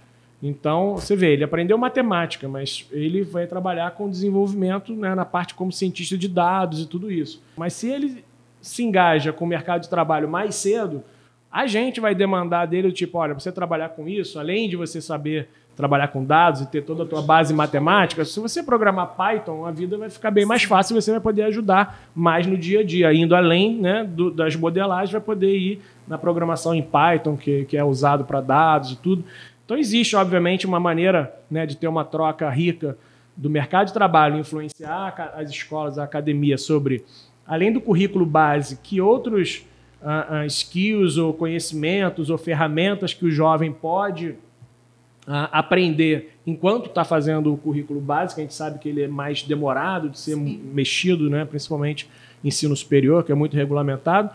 Então, 0.42 0.94
você 0.94 1.16
vê, 1.16 1.32
ele 1.32 1.44
aprendeu 1.44 1.76
matemática, 1.76 2.48
mas 2.48 2.86
ele 2.92 3.22
vai 3.22 3.46
trabalhar 3.46 3.90
com 3.92 4.08
desenvolvimento 4.08 4.94
né, 4.94 5.14
na 5.14 5.24
parte 5.24 5.54
como 5.54 5.72
cientista 5.72 6.16
de 6.16 6.28
dados 6.28 6.80
e 6.82 6.86
tudo 6.86 7.10
isso. 7.10 7.42
Mas 7.56 7.72
se 7.72 7.88
ele 7.88 8.24
se 8.60 8.84
engaja 8.84 9.32
com 9.32 9.44
o 9.44 9.48
mercado 9.48 9.82
de 9.82 9.88
trabalho 9.88 10.28
mais 10.28 10.54
cedo, 10.54 11.02
a 11.50 11.66
gente 11.66 12.00
vai 12.00 12.14
demandar 12.14 12.66
dele, 12.66 12.92
tipo, 12.92 13.18
olha, 13.18 13.34
você 13.34 13.50
trabalhar 13.50 13.90
com 13.90 14.08
isso, 14.08 14.38
além 14.38 14.68
de 14.68 14.76
você 14.76 15.00
saber 15.00 15.48
trabalhar 15.74 16.08
com 16.08 16.24
dados 16.24 16.60
e 16.60 16.66
ter 16.66 16.82
toda 16.82 17.04
a 17.04 17.06
tua 17.06 17.22
base 17.22 17.54
matemática, 17.54 18.24
se 18.24 18.40
você 18.40 18.64
programar 18.64 19.14
Python, 19.16 19.64
a 19.64 19.70
vida 19.70 19.96
vai 19.96 20.10
ficar 20.10 20.32
bem 20.32 20.44
mais 20.44 20.64
fácil 20.64 20.96
e 20.96 21.00
você 21.00 21.12
vai 21.12 21.20
poder 21.20 21.42
ajudar 21.44 22.10
mais 22.12 22.48
no 22.48 22.58
dia 22.58 22.80
a 22.80 22.84
dia, 22.84 23.14
indo 23.14 23.32
além 23.32 23.76
né, 23.76 24.02
do, 24.02 24.28
das 24.28 24.56
modelagens, 24.56 25.12
vai 25.12 25.20
poder 25.20 25.56
ir 25.56 25.80
na 26.08 26.18
programação 26.18 26.74
em 26.74 26.82
Python, 26.82 27.36
que, 27.36 27.64
que 27.64 27.76
é 27.76 27.84
usado 27.84 28.24
para 28.24 28.40
dados 28.40 28.90
e 28.90 28.96
tudo. 28.96 29.24
Então, 29.68 29.76
existe, 29.76 30.16
obviamente, 30.16 30.66
uma 30.66 30.80
maneira 30.80 31.38
né, 31.50 31.66
de 31.66 31.76
ter 31.76 31.88
uma 31.88 32.02
troca 32.02 32.48
rica 32.48 32.96
do 33.36 33.50
mercado 33.50 33.88
de 33.88 33.92
trabalho, 33.92 34.38
influenciar 34.38 35.34
as 35.36 35.50
escolas, 35.50 35.98
a 35.98 36.04
academia 36.04 36.56
sobre, 36.56 37.04
além 37.46 37.70
do 37.70 37.78
currículo 37.78 38.24
base, 38.24 38.78
que 38.82 38.98
outros 38.98 39.66
uh, 40.00 40.36
uh, 40.36 40.46
skills 40.46 41.18
ou 41.18 41.34
conhecimentos 41.34 42.30
ou 42.30 42.38
ferramentas 42.38 43.12
que 43.12 43.26
o 43.26 43.30
jovem 43.30 43.70
pode 43.70 44.30
uh, 44.30 45.48
aprender 45.52 46.38
enquanto 46.46 46.86
está 46.86 47.04
fazendo 47.04 47.52
o 47.52 47.58
currículo 47.58 48.00
base, 48.00 48.34
que 48.34 48.40
a 48.40 48.44
gente 48.44 48.54
sabe 48.54 48.78
que 48.78 48.88
ele 48.88 49.02
é 49.02 49.08
mais 49.08 49.42
demorado 49.42 50.08
de 50.08 50.18
ser 50.18 50.34
Sim. 50.34 50.62
mexido, 50.72 51.28
né, 51.28 51.44
principalmente 51.44 52.08
ensino 52.42 52.74
superior, 52.74 53.22
que 53.22 53.30
é 53.30 53.34
muito 53.34 53.54
regulamentado, 53.54 54.30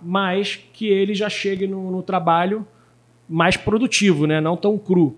mas 0.00 0.54
que 0.72 0.86
ele 0.86 1.12
já 1.12 1.28
chegue 1.28 1.66
no, 1.66 1.90
no 1.90 2.04
trabalho 2.04 2.64
mais 3.28 3.56
produtivo, 3.56 4.26
né? 4.26 4.40
não 4.40 4.56
tão 4.56 4.78
cru. 4.78 5.16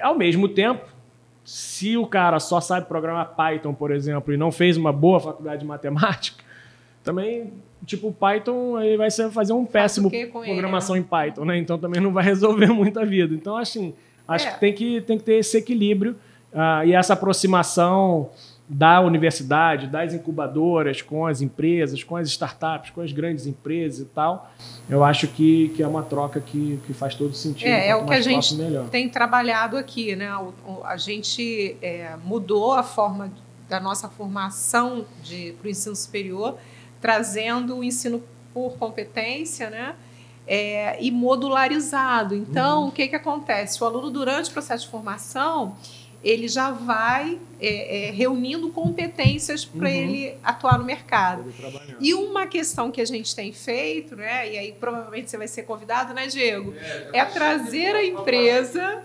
Ao 0.00 0.16
mesmo 0.16 0.48
tempo, 0.48 0.84
se 1.44 1.96
o 1.96 2.06
cara 2.06 2.40
só 2.40 2.60
sabe 2.60 2.86
programar 2.86 3.34
Python, 3.36 3.74
por 3.74 3.90
exemplo, 3.90 4.32
e 4.32 4.36
não 4.36 4.50
fez 4.50 4.76
uma 4.76 4.92
boa 4.92 5.20
faculdade 5.20 5.60
de 5.60 5.66
matemática, 5.66 6.42
também, 7.02 7.52
tipo, 7.84 8.08
o 8.08 8.12
Python 8.12 8.80
ele 8.80 8.96
vai 8.96 9.10
fazer 9.10 9.52
um 9.52 9.66
péssimo 9.66 10.10
programação 10.10 10.96
ele, 10.96 11.02
né? 11.02 11.06
em 11.06 11.08
Python, 11.08 11.44
né? 11.44 11.58
Então 11.58 11.78
também 11.78 12.00
não 12.00 12.12
vai 12.12 12.24
resolver 12.24 12.68
muita 12.68 13.04
vida. 13.04 13.34
Então, 13.34 13.56
assim, 13.56 13.94
acho 14.26 14.48
é. 14.48 14.52
que, 14.52 14.60
tem 14.60 14.72
que 14.72 15.00
tem 15.02 15.18
que 15.18 15.24
ter 15.24 15.34
esse 15.34 15.58
equilíbrio 15.58 16.16
uh, 16.52 16.86
e 16.86 16.94
essa 16.94 17.12
aproximação 17.12 18.30
da 18.66 19.00
universidade, 19.00 19.86
das 19.86 20.14
incubadoras, 20.14 21.02
com 21.02 21.26
as 21.26 21.42
empresas, 21.42 22.02
com 22.02 22.16
as 22.16 22.28
startups, 22.28 22.90
com 22.90 23.02
as 23.02 23.12
grandes 23.12 23.46
empresas 23.46 24.00
e 24.00 24.04
tal, 24.06 24.50
eu 24.88 25.04
acho 25.04 25.28
que, 25.28 25.68
que 25.76 25.82
é 25.82 25.86
uma 25.86 26.02
troca 26.02 26.40
que, 26.40 26.80
que 26.86 26.94
faz 26.94 27.14
todo 27.14 27.34
sentido. 27.34 27.68
É, 27.68 27.88
é 27.88 27.96
o 27.96 28.06
que 28.06 28.14
a 28.14 28.20
gente 28.22 28.54
melhor. 28.54 28.88
tem 28.88 29.08
trabalhado 29.08 29.76
aqui, 29.76 30.16
né? 30.16 30.30
A 30.84 30.96
gente 30.96 31.76
é, 31.82 32.16
mudou 32.24 32.72
a 32.72 32.82
forma 32.82 33.30
da 33.68 33.78
nossa 33.78 34.08
formação 34.08 35.04
para 35.58 35.66
o 35.66 35.70
ensino 35.70 35.94
superior, 35.94 36.56
trazendo 37.00 37.76
o 37.76 37.84
ensino 37.84 38.22
por 38.52 38.78
competência, 38.78 39.68
né? 39.68 39.94
É, 40.46 41.02
e 41.02 41.10
modularizado. 41.10 42.34
Então, 42.34 42.82
uhum. 42.82 42.88
o 42.88 42.92
que, 42.92 43.08
que 43.08 43.16
acontece? 43.16 43.82
O 43.82 43.86
aluno, 43.86 44.10
durante 44.10 44.50
o 44.50 44.52
processo 44.52 44.84
de 44.84 44.90
formação, 44.90 45.74
ele 46.24 46.48
já 46.48 46.70
vai 46.70 47.38
é, 47.60 48.08
é, 48.08 48.10
reunindo 48.10 48.70
competências 48.70 49.64
para 49.64 49.88
uhum. 49.88 49.94
ele 49.94 50.38
atuar 50.42 50.78
no 50.78 50.84
mercado. 50.84 51.52
E 52.00 52.14
uma 52.14 52.46
questão 52.46 52.90
que 52.90 53.00
a 53.00 53.04
gente 53.04 53.36
tem 53.36 53.52
feito, 53.52 54.16
né, 54.16 54.50
e 54.50 54.58
aí 54.58 54.72
provavelmente 54.72 55.30
você 55.30 55.36
vai 55.36 55.46
ser 55.46 55.64
convidado, 55.64 56.14
né, 56.14 56.26
Diego, 56.26 56.74
é, 57.12 57.18
é 57.18 57.24
trazer 57.26 57.94
a 57.94 58.04
empresa 58.04 59.02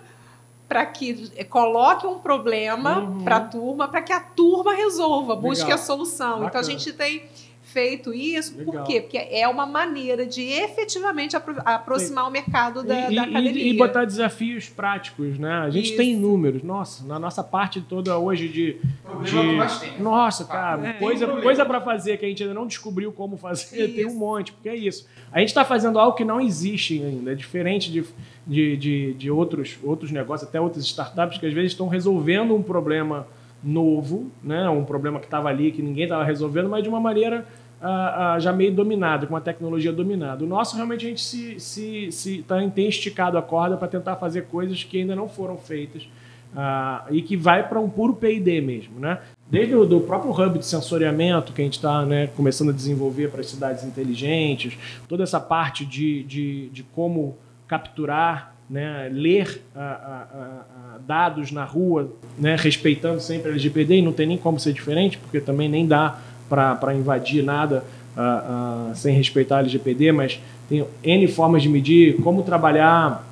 para 0.67 0.85
que 0.85 1.29
é, 1.35 1.43
coloque 1.43 2.07
um 2.07 2.19
problema 2.19 2.99
uhum. 2.99 3.23
para 3.23 3.37
a 3.37 3.41
turma, 3.41 3.87
para 3.87 4.01
que 4.01 4.13
a 4.13 4.19
turma 4.19 4.73
resolva, 4.73 5.35
busque 5.35 5.65
Legal. 5.65 5.79
a 5.79 5.81
solução. 5.81 6.39
Bacana. 6.39 6.47
Então 6.47 6.61
a 6.61 6.63
gente 6.63 6.93
tem 6.93 7.23
feito 7.71 8.13
isso. 8.13 8.53
Por 8.55 8.67
Legal. 8.67 8.83
quê? 8.85 9.01
Porque 9.01 9.17
é 9.17 9.47
uma 9.47 9.65
maneira 9.65 10.25
de 10.25 10.41
efetivamente 10.43 11.35
apro- 11.35 11.55
aproximar 11.63 12.27
o 12.27 12.31
mercado 12.31 12.83
da, 12.83 13.11
e, 13.11 13.15
da 13.15 13.25
e- 13.25 13.29
academia. 13.29 13.63
e 13.67 13.73
botar 13.77 14.05
desafios 14.05 14.67
práticos, 14.69 15.37
né? 15.37 15.51
A 15.53 15.69
gente 15.69 15.89
Isso. 15.89 15.97
tem 15.97 16.15
números. 16.15 16.63
Nossa, 16.63 17.05
na 17.05 17.19
nossa 17.19 17.43
parte 17.43 17.81
toda 17.81 18.17
hoje 18.17 18.47
de. 18.47 18.77
Problema 19.03 19.65
de-. 19.65 20.01
Nossa, 20.01 20.45
cara, 20.45 20.87
É. 20.89 20.93
coisa, 20.93 21.27
coisa 21.27 21.65
para 21.65 21.81
fazer 21.81 22.17
que 22.17 22.25
a 22.25 22.29
gente 22.29 22.43
ainda 22.43 22.53
não 22.55 22.67
descobriu 22.67 23.11
como 23.11 23.37
fazer, 23.37 23.87
tem 23.95 24.05
um 24.05 24.09
Isso. 24.09 24.17
monte, 24.17 24.51
porque 24.51 24.69
é 24.69 24.75
isso. 24.75 25.07
A 25.31 25.39
gente 25.39 25.49
está 25.49 25.63
fazendo 25.63 25.99
algo 25.99 26.15
que 26.17 26.25
não 26.25 26.41
existe 26.41 27.01
ainda, 27.03 27.31
é 27.31 27.35
diferente 27.35 27.91
de, 27.91 28.03
de, 28.47 28.75
de, 28.77 29.13
de 29.13 29.29
outros, 29.31 29.77
outros 29.83 30.11
negócios, 30.11 30.49
até 30.49 30.59
outras 30.59 30.83
startups 30.85 31.37
que 31.37 31.45
às 31.45 31.53
vezes 31.53 31.71
estão 31.71 31.87
resolvendo 31.87 32.55
um 32.55 32.63
problema 32.63 33.27
novo, 33.63 34.31
né? 34.43 34.69
um 34.69 34.83
problema 34.83 35.19
que 35.19 35.25
estava 35.25 35.49
ali, 35.49 35.71
que 35.71 35.81
ninguém 35.81 36.03
estava 36.03 36.23
resolvendo, 36.23 36.69
mas 36.69 36.83
de 36.83 36.89
uma 36.89 36.99
maneira 36.99 37.45
ah, 37.81 38.33
ah, 38.33 38.39
já 38.39 38.51
meio 38.51 38.73
dominada, 38.73 39.25
com 39.25 39.33
uma 39.33 39.41
tecnologia 39.41 39.91
dominada. 39.91 40.43
O 40.43 40.47
nosso, 40.47 40.75
realmente, 40.75 41.05
a 41.05 41.09
gente 41.09 41.21
se, 41.21 41.59
se, 41.59 42.11
se 42.11 42.43
tá, 42.43 42.55
tem 42.69 42.89
esticado 42.89 43.37
a 43.37 43.41
corda 43.41 43.77
para 43.77 43.87
tentar 43.87 44.17
fazer 44.17 44.47
coisas 44.47 44.83
que 44.83 44.99
ainda 44.99 45.15
não 45.15 45.29
foram 45.29 45.57
feitas 45.57 46.07
ah, 46.55 47.05
e 47.09 47.21
que 47.21 47.37
vai 47.37 47.67
para 47.67 47.79
um 47.79 47.89
puro 47.89 48.13
P&D 48.13 48.61
mesmo, 48.61 48.99
né? 48.99 49.19
Desde 49.49 49.75
o 49.75 49.85
do 49.85 50.01
próprio 50.01 50.31
hub 50.31 50.59
de 50.59 50.65
sensoriamento 50.65 51.53
que 51.53 51.61
a 51.61 51.63
gente 51.63 51.77
está 51.77 52.05
né, 52.05 52.27
começando 52.27 52.69
a 52.69 52.73
desenvolver 52.73 53.29
para 53.29 53.39
as 53.39 53.47
cidades 53.47 53.83
inteligentes, 53.83 54.77
toda 55.07 55.23
essa 55.23 55.39
parte 55.39 55.85
de, 55.85 56.23
de, 56.23 56.69
de 56.69 56.83
como 56.83 57.35
capturar, 57.67 58.55
né, 58.69 59.09
ler 59.11 59.61
ah, 59.75 59.79
ah, 59.81 60.27
ah, 60.35 60.97
dados 61.05 61.51
na 61.51 61.63
rua, 61.63 62.13
né, 62.37 62.55
respeitando 62.55 63.19
sempre 63.19 63.49
a 63.49 63.51
LGPD, 63.51 63.95
e 63.95 64.01
não 64.01 64.13
tem 64.13 64.27
nem 64.27 64.37
como 64.37 64.59
ser 64.59 64.73
diferente, 64.73 65.17
porque 65.17 65.41
também 65.41 65.67
nem 65.67 65.87
dá 65.87 66.19
para 66.47 66.93
invadir 66.93 67.43
nada 67.43 67.83
ah, 68.15 68.91
sem 68.93 69.15
respeitar 69.15 69.57
a 69.57 69.59
LGPD, 69.59 70.11
mas 70.11 70.39
tem 70.67 70.85
N 71.03 71.27
formas 71.27 71.63
de 71.63 71.69
medir, 71.69 72.17
como 72.17 72.43
trabalhar 72.43 73.27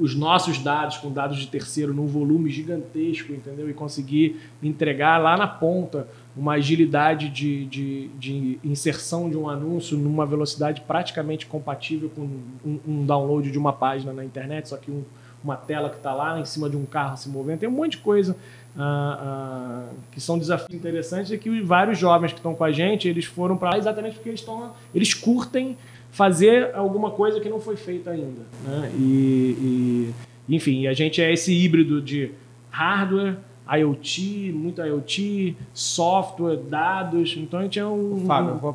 os 0.00 0.14
nossos 0.14 0.58
dados 0.58 0.96
com 0.98 1.10
dados 1.10 1.38
de 1.38 1.46
terceiro 1.46 1.92
num 1.92 2.06
volume 2.06 2.50
gigantesco, 2.50 3.32
entendeu? 3.32 3.68
E 3.68 3.74
conseguir 3.74 4.40
entregar 4.62 5.18
lá 5.18 5.36
na 5.36 5.46
ponta 5.46 6.06
uma 6.36 6.54
agilidade 6.54 7.28
de, 7.28 7.66
de, 7.66 8.08
de 8.18 8.58
inserção 8.64 9.28
de 9.28 9.36
um 9.36 9.48
anúncio 9.48 9.98
numa 9.98 10.24
velocidade 10.24 10.80
praticamente 10.80 11.46
compatível 11.46 12.10
com 12.14 12.22
um, 12.64 12.78
um 12.88 13.04
download 13.04 13.50
de 13.50 13.58
uma 13.58 13.72
página 13.72 14.12
na 14.12 14.24
internet, 14.24 14.68
só 14.68 14.76
que 14.76 14.90
um- 14.90 15.04
uma 15.44 15.56
tela 15.56 15.90
que 15.90 15.96
está 15.96 16.14
lá 16.14 16.38
em 16.38 16.44
cima 16.44 16.70
de 16.70 16.76
um 16.76 16.84
carro 16.86 17.16
se 17.16 17.28
movendo. 17.28 17.58
Tem 17.58 17.68
um 17.68 17.72
monte 17.72 17.92
de 17.92 17.98
coisa 17.98 18.36
ah, 18.78 19.18
ah, 19.20 19.92
que 20.12 20.20
são 20.20 20.38
desafios 20.38 20.72
interessantes 20.72 21.32
e 21.32 21.36
que 21.36 21.60
vários 21.62 21.98
jovens 21.98 22.32
que 22.32 22.38
estão 22.38 22.54
com 22.54 22.62
a 22.64 22.70
gente, 22.70 23.08
eles 23.08 23.24
foram 23.24 23.56
para 23.56 23.70
lá 23.70 23.76
exatamente 23.78 24.14
porque 24.14 24.28
eles, 24.28 24.40
estão, 24.40 24.72
eles 24.94 25.12
curtem 25.12 25.76
fazer 26.12 26.74
alguma 26.74 27.10
coisa 27.10 27.40
que 27.40 27.48
não 27.48 27.58
foi 27.60 27.76
feita 27.76 28.10
ainda. 28.10 28.42
Né? 28.64 28.92
E, 28.96 30.12
e, 30.48 30.54
enfim, 30.54 30.86
a 30.86 30.92
gente 30.92 31.20
é 31.20 31.32
esse 31.32 31.52
híbrido 31.52 32.00
de 32.00 32.30
hardware, 32.70 33.36
IoT, 33.70 34.52
muito 34.54 34.80
IoT, 34.82 35.56
software, 35.72 36.56
dados. 36.56 37.34
Então 37.36 37.60
a 37.60 37.62
gente 37.64 37.78
é 37.78 37.86
um. 37.86 38.24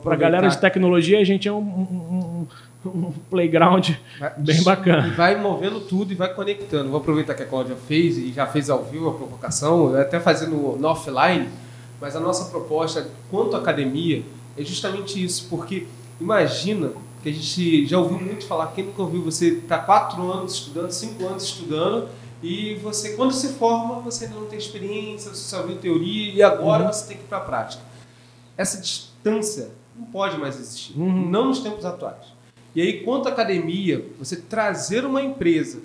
Para 0.02 0.14
a 0.14 0.18
galera 0.18 0.48
de 0.48 0.58
tecnologia, 0.60 1.20
a 1.20 1.24
gente 1.24 1.48
é 1.48 1.52
um, 1.54 1.58
um- 1.60 2.48
um- 2.86 3.12
playground 3.30 3.90
bem 4.38 4.64
bacana. 4.64 5.08
E 5.08 5.12
vai 5.12 5.36
movendo 5.40 5.82
tudo 5.82 6.12
e 6.14 6.16
vai 6.16 6.34
conectando. 6.34 6.90
Vou 6.90 7.00
aproveitar 7.00 7.34
que 7.34 7.44
a 7.44 7.46
Cláudia 7.46 7.76
fez 7.76 8.18
e 8.18 8.32
já 8.32 8.46
fez 8.46 8.70
ao 8.70 8.84
vivo 8.86 9.10
a 9.10 9.14
provocação, 9.14 9.94
até 9.96 10.20
fazendo 10.20 10.56
no 10.78 10.88
offline, 10.88 11.50
mas 12.00 12.16
a 12.16 12.20
nossa 12.20 12.50
proposta 12.50 13.10
quanto 13.30 13.56
à 13.56 13.60
academia 13.60 14.24
é 14.58 14.64
justamente 14.64 15.22
isso, 15.22 15.48
porque 15.50 15.86
imagina 16.22 16.92
que 17.22 17.30
a 17.30 17.32
gente 17.34 17.86
já 17.88 17.98
ouviu 18.00 18.20
muito 18.20 18.46
falar, 18.46 18.68
quem 18.68 18.86
nunca 18.86 19.02
ouviu 19.02 19.22
você 19.22 19.50
está 19.50 19.80
quatro 19.80 20.32
anos 20.32 20.54
estudando, 20.54 20.92
cinco 20.92 21.26
anos 21.28 21.44
estudando, 21.44 22.08
e 22.44 22.76
você, 22.76 23.14
quando 23.16 23.34
se 23.34 23.50
forma, 23.54 24.00
você 24.02 24.26
ainda 24.26 24.38
não 24.40 24.46
tem 24.48 24.60
experiência, 24.60 25.32
você 25.32 25.44
só 25.44 25.64
viu 25.64 25.78
teoria 25.78 26.34
e 26.34 26.44
agora 26.44 26.92
você 26.92 27.08
tem 27.08 27.18
que 27.18 27.24
ir 27.24 27.28
para 27.28 27.40
a 27.40 27.42
prática. 27.42 27.82
Essa 28.58 28.80
distância 28.80 29.70
não 29.98 30.06
pode 30.08 30.38
mais 30.38 30.56
existir, 30.60 30.94
Uhum. 31.00 31.30
não 31.30 31.46
nos 31.46 31.60
tempos 31.60 31.84
atuais. 31.86 32.36
E 32.76 32.82
aí, 32.82 33.02
quanto 33.04 33.28
à 33.28 33.32
academia, 33.32 34.06
você 34.20 34.36
trazer 34.36 35.04
uma 35.06 35.22
empresa 35.22 35.80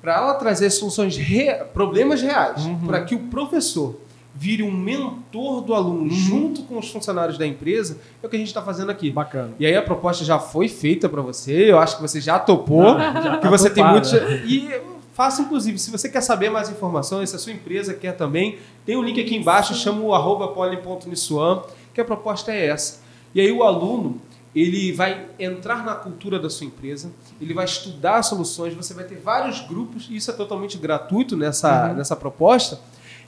para 0.00 0.14
ela 0.16 0.34
trazer 0.34 0.70
soluções, 0.70 1.16
rea- 1.16 1.64
problemas 1.64 2.22
reais, 2.22 2.64
Uhum. 2.64 2.86
para 2.86 3.02
que 3.04 3.14
o 3.14 3.18
professor 3.24 3.98
vire 4.38 4.62
um 4.62 4.70
mentor 4.70 5.62
do 5.62 5.74
aluno 5.74 6.10
junto 6.10 6.62
com 6.64 6.78
os 6.78 6.90
funcionários 6.90 7.38
da 7.38 7.46
empresa, 7.46 7.98
é 8.22 8.26
o 8.26 8.30
que 8.30 8.36
a 8.36 8.38
gente 8.38 8.48
está 8.48 8.60
fazendo 8.62 8.90
aqui. 8.90 9.10
Bacana. 9.10 9.54
E 9.58 9.64
aí 9.66 9.74
a 9.74 9.82
proposta 9.82 10.24
já 10.24 10.38
foi 10.38 10.68
feita 10.68 11.08
para 11.08 11.22
você, 11.22 11.70
eu 11.72 11.78
acho 11.78 11.96
que 11.96 12.02
você 12.02 12.20
já 12.20 12.38
topou, 12.38 12.96
Já 12.98 13.36
que 13.38 13.42
tá 13.42 13.50
você 13.50 13.70
tem 13.70 13.82
topada. 13.82 14.20
muito... 14.20 14.46
E 14.46 14.95
faça, 15.16 15.40
inclusive, 15.40 15.78
se 15.78 15.90
você 15.90 16.10
quer 16.10 16.20
saber 16.20 16.50
mais 16.50 16.68
informações, 16.68 17.30
se 17.30 17.36
a 17.36 17.38
sua 17.38 17.50
empresa 17.50 17.94
quer 17.94 18.12
também, 18.12 18.58
tem 18.84 18.96
o 18.96 19.02
link 19.02 19.18
aqui 19.18 19.34
embaixo, 19.34 19.74
chama 19.74 20.02
o 20.02 20.14
arroba 20.14 20.52
que 21.94 22.00
a 22.02 22.04
proposta 22.04 22.52
é 22.52 22.66
essa. 22.66 23.00
E 23.34 23.40
aí 23.40 23.50
o 23.50 23.62
aluno, 23.62 24.20
ele 24.54 24.92
vai 24.92 25.26
entrar 25.38 25.82
na 25.86 25.94
cultura 25.94 26.38
da 26.38 26.50
sua 26.50 26.66
empresa, 26.66 27.10
ele 27.40 27.54
vai 27.54 27.64
estudar 27.64 28.22
soluções, 28.22 28.74
você 28.74 28.92
vai 28.92 29.04
ter 29.04 29.16
vários 29.16 29.66
grupos, 29.66 30.06
e 30.10 30.16
isso 30.16 30.30
é 30.30 30.34
totalmente 30.34 30.76
gratuito 30.76 31.34
nessa, 31.34 31.94
nessa 31.94 32.14
proposta. 32.14 32.78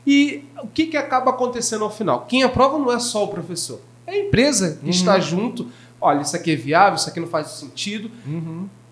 E 0.07 0.45
o 0.63 0.67
que, 0.67 0.89
que 0.89 0.97
acaba 0.99 1.31
acontecendo 1.31 1.85
ao 1.85 1.91
final? 1.91 2.27
Quem 2.29 2.43
aprova 2.43 2.79
não 2.79 2.93
é 2.93 2.99
só 2.99 3.25
o 3.25 3.29
professor, 3.29 3.81
é 4.07 4.13
a 4.13 4.19
empresa 4.27 4.79
que 4.85 4.91
está 4.91 5.19
junto. 5.19 5.69
Olha, 5.99 6.21
isso 6.21 6.37
aqui 6.37 6.53
é 6.53 6.57
viável, 6.57 6.97
isso 6.97 7.09
aqui 7.09 7.19
não 7.19 7.29
faz 7.29 7.49
sentido. 7.53 8.11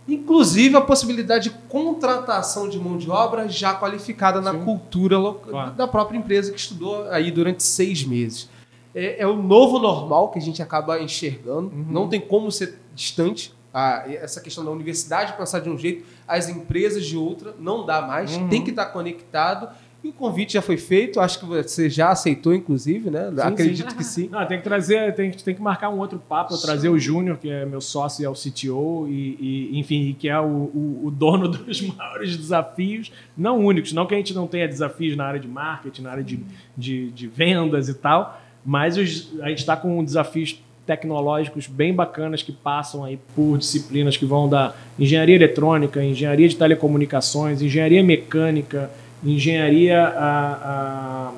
Inclusive 0.09 0.77
a 0.77 0.81
possibilidade 0.81 1.51
de 1.51 1.57
contratação 1.69 2.69
de 2.69 2.79
mão 2.79 2.97
de 2.97 3.11
obra 3.11 3.49
já 3.49 3.75
qualificada 3.75 4.41
na 4.41 4.53
Sim. 4.53 4.65
cultura 4.65 5.17
Claro. 5.43 5.73
da 5.73 5.89
própria 5.89 6.17
empresa 6.17 6.53
que 6.53 6.59
estudou 6.59 7.09
aí 7.11 7.31
durante 7.31 7.63
seis 7.63 8.05
meses. 8.05 8.49
É, 8.95 9.23
é 9.23 9.27
o 9.27 9.37
novo 9.37 9.79
normal 9.79 10.31
que 10.31 10.39
a 10.39 10.43
gente 10.43 10.63
acaba 10.63 11.01
enxergando. 11.03 11.69
Uhum. 11.75 11.87
Não 11.91 12.09
tem 12.09 12.21
como 12.21 12.51
ser 12.53 12.79
distante. 12.95 13.53
Ah, 13.75 14.05
essa 14.07 14.41
questão 14.41 14.65
da 14.65 14.71
universidade 14.71 15.35
pensar 15.35 15.61
de 15.61 15.69
um 15.69 15.77
jeito, 15.77 16.07
as 16.27 16.49
empresas 16.49 17.05
de 17.05 17.15
outra, 17.15 17.55
não 17.59 17.85
dá 17.85 18.01
mais. 18.01 18.35
Uhum. 18.35 18.49
Tem 18.49 18.65
que 18.65 18.71
estar 18.71 18.87
conectado. 18.87 19.69
E 20.05 20.09
o 20.09 20.13
convite 20.13 20.53
já 20.53 20.63
foi 20.63 20.77
feito. 20.77 21.19
Acho 21.19 21.41
que 21.41 21.45
você 21.47 21.91
já 21.91 22.11
aceitou, 22.11 22.55
inclusive, 22.55 23.11
né? 23.11 23.29
Acredito 23.49 23.97
que 23.97 24.05
sim. 24.05 24.29
Não, 24.31 24.47
tem 24.47 24.59
que 24.59 24.65
trazer, 24.65 25.13
tem, 25.15 25.31
tem 25.33 25.55
que 25.55 25.61
marcar 25.61 25.89
um 25.91 25.99
outro 25.99 26.19
papo, 26.19 26.55
eu 26.55 26.59
trazer 26.59 26.89
o 26.89 26.99
Júnior, 26.99 27.39
que 27.39 27.51
é 27.51 27.65
meu 27.67 27.81
sócio 27.81 28.23
e 28.23 28.25
é 28.25 28.29
o 28.29 28.35
CTO, 28.35 29.09
e, 29.09 29.71
e, 29.73 29.79
enfim, 29.81 30.15
que 30.19 30.29
é 30.29 30.39
o, 30.39 30.45
o, 30.45 31.01
o 31.07 31.11
dono 31.11 31.49
dos 31.51 31.81
maiores 31.81 32.37
desafios, 32.37 33.11
não 33.37 33.59
únicos, 33.65 33.93
não 33.93 34.07
que 34.07 34.15
a 34.15 34.19
gente 34.19 34.33
não 34.33 34.47
tenha 34.47 34.69
desafios 34.69 35.17
na 35.17 35.25
área 35.25 35.41
de 35.41 35.49
marketing, 35.49 36.03
na 36.03 36.11
área 36.13 36.23
de, 36.25 36.39
de, 36.77 37.11
de 37.11 37.27
vendas 37.27 37.89
e 37.89 37.95
tal, 37.95 38.41
mas 38.65 38.97
os- 38.97 39.33
a 39.41 39.49
gente 39.49 39.59
está 39.59 39.77
com 39.77 40.05
desafios 40.05 40.63
tecnológicos 40.87 41.67
bem 41.67 41.93
bacanas 41.93 42.43
que 42.43 42.53
passam 42.53 43.03
aí 43.03 43.19
por 43.35 43.59
disciplinas 43.59 44.17
que 44.17 44.25
vão 44.25 44.49
da 44.49 44.73
engenharia 44.97 45.35
eletrônica, 45.35 46.03
engenharia 46.05 46.49
de 46.49 46.55
telecomunicações, 46.55 47.61
engenharia 47.61 48.05
mecânica, 48.05 48.89
engenharia 49.25 50.07
a, 50.09 51.33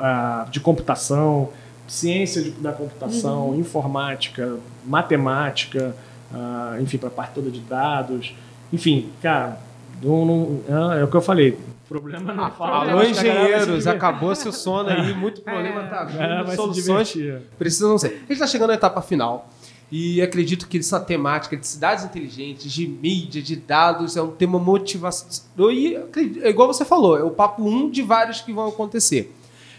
a- 0.00 0.42
a- 0.42 0.46
de 0.50 0.60
computação, 0.60 1.50
ciência 1.86 2.42
de- 2.42 2.50
da 2.52 2.72
computação, 2.72 3.54
informática, 3.56 4.56
matemática, 4.84 5.94
ah, 6.34 6.76
enfim, 6.80 6.98
para 6.98 7.08
a 7.08 7.12
parte 7.12 7.34
toda 7.34 7.50
de 7.50 7.60
dados. 7.60 8.34
Enfim, 8.72 9.08
cara, 9.22 9.58
não- 10.02 10.24
não- 10.26 10.92
é, 10.96 11.00
é 11.00 11.04
o 11.04 11.08
que 11.08 11.16
eu 11.16 11.20
falei. 11.22 11.50
O 11.84 11.88
problema 11.88 12.34
não 12.34 12.50
fala. 12.50 12.90
Alô, 12.90 12.98
acho 12.98 13.12
que 13.14 13.20
a 13.20 13.22
galera 13.22 13.38
vai 13.38 13.46
se 13.46 13.60
engenheiros, 13.62 13.86
acabou 13.86 14.34
seu 14.34 14.52
sono 14.52 14.88
aí, 14.88 15.14
muito 15.14 15.40
problema 15.42 15.82
tá 15.84 16.04
galera 16.04 16.38
vindo, 16.42 16.50
se 16.50 16.56
soluções 16.56 17.08
divertir. 17.12 17.46
precisam 17.56 17.96
ser. 17.96 18.08
A 18.08 18.10
gente 18.18 18.32
está 18.32 18.46
chegando 18.48 18.70
à 18.70 18.74
etapa 18.74 19.00
final 19.00 19.48
e 19.90 20.20
acredito 20.20 20.66
que 20.66 20.78
essa 20.78 20.98
temática 20.98 21.56
de 21.56 21.66
cidades 21.66 22.04
inteligentes, 22.04 22.72
de 22.72 22.88
mídia, 22.88 23.40
de 23.40 23.54
dados, 23.54 24.16
é 24.16 24.22
um 24.22 24.32
tema 24.32 24.58
motivacional. 24.58 25.70
E 25.70 25.96
é 26.42 26.50
igual 26.50 26.66
você 26.66 26.84
falou, 26.84 27.16
é 27.16 27.22
o 27.22 27.30
papo 27.30 27.64
um 27.64 27.88
de 27.88 28.02
vários 28.02 28.40
que 28.40 28.52
vão 28.52 28.68
acontecer. 28.68 29.32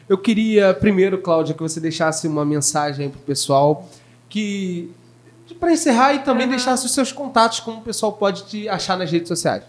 Eu 0.08 0.18
queria, 0.18 0.74
primeiro, 0.74 1.18
Cláudia, 1.18 1.54
que 1.54 1.62
você 1.62 1.82
deixasse 1.82 2.28
uma 2.28 2.46
mensagem 2.46 3.10
para 3.10 3.20
o 3.20 3.24
pessoal 3.24 3.88
que. 4.30 4.90
Para 5.60 5.72
encerrar 5.72 6.14
e 6.14 6.20
também 6.20 6.48
deixasse 6.48 6.86
os 6.86 6.94
seus 6.94 7.12
contatos, 7.12 7.60
como 7.62 7.80
o 7.80 7.82
pessoal 7.82 8.14
pode 8.14 8.46
te 8.48 8.70
achar 8.70 8.98
nas 8.98 9.10
redes 9.10 9.28
sociais. 9.28 9.64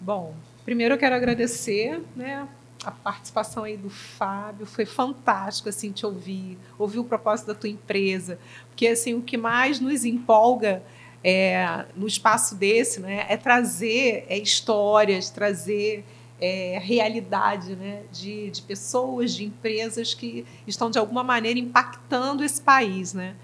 Bom, 0.00 0.32
primeiro 0.64 0.94
eu 0.94 0.98
quero 0.98 1.14
agradecer, 1.14 2.00
né, 2.16 2.46
a 2.88 2.90
participação 2.90 3.64
aí 3.64 3.76
do 3.76 3.90
Fábio, 3.90 4.64
foi 4.64 4.86
fantástico 4.86 5.68
assim 5.68 5.92
te 5.92 6.06
ouvir, 6.06 6.58
ouvir 6.78 6.98
o 6.98 7.04
propósito 7.04 7.48
da 7.48 7.54
tua 7.54 7.68
empresa, 7.68 8.38
porque 8.68 8.86
assim 8.86 9.14
o 9.14 9.20
que 9.20 9.36
mais 9.36 9.78
nos 9.78 10.04
empolga 10.04 10.82
é, 11.22 11.84
no 11.94 12.06
espaço 12.06 12.54
desse, 12.54 13.00
né, 13.00 13.26
é 13.28 13.36
trazer 13.36 14.24
é, 14.28 14.38
histórias, 14.38 15.28
trazer 15.28 16.04
é, 16.40 16.78
realidade, 16.82 17.76
né, 17.76 18.04
de, 18.10 18.50
de 18.50 18.62
pessoas, 18.62 19.34
de 19.34 19.44
empresas 19.44 20.14
que 20.14 20.46
estão 20.66 20.90
de 20.90 20.98
alguma 20.98 21.22
maneira 21.22 21.58
impactando 21.58 22.42
esse 22.42 22.62
país, 22.62 23.12
né. 23.12 23.34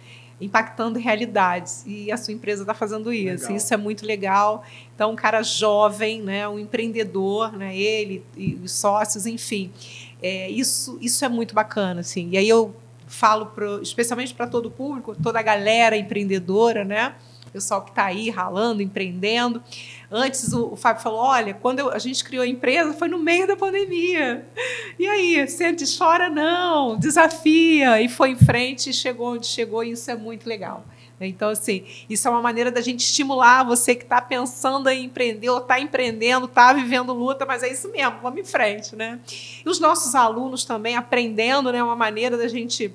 Impactando 0.40 0.98
realidades 0.98 1.84
e 1.86 2.10
a 2.10 2.16
sua 2.16 2.34
empresa 2.34 2.62
está 2.62 2.74
fazendo 2.74 3.12
isso. 3.12 3.44
Legal. 3.44 3.56
Isso 3.56 3.74
é 3.74 3.76
muito 3.76 4.04
legal. 4.04 4.64
Então, 4.94 5.12
um 5.12 5.16
cara 5.16 5.42
jovem, 5.42 6.22
né, 6.22 6.46
um 6.48 6.58
empreendedor, 6.58 7.52
né, 7.52 7.76
ele 7.76 8.24
e 8.36 8.54
os 8.62 8.72
sócios, 8.72 9.26
enfim, 9.26 9.70
é, 10.22 10.50
isso, 10.50 10.98
isso 11.00 11.24
é 11.24 11.28
muito 11.28 11.54
bacana, 11.54 12.00
assim. 12.00 12.30
E 12.30 12.38
aí 12.38 12.48
eu 12.48 12.74
falo, 13.06 13.46
pro, 13.46 13.80
especialmente 13.82 14.34
para 14.34 14.46
todo 14.46 14.66
o 14.66 14.70
público, 14.70 15.16
toda 15.22 15.38
a 15.38 15.42
galera 15.42 15.96
empreendedora, 15.96 16.84
né? 16.84 17.14
pessoal 17.54 17.82
que 17.82 17.90
está 17.90 18.06
aí 18.06 18.30
ralando, 18.30 18.82
empreendendo. 18.82 19.62
Antes 20.16 20.52
o, 20.52 20.74
o 20.74 20.76
Fábio 20.76 21.02
falou: 21.02 21.18
olha, 21.18 21.52
quando 21.54 21.80
eu, 21.80 21.90
a 21.90 21.98
gente 21.98 22.22
criou 22.22 22.44
a 22.44 22.46
empresa 22.46 22.92
foi 22.92 23.08
no 23.08 23.18
meio 23.18 23.48
da 23.48 23.56
pandemia. 23.56 24.46
E 24.96 25.08
aí, 25.08 25.48
sente 25.48 25.84
chora, 25.98 26.30
não, 26.30 26.96
desafia, 26.96 28.00
e 28.00 28.08
foi 28.08 28.30
em 28.30 28.36
frente 28.36 28.90
e 28.90 28.92
chegou 28.92 29.34
onde 29.34 29.44
chegou, 29.44 29.82
e 29.82 29.90
isso 29.90 30.08
é 30.08 30.14
muito 30.14 30.48
legal. 30.48 30.84
Então, 31.20 31.48
assim, 31.48 31.84
isso 32.08 32.28
é 32.28 32.30
uma 32.30 32.40
maneira 32.42 32.70
da 32.70 32.80
gente 32.80 33.00
estimular 33.00 33.64
você 33.64 33.94
que 33.94 34.04
está 34.04 34.20
pensando 34.20 34.88
em 34.88 35.04
empreender, 35.04 35.48
ou 35.48 35.58
está 35.58 35.80
empreendendo, 35.80 36.46
está 36.46 36.72
vivendo 36.72 37.12
luta, 37.12 37.44
mas 37.44 37.64
é 37.64 37.72
isso 37.72 37.90
mesmo, 37.90 38.20
vamos 38.22 38.38
em 38.38 38.44
frente, 38.44 38.94
né? 38.94 39.18
E 39.64 39.68
os 39.68 39.80
nossos 39.80 40.14
alunos 40.14 40.64
também 40.64 40.96
aprendendo, 40.96 41.72
né? 41.72 41.82
Uma 41.82 41.96
maneira 41.96 42.36
da 42.36 42.46
gente 42.46 42.94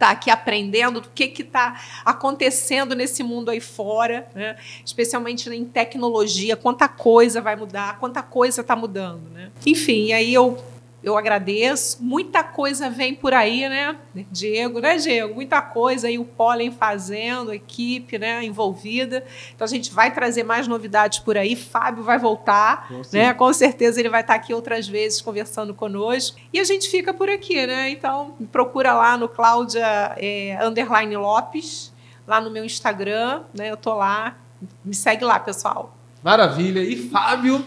está 0.00 0.10
aqui 0.10 0.30
aprendendo 0.30 0.96
o 0.96 1.02
que 1.02 1.42
está 1.42 1.78
acontecendo 2.06 2.94
nesse 2.94 3.22
mundo 3.22 3.50
aí 3.50 3.60
fora, 3.60 4.26
né? 4.34 4.56
especialmente 4.82 5.50
em 5.50 5.64
tecnologia, 5.66 6.56
quanta 6.56 6.88
coisa 6.88 7.42
vai 7.42 7.54
mudar, 7.54 7.98
quanta 7.98 8.22
coisa 8.22 8.62
está 8.62 8.74
mudando. 8.74 9.28
Né? 9.28 9.50
Enfim, 9.66 10.14
aí 10.14 10.32
eu 10.32 10.58
eu 11.02 11.16
agradeço. 11.16 12.02
Muita 12.02 12.44
coisa 12.44 12.90
vem 12.90 13.14
por 13.14 13.32
aí, 13.32 13.68
né? 13.68 13.96
Diego, 14.30 14.80
né, 14.80 14.96
Diego? 14.96 15.34
Muita 15.34 15.62
coisa 15.62 16.08
aí, 16.08 16.18
o 16.18 16.24
Pólen 16.24 16.70
fazendo, 16.70 17.50
a 17.50 17.56
equipe 17.56 18.18
né, 18.18 18.44
envolvida. 18.44 19.24
Então 19.54 19.64
a 19.64 19.68
gente 19.68 19.90
vai 19.92 20.12
trazer 20.12 20.42
mais 20.42 20.68
novidades 20.68 21.18
por 21.18 21.38
aí. 21.38 21.56
Fábio 21.56 22.02
vai 22.02 22.18
voltar, 22.18 22.90
né? 23.12 23.32
Com 23.32 23.52
certeza 23.52 23.98
ele 23.98 24.10
vai 24.10 24.20
estar 24.20 24.34
aqui 24.34 24.52
outras 24.52 24.86
vezes 24.86 25.20
conversando 25.22 25.74
conosco. 25.74 26.38
E 26.52 26.60
a 26.60 26.64
gente 26.64 26.88
fica 26.88 27.14
por 27.14 27.28
aqui, 27.30 27.66
né? 27.66 27.90
Então 27.90 28.34
procura 28.52 28.92
lá 28.92 29.16
no 29.16 29.28
Cláudia 29.28 30.14
é, 30.18 30.58
Underline 30.62 31.16
Lopes, 31.16 31.92
lá 32.26 32.40
no 32.40 32.50
meu 32.50 32.64
Instagram, 32.64 33.42
né? 33.54 33.70
Eu 33.70 33.76
tô 33.76 33.94
lá. 33.94 34.36
Me 34.84 34.94
segue 34.94 35.24
lá, 35.24 35.40
pessoal. 35.40 35.96
Maravilha. 36.22 36.80
E 36.80 37.08
Fábio, 37.08 37.64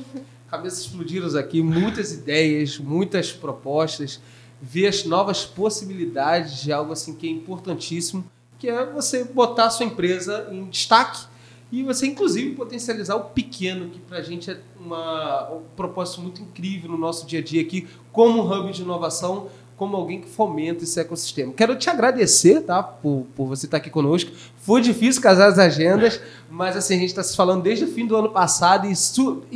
cabeças 0.54 0.82
explodiram 0.82 1.28
aqui, 1.40 1.64
muitas 1.64 2.12
ideias, 2.12 2.78
muitas 2.78 3.32
propostas, 3.32 4.22
ver 4.62 4.86
as 4.86 5.04
novas 5.04 5.44
possibilidades 5.44 6.62
de 6.62 6.72
algo 6.72 6.94
assim 6.94 7.16
que 7.16 7.28
é 7.28 7.32
importantíssimo, 7.32 8.24
que 8.60 8.70
é 8.70 8.86
você 8.86 9.24
botar 9.24 9.66
a 9.66 9.70
sua 9.72 9.88
empresa 9.88 10.48
em 10.52 10.66
destaque 10.66 11.26
e 11.72 11.82
você 11.82 12.06
inclusive 12.06 12.54
potencializar 12.54 13.16
o 13.16 13.32
pequeno, 13.32 13.90
que 13.90 13.98
para 13.98 14.20
a 14.20 14.22
gente 14.22 14.52
é 14.52 14.60
uma, 14.80 15.52
um 15.52 15.64
propósito 15.76 16.22
muito 16.22 16.40
incrível 16.44 16.92
no 16.92 17.00
nosso 17.00 17.26
dia 17.26 17.40
a 17.40 17.44
dia 17.44 17.60
aqui, 17.60 17.88
como 18.12 18.44
hub 18.44 18.72
de 18.72 18.84
inovação, 18.84 19.50
como 19.84 19.98
alguém 19.98 20.22
que 20.22 20.30
fomenta 20.30 20.86
esse 20.86 20.98
ecossistema. 20.98 21.52
Quero 21.52 21.76
te 21.76 21.90
agradecer, 21.90 22.62
tá, 22.62 22.82
por, 22.82 23.28
por 23.36 23.48
você 23.48 23.66
estar 23.66 23.78
aqui 23.78 23.90
conosco. 23.90 24.32
Foi 24.56 24.80
difícil 24.80 25.22
casar 25.22 25.48
as 25.48 25.60
agendas, 25.60 26.22
mas 26.50 26.78
assim, 26.78 26.96
a 26.96 27.00
gente 27.00 27.10
está 27.10 27.22
se 27.22 27.36
falando 27.36 27.62
desde 27.62 27.84
o 27.84 27.88
fim 27.90 28.08
do 28.08 28.16
ano 28.16 28.30
passado 28.30 28.88
e, 28.88 28.94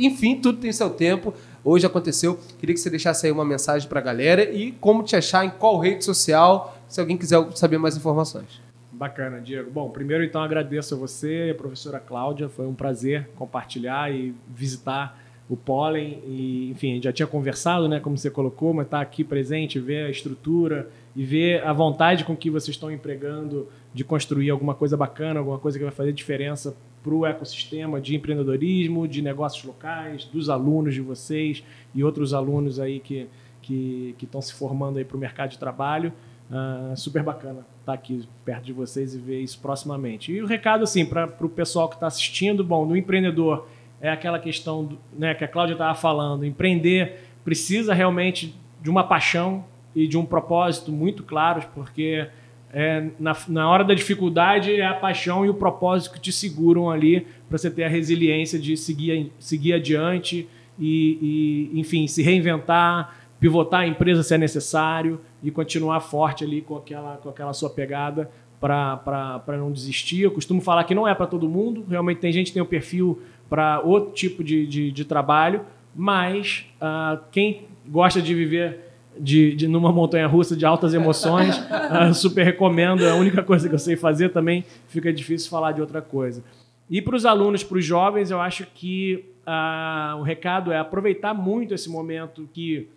enfim, 0.06 0.38
tudo 0.38 0.58
tem 0.58 0.70
seu 0.70 0.90
tempo. 0.90 1.32
Hoje 1.64 1.86
aconteceu. 1.86 2.38
Queria 2.58 2.74
que 2.74 2.80
você 2.80 2.90
deixasse 2.90 3.24
aí 3.24 3.32
uma 3.32 3.44
mensagem 3.44 3.88
para 3.88 4.00
a 4.00 4.02
galera 4.02 4.44
e 4.44 4.72
como 4.72 5.02
te 5.02 5.16
achar 5.16 5.46
em 5.46 5.50
qual 5.50 5.78
rede 5.78 6.04
social, 6.04 6.76
se 6.86 7.00
alguém 7.00 7.16
quiser 7.16 7.42
saber 7.54 7.78
mais 7.78 7.96
informações. 7.96 8.60
Bacana, 8.92 9.40
Diego. 9.40 9.70
Bom, 9.70 9.88
primeiro 9.88 10.22
então 10.22 10.42
agradeço 10.42 10.94
a 10.94 10.98
você 10.98 11.48
a 11.50 11.54
professora 11.54 11.98
Cláudia. 11.98 12.50
Foi 12.50 12.66
um 12.66 12.74
prazer 12.74 13.30
compartilhar 13.34 14.12
e 14.12 14.34
visitar 14.54 15.18
o 15.48 15.56
Pólen. 15.56 16.22
E, 16.26 16.70
enfim, 16.70 17.00
já 17.02 17.12
tinha 17.12 17.26
conversado, 17.26 17.88
né, 17.88 18.00
como 18.00 18.16
você 18.16 18.30
colocou, 18.30 18.72
mas 18.72 18.86
estar 18.86 19.00
aqui 19.00 19.24
presente, 19.24 19.78
ver 19.78 20.06
a 20.06 20.10
estrutura 20.10 20.88
e 21.16 21.24
ver 21.24 21.64
a 21.64 21.72
vontade 21.72 22.24
com 22.24 22.36
que 22.36 22.50
vocês 22.50 22.76
estão 22.76 22.90
empregando 22.90 23.68
de 23.92 24.04
construir 24.04 24.50
alguma 24.50 24.74
coisa 24.74 24.96
bacana, 24.96 25.40
alguma 25.40 25.58
coisa 25.58 25.78
que 25.78 25.84
vai 25.84 25.92
fazer 25.92 26.12
diferença 26.12 26.76
para 27.02 27.14
o 27.14 27.24
ecossistema 27.24 28.00
de 28.00 28.16
empreendedorismo, 28.16 29.08
de 29.08 29.22
negócios 29.22 29.64
locais, 29.64 30.24
dos 30.24 30.50
alunos 30.50 30.94
de 30.94 31.00
vocês 31.00 31.64
e 31.94 32.04
outros 32.04 32.34
alunos 32.34 32.78
aí 32.78 33.00
que 33.00 33.28
que 33.68 34.14
estão 34.22 34.40
se 34.40 34.54
formando 34.54 34.98
aí 34.98 35.04
para 35.04 35.16
o 35.16 35.20
mercado 35.20 35.50
de 35.50 35.58
trabalho. 35.58 36.12
Ah, 36.50 36.94
super 36.96 37.22
bacana 37.22 37.66
estar 37.80 37.92
aqui 37.92 38.26
perto 38.44 38.64
de 38.64 38.72
vocês 38.72 39.14
e 39.14 39.18
ver 39.18 39.40
isso 39.40 39.58
proximamente. 39.60 40.32
E 40.32 40.42
o 40.42 40.46
recado, 40.46 40.82
assim, 40.84 41.04
para 41.04 41.26
o 41.40 41.48
pessoal 41.48 41.88
que 41.88 41.96
está 41.96 42.06
assistindo, 42.06 42.64
bom, 42.64 42.86
no 42.86 42.96
empreendedor 42.96 43.68
é 44.00 44.10
aquela 44.10 44.38
questão 44.38 44.84
do, 44.84 44.98
né, 45.16 45.34
que 45.34 45.44
a 45.44 45.48
Cláudia 45.48 45.74
estava 45.74 45.94
falando, 45.94 46.44
empreender 46.44 47.20
precisa 47.44 47.94
realmente 47.94 48.54
de 48.80 48.90
uma 48.90 49.04
paixão 49.04 49.64
e 49.94 50.06
de 50.06 50.16
um 50.16 50.24
propósito 50.24 50.92
muito 50.92 51.22
claros, 51.22 51.64
porque 51.74 52.28
é, 52.72 53.08
na, 53.18 53.36
na 53.48 53.70
hora 53.70 53.84
da 53.84 53.94
dificuldade 53.94 54.74
é 54.74 54.86
a 54.86 54.94
paixão 54.94 55.44
e 55.44 55.48
o 55.48 55.54
propósito 55.54 56.12
que 56.12 56.20
te 56.20 56.30
seguram 56.30 56.90
ali 56.90 57.26
para 57.48 57.56
você 57.56 57.70
ter 57.70 57.84
a 57.84 57.88
resiliência 57.88 58.58
de 58.58 58.76
seguir, 58.76 59.32
seguir 59.38 59.72
adiante 59.72 60.48
e, 60.78 61.70
e, 61.72 61.80
enfim, 61.80 62.06
se 62.06 62.22
reinventar, 62.22 63.16
pivotar 63.40 63.80
a 63.80 63.86
empresa 63.86 64.22
se 64.22 64.34
é 64.34 64.38
necessário 64.38 65.20
e 65.42 65.50
continuar 65.50 66.00
forte 66.00 66.44
ali 66.44 66.60
com 66.60 66.76
aquela, 66.76 67.16
com 67.16 67.28
aquela 67.28 67.52
sua 67.52 67.70
pegada 67.70 68.30
para 68.60 69.56
não 69.56 69.70
desistir. 69.72 70.22
Eu 70.22 70.30
costumo 70.32 70.60
falar 70.60 70.84
que 70.84 70.94
não 70.94 71.06
é 71.06 71.14
para 71.14 71.26
todo 71.26 71.48
mundo, 71.48 71.84
realmente 71.88 72.18
tem 72.18 72.32
gente 72.32 72.48
que 72.48 72.54
tem 72.54 72.62
o 72.62 72.66
perfil 72.66 73.22
para 73.48 73.80
outro 73.80 74.12
tipo 74.12 74.44
de, 74.44 74.66
de, 74.66 74.90
de 74.90 75.04
trabalho, 75.04 75.62
mas 75.94 76.66
ah, 76.80 77.18
quem 77.30 77.62
gosta 77.86 78.20
de 78.20 78.34
viver 78.34 78.88
de, 79.18 79.54
de 79.54 79.66
numa 79.66 79.90
montanha 79.90 80.26
russa 80.26 80.56
de 80.56 80.64
altas 80.64 80.94
emoções, 80.94 81.60
ah, 81.70 82.12
super 82.12 82.44
recomendo. 82.44 83.04
É 83.04 83.10
a 83.10 83.14
única 83.14 83.42
coisa 83.42 83.68
que 83.68 83.74
eu 83.74 83.78
sei 83.78 83.96
fazer 83.96 84.30
também, 84.30 84.64
fica 84.88 85.12
difícil 85.12 85.50
falar 85.50 85.72
de 85.72 85.80
outra 85.80 86.00
coisa. 86.00 86.44
E 86.90 87.02
para 87.02 87.16
os 87.16 87.26
alunos, 87.26 87.62
para 87.62 87.78
os 87.78 87.84
jovens, 87.84 88.30
eu 88.30 88.40
acho 88.40 88.66
que 88.74 89.24
ah, 89.44 90.16
o 90.18 90.22
recado 90.22 90.72
é 90.72 90.78
aproveitar 90.78 91.34
muito 91.34 91.74
esse 91.74 91.88
momento 91.88 92.48
que 92.52 92.88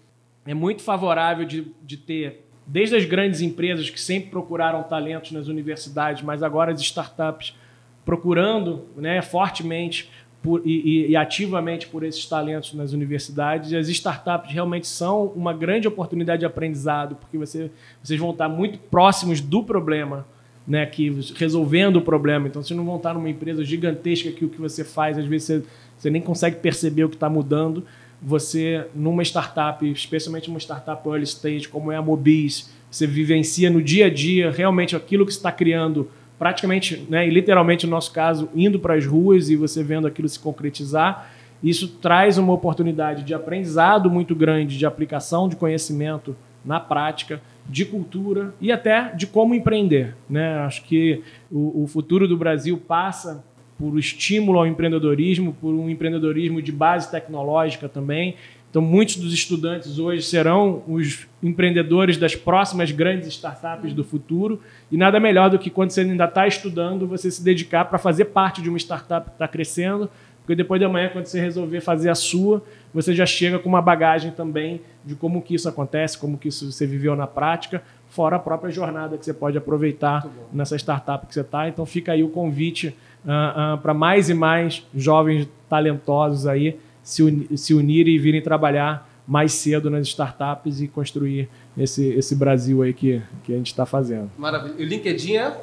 é 0.45 0.54
muito 0.54 0.82
favorável 0.82 1.45
de, 1.45 1.68
de 1.84 1.97
ter, 1.97 2.45
desde 2.66 2.95
as 2.95 3.06
grandes 3.06 3.41
empresas 3.41 3.89
que 3.89 3.99
sempre 3.99 4.30
procuraram 4.30 4.82
talentos 4.84 5.32
nas 5.32 5.47
universidades, 5.47 6.24
mas 6.24 6.41
agora 6.41 6.72
as 6.72 6.82
startups 6.82 7.56
procurando 8.04 8.86
né, 8.95 9.22
fortemente 9.22 10.10
por, 10.41 10.61
e, 10.65 11.09
e, 11.09 11.15
ativamente 11.15 11.87
por 11.87 12.03
esses 12.03 12.25
talentos 12.25 12.73
nas 12.73 12.93
universidades. 12.93 13.71
E 13.71 13.77
as 13.77 13.87
startups 13.89 14.51
realmente 14.51 14.87
são 14.87 15.27
uma 15.27 15.53
grande 15.53 15.87
oportunidade 15.87 16.39
de 16.39 16.45
aprendizado, 16.45 17.15
porque 17.15 17.37
você, 17.37 17.69
vocês 18.01 18.19
vão 18.19 18.31
estar 18.31 18.49
muito 18.49 18.79
próximos 18.79 19.39
do 19.39 19.63
problema, 19.63 20.25
né, 20.67 20.85
que, 20.85 21.09
resolvendo 21.35 21.97
o 21.97 22.01
problema. 22.01 22.47
Então, 22.47 22.63
vocês 22.63 22.75
não 22.75 22.85
vão 22.85 22.97
estar 22.97 23.13
numa 23.13 23.29
empresa 23.29 23.63
gigantesca 23.63 24.31
que 24.31 24.43
o 24.43 24.49
que 24.49 24.59
você 24.59 24.83
faz, 24.83 25.17
às 25.17 25.25
vezes 25.25 25.47
você, 25.47 25.63
você 25.97 26.09
nem 26.09 26.21
consegue 26.21 26.57
perceber 26.57 27.03
o 27.03 27.09
que 27.09 27.15
está 27.15 27.29
mudando. 27.29 27.85
Você, 28.21 28.85
numa 28.95 29.23
startup, 29.23 29.87
especialmente 29.91 30.49
uma 30.49 30.59
startup 30.59 31.07
early 31.07 31.23
stage, 31.23 31.67
como 31.67 31.91
é 31.91 31.95
a 31.95 32.01
Mobis, 32.01 32.71
você 32.89 33.07
vivencia 33.07 33.69
no 33.69 33.81
dia 33.81 34.07
a 34.07 34.09
dia 34.09 34.51
realmente 34.51 34.95
aquilo 34.95 35.25
que 35.25 35.31
está 35.31 35.51
criando 35.51 36.09
praticamente, 36.41 37.05
né, 37.07 37.29
literalmente 37.29 37.85
no 37.85 37.91
nosso 37.91 38.11
caso, 38.11 38.49
indo 38.55 38.79
para 38.79 38.95
as 38.95 39.05
ruas 39.05 39.51
e 39.51 39.55
você 39.55 39.83
vendo 39.83 40.07
aquilo 40.07 40.27
se 40.27 40.39
concretizar, 40.39 41.31
isso 41.63 41.87
traz 41.87 42.39
uma 42.39 42.51
oportunidade 42.51 43.21
de 43.21 43.31
aprendizado 43.31 44.09
muito 44.09 44.33
grande, 44.33 44.75
de 44.75 44.83
aplicação 44.83 45.47
de 45.47 45.55
conhecimento 45.55 46.35
na 46.65 46.79
prática, 46.79 47.39
de 47.69 47.85
cultura 47.85 48.55
e 48.59 48.71
até 48.71 49.13
de 49.13 49.27
como 49.27 49.53
empreender. 49.53 50.15
Né? 50.27 50.55
Acho 50.61 50.83
que 50.85 51.21
o, 51.51 51.83
o 51.83 51.85
futuro 51.85 52.27
do 52.27 52.35
Brasil 52.35 52.75
passa 52.75 53.45
por 53.77 53.99
estímulo 53.99 54.57
ao 54.57 54.65
empreendedorismo, 54.65 55.55
por 55.61 55.75
um 55.75 55.91
empreendedorismo 55.91 56.59
de 56.59 56.71
base 56.71 57.11
tecnológica 57.11 57.87
também. 57.87 58.33
Então, 58.72 58.82
muitos 58.82 59.17
dos 59.17 59.34
estudantes 59.34 59.99
hoje 59.99 60.22
serão 60.22 60.82
os 60.88 61.28
empreendedores 61.43 62.15
das 62.15 62.36
próximas 62.36 62.89
grandes 62.89 63.28
startups 63.28 63.91
do 63.93 64.01
futuro. 64.01 64.61
E 64.89 64.95
nada 64.95 65.19
melhor 65.19 65.49
do 65.49 65.59
que 65.59 65.69
quando 65.69 65.91
você 65.91 66.01
ainda 66.01 66.24
está 66.24 66.47
estudando, 66.47 67.05
você 67.05 67.30
se 67.30 67.43
dedicar 67.43 67.84
para 67.84 67.97
fazer 67.99 68.26
parte 68.26 68.61
de 68.61 68.69
uma 68.69 68.78
startup 68.78 69.30
que 69.30 69.36
está 69.36 69.45
crescendo. 69.45 70.09
Porque 70.39 70.55
depois 70.55 70.80
de 70.80 70.86
amanhã, 70.86 71.09
quando 71.09 71.26
você 71.26 71.41
resolver 71.41 71.82
fazer 71.82 72.09
a 72.09 72.15
sua, 72.15 72.63
você 72.93 73.13
já 73.13 73.26
chega 73.26 73.59
com 73.59 73.67
uma 73.67 73.82
bagagem 73.82 74.32
também 74.32 74.80
de 75.03 75.15
como 75.15 75.41
que 75.41 75.53
isso 75.53 75.67
acontece, 75.67 76.17
como 76.17 76.38
que 76.38 76.47
isso 76.47 76.72
você 76.72 76.88
viveu 76.88 77.13
na 77.13 77.28
prática, 77.28 77.84
fora 78.07 78.38
a 78.38 78.39
própria 78.39 78.72
jornada 78.72 79.17
que 79.17 79.26
você 79.26 79.34
pode 79.34 79.57
aproveitar 79.57 80.26
nessa 80.51 80.78
startup 80.78 81.28
que 81.28 81.34
você 81.34 81.41
está. 81.41 81.67
Então, 81.67 81.86
fica 81.86 82.13
aí 82.13 82.24
o 82.24 82.30
convite 82.30 82.95
uh, 83.26 83.76
uh, 83.76 83.78
para 83.80 83.93
mais 83.93 84.30
e 84.30 84.34
mais 84.34 84.88
jovens 84.95 85.45
talentosos 85.69 86.47
aí 86.47 86.80
se, 87.04 87.24
uni 87.24 87.58
se 87.58 87.74
unirem 87.74 88.16
e 88.16 88.20
virem 88.20 88.41
trabalhar 88.41 89.10
mais 89.28 89.54
cedo 89.54 89.89
nas 89.89 90.08
startups 90.08 90.82
e 90.82 90.88
construir 90.88 91.47
esse, 91.78 92.06
esse 92.10 92.36
Brasil 92.36 92.82
aí 92.82 92.93
que, 92.93 93.22
que 93.43 93.54
a 93.54 93.58
gente 93.58 93.68
está 93.68 93.86
fazendo. 93.86 94.32
Maravilha. 94.38 94.76
E 94.78 94.84
o 94.84 94.88
LinkedIn 94.88 95.36
é? 95.36 95.58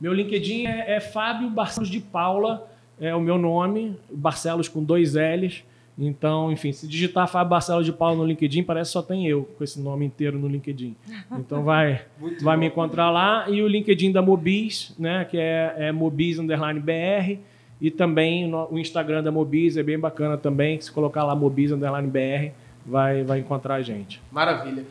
Meu 0.00 0.12
LinkedIn 0.12 0.66
é, 0.66 0.96
é 0.96 1.00
Fábio 1.00 1.48
Barcelos 1.48 1.88
de 1.88 2.00
Paula, 2.00 2.68
é 3.00 3.14
o 3.14 3.20
meu 3.20 3.38
nome, 3.38 3.96
Barcelos 4.10 4.68
com 4.68 4.82
dois 4.82 5.14
L's. 5.14 5.62
Então, 5.98 6.52
enfim, 6.52 6.72
se 6.72 6.86
digitar 6.86 7.26
Fábio 7.26 7.48
Barcelos 7.48 7.86
de 7.86 7.92
Paula 7.92 8.16
no 8.16 8.26
LinkedIn, 8.26 8.62
parece 8.64 8.90
que 8.90 8.92
só 8.92 9.02
tem 9.02 9.26
eu 9.26 9.44
com 9.56 9.64
esse 9.64 9.80
nome 9.80 10.04
inteiro 10.04 10.38
no 10.38 10.46
LinkedIn. 10.46 10.94
Então 11.38 11.62
vai, 11.62 12.02
Muito 12.20 12.44
vai 12.44 12.56
bom. 12.56 12.60
me 12.60 12.66
encontrar 12.66 13.10
lá. 13.10 13.48
E 13.48 13.62
o 13.62 13.68
LinkedIn 13.68 14.12
da 14.12 14.20
Mobis, 14.20 14.94
né, 14.98 15.24
que 15.24 15.38
é, 15.38 15.74
é 15.78 15.92
Mobis 15.92 16.38
Underline 16.38 16.80
BR. 16.80 17.40
E 17.80 17.90
também 17.90 18.52
o 18.54 18.78
Instagram 18.78 19.22
da 19.22 19.30
Mobis 19.30 19.76
é 19.76 19.82
bem 19.82 19.98
bacana 19.98 20.36
também. 20.36 20.80
Se 20.80 20.90
colocar 20.90 21.24
lá 21.24 21.34
Mobis 21.34 21.70
Underline 21.70 22.08
BR, 22.08 22.54
vai, 22.84 23.22
vai 23.22 23.38
encontrar 23.40 23.74
a 23.74 23.82
gente. 23.82 24.20
Maravilha. 24.30 24.84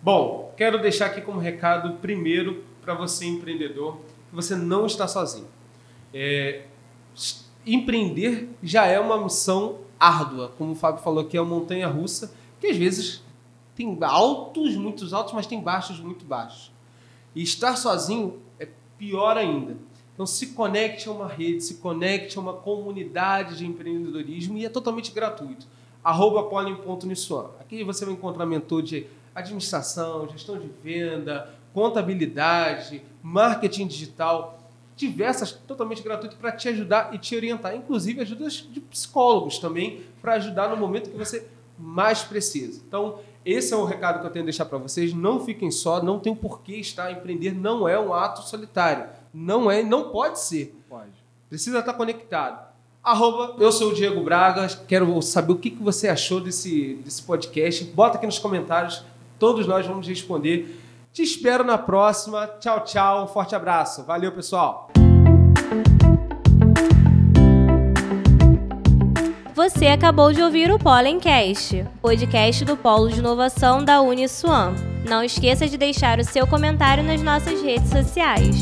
Bom, 0.00 0.54
quero 0.56 0.80
deixar 0.80 1.06
aqui 1.06 1.20
como 1.20 1.40
recado, 1.40 1.94
primeiro, 1.94 2.62
para 2.80 2.94
você 2.94 3.26
empreendedor, 3.26 3.96
que 4.30 4.36
você 4.36 4.54
não 4.54 4.86
está 4.86 5.08
sozinho. 5.08 5.46
É, 6.14 6.62
empreender 7.66 8.48
já 8.62 8.86
é 8.86 9.00
uma 9.00 9.22
missão 9.22 9.78
árdua, 9.98 10.52
como 10.56 10.72
o 10.72 10.76
Fábio 10.76 11.02
falou 11.02 11.24
aqui, 11.24 11.36
é 11.36 11.40
uma 11.40 11.56
montanha 11.56 11.88
russa, 11.88 12.32
que 12.60 12.68
às 12.68 12.76
vezes 12.76 13.22
tem 13.74 13.96
altos, 14.00 14.76
muitos 14.76 15.12
altos, 15.12 15.32
mas 15.32 15.46
tem 15.46 15.60
baixos, 15.60 16.00
muito 16.00 16.24
baixos. 16.24 16.72
E 17.34 17.42
estar 17.42 17.76
sozinho 17.76 18.38
é 18.58 18.68
pior 18.96 19.36
ainda. 19.36 19.76
Então 20.18 20.26
se 20.26 20.48
conecte 20.48 21.08
a 21.08 21.12
uma 21.12 21.28
rede, 21.28 21.62
se 21.62 21.74
conecte 21.74 22.36
a 22.36 22.40
uma 22.40 22.52
comunidade 22.52 23.56
de 23.56 23.64
empreendedorismo 23.64 24.58
e 24.58 24.66
é 24.66 24.68
totalmente 24.68 25.12
gratuito. 25.12 25.64
Arroba. 26.02 26.40
Aqui 27.60 27.84
você 27.84 28.04
vai 28.04 28.14
encontrar 28.14 28.44
mentor 28.44 28.82
de 28.82 29.06
administração, 29.32 30.28
gestão 30.28 30.58
de 30.58 30.68
venda, 30.82 31.54
contabilidade, 31.72 33.00
marketing 33.22 33.86
digital, 33.86 34.58
diversas 34.96 35.52
totalmente 35.52 36.02
gratuito 36.02 36.34
para 36.34 36.50
te 36.50 36.68
ajudar 36.68 37.14
e 37.14 37.18
te 37.18 37.36
orientar. 37.36 37.76
Inclusive 37.76 38.20
ajudas 38.20 38.66
de 38.68 38.80
psicólogos 38.80 39.60
também 39.60 40.02
para 40.20 40.32
ajudar 40.32 40.68
no 40.68 40.76
momento 40.76 41.10
que 41.10 41.16
você 41.16 41.46
mais 41.78 42.22
precisa. 42.22 42.82
Então, 42.84 43.20
esse 43.44 43.72
é 43.72 43.76
o 43.76 43.84
recado 43.84 44.20
que 44.20 44.26
eu 44.26 44.30
tenho 44.30 44.42
a 44.42 44.46
deixar 44.46 44.64
para 44.64 44.78
vocês. 44.78 45.14
Não 45.14 45.44
fiquem 45.44 45.70
só, 45.70 46.02
não 46.02 46.18
tem 46.18 46.34
por 46.34 46.60
que 46.60 46.74
estar 46.74 47.12
empreender, 47.12 47.54
não 47.54 47.88
é 47.88 47.98
um 47.98 48.12
ato 48.12 48.42
solitário. 48.42 49.08
Não 49.40 49.70
é, 49.70 49.84
não 49.84 50.10
pode 50.10 50.40
ser. 50.40 50.76
Pode. 50.88 51.12
Precisa 51.48 51.78
estar 51.78 51.92
conectado. 51.94 52.66
Arroba, 53.04 53.54
eu 53.62 53.70
sou 53.70 53.92
o 53.92 53.94
Diego 53.94 54.20
Braga, 54.20 54.66
quero 54.88 55.22
saber 55.22 55.52
o 55.52 55.56
que 55.56 55.70
que 55.70 55.80
você 55.80 56.08
achou 56.08 56.40
desse, 56.40 56.94
desse 57.04 57.22
podcast. 57.22 57.84
Bota 57.84 58.18
aqui 58.18 58.26
nos 58.26 58.40
comentários, 58.40 59.04
todos 59.38 59.64
nós 59.64 59.86
vamos 59.86 60.08
responder. 60.08 60.82
Te 61.12 61.22
espero 61.22 61.62
na 61.62 61.78
próxima. 61.78 62.48
Tchau, 62.58 62.82
tchau. 62.82 63.24
Um 63.24 63.26
forte 63.28 63.54
abraço. 63.54 64.02
Valeu, 64.02 64.32
pessoal. 64.32 64.90
Você 69.54 69.86
acabou 69.86 70.32
de 70.32 70.42
ouvir 70.42 70.70
o 70.72 70.78
Pollencast, 70.78 71.86
podcast 72.02 72.64
do 72.64 72.76
Polo 72.76 73.08
de 73.08 73.20
Inovação 73.20 73.84
da 73.84 74.00
Uniswan. 74.00 74.74
Não 75.08 75.22
esqueça 75.22 75.68
de 75.68 75.78
deixar 75.78 76.18
o 76.18 76.24
seu 76.24 76.46
comentário 76.46 77.04
nas 77.04 77.22
nossas 77.22 77.62
redes 77.62 77.88
sociais. 77.88 78.56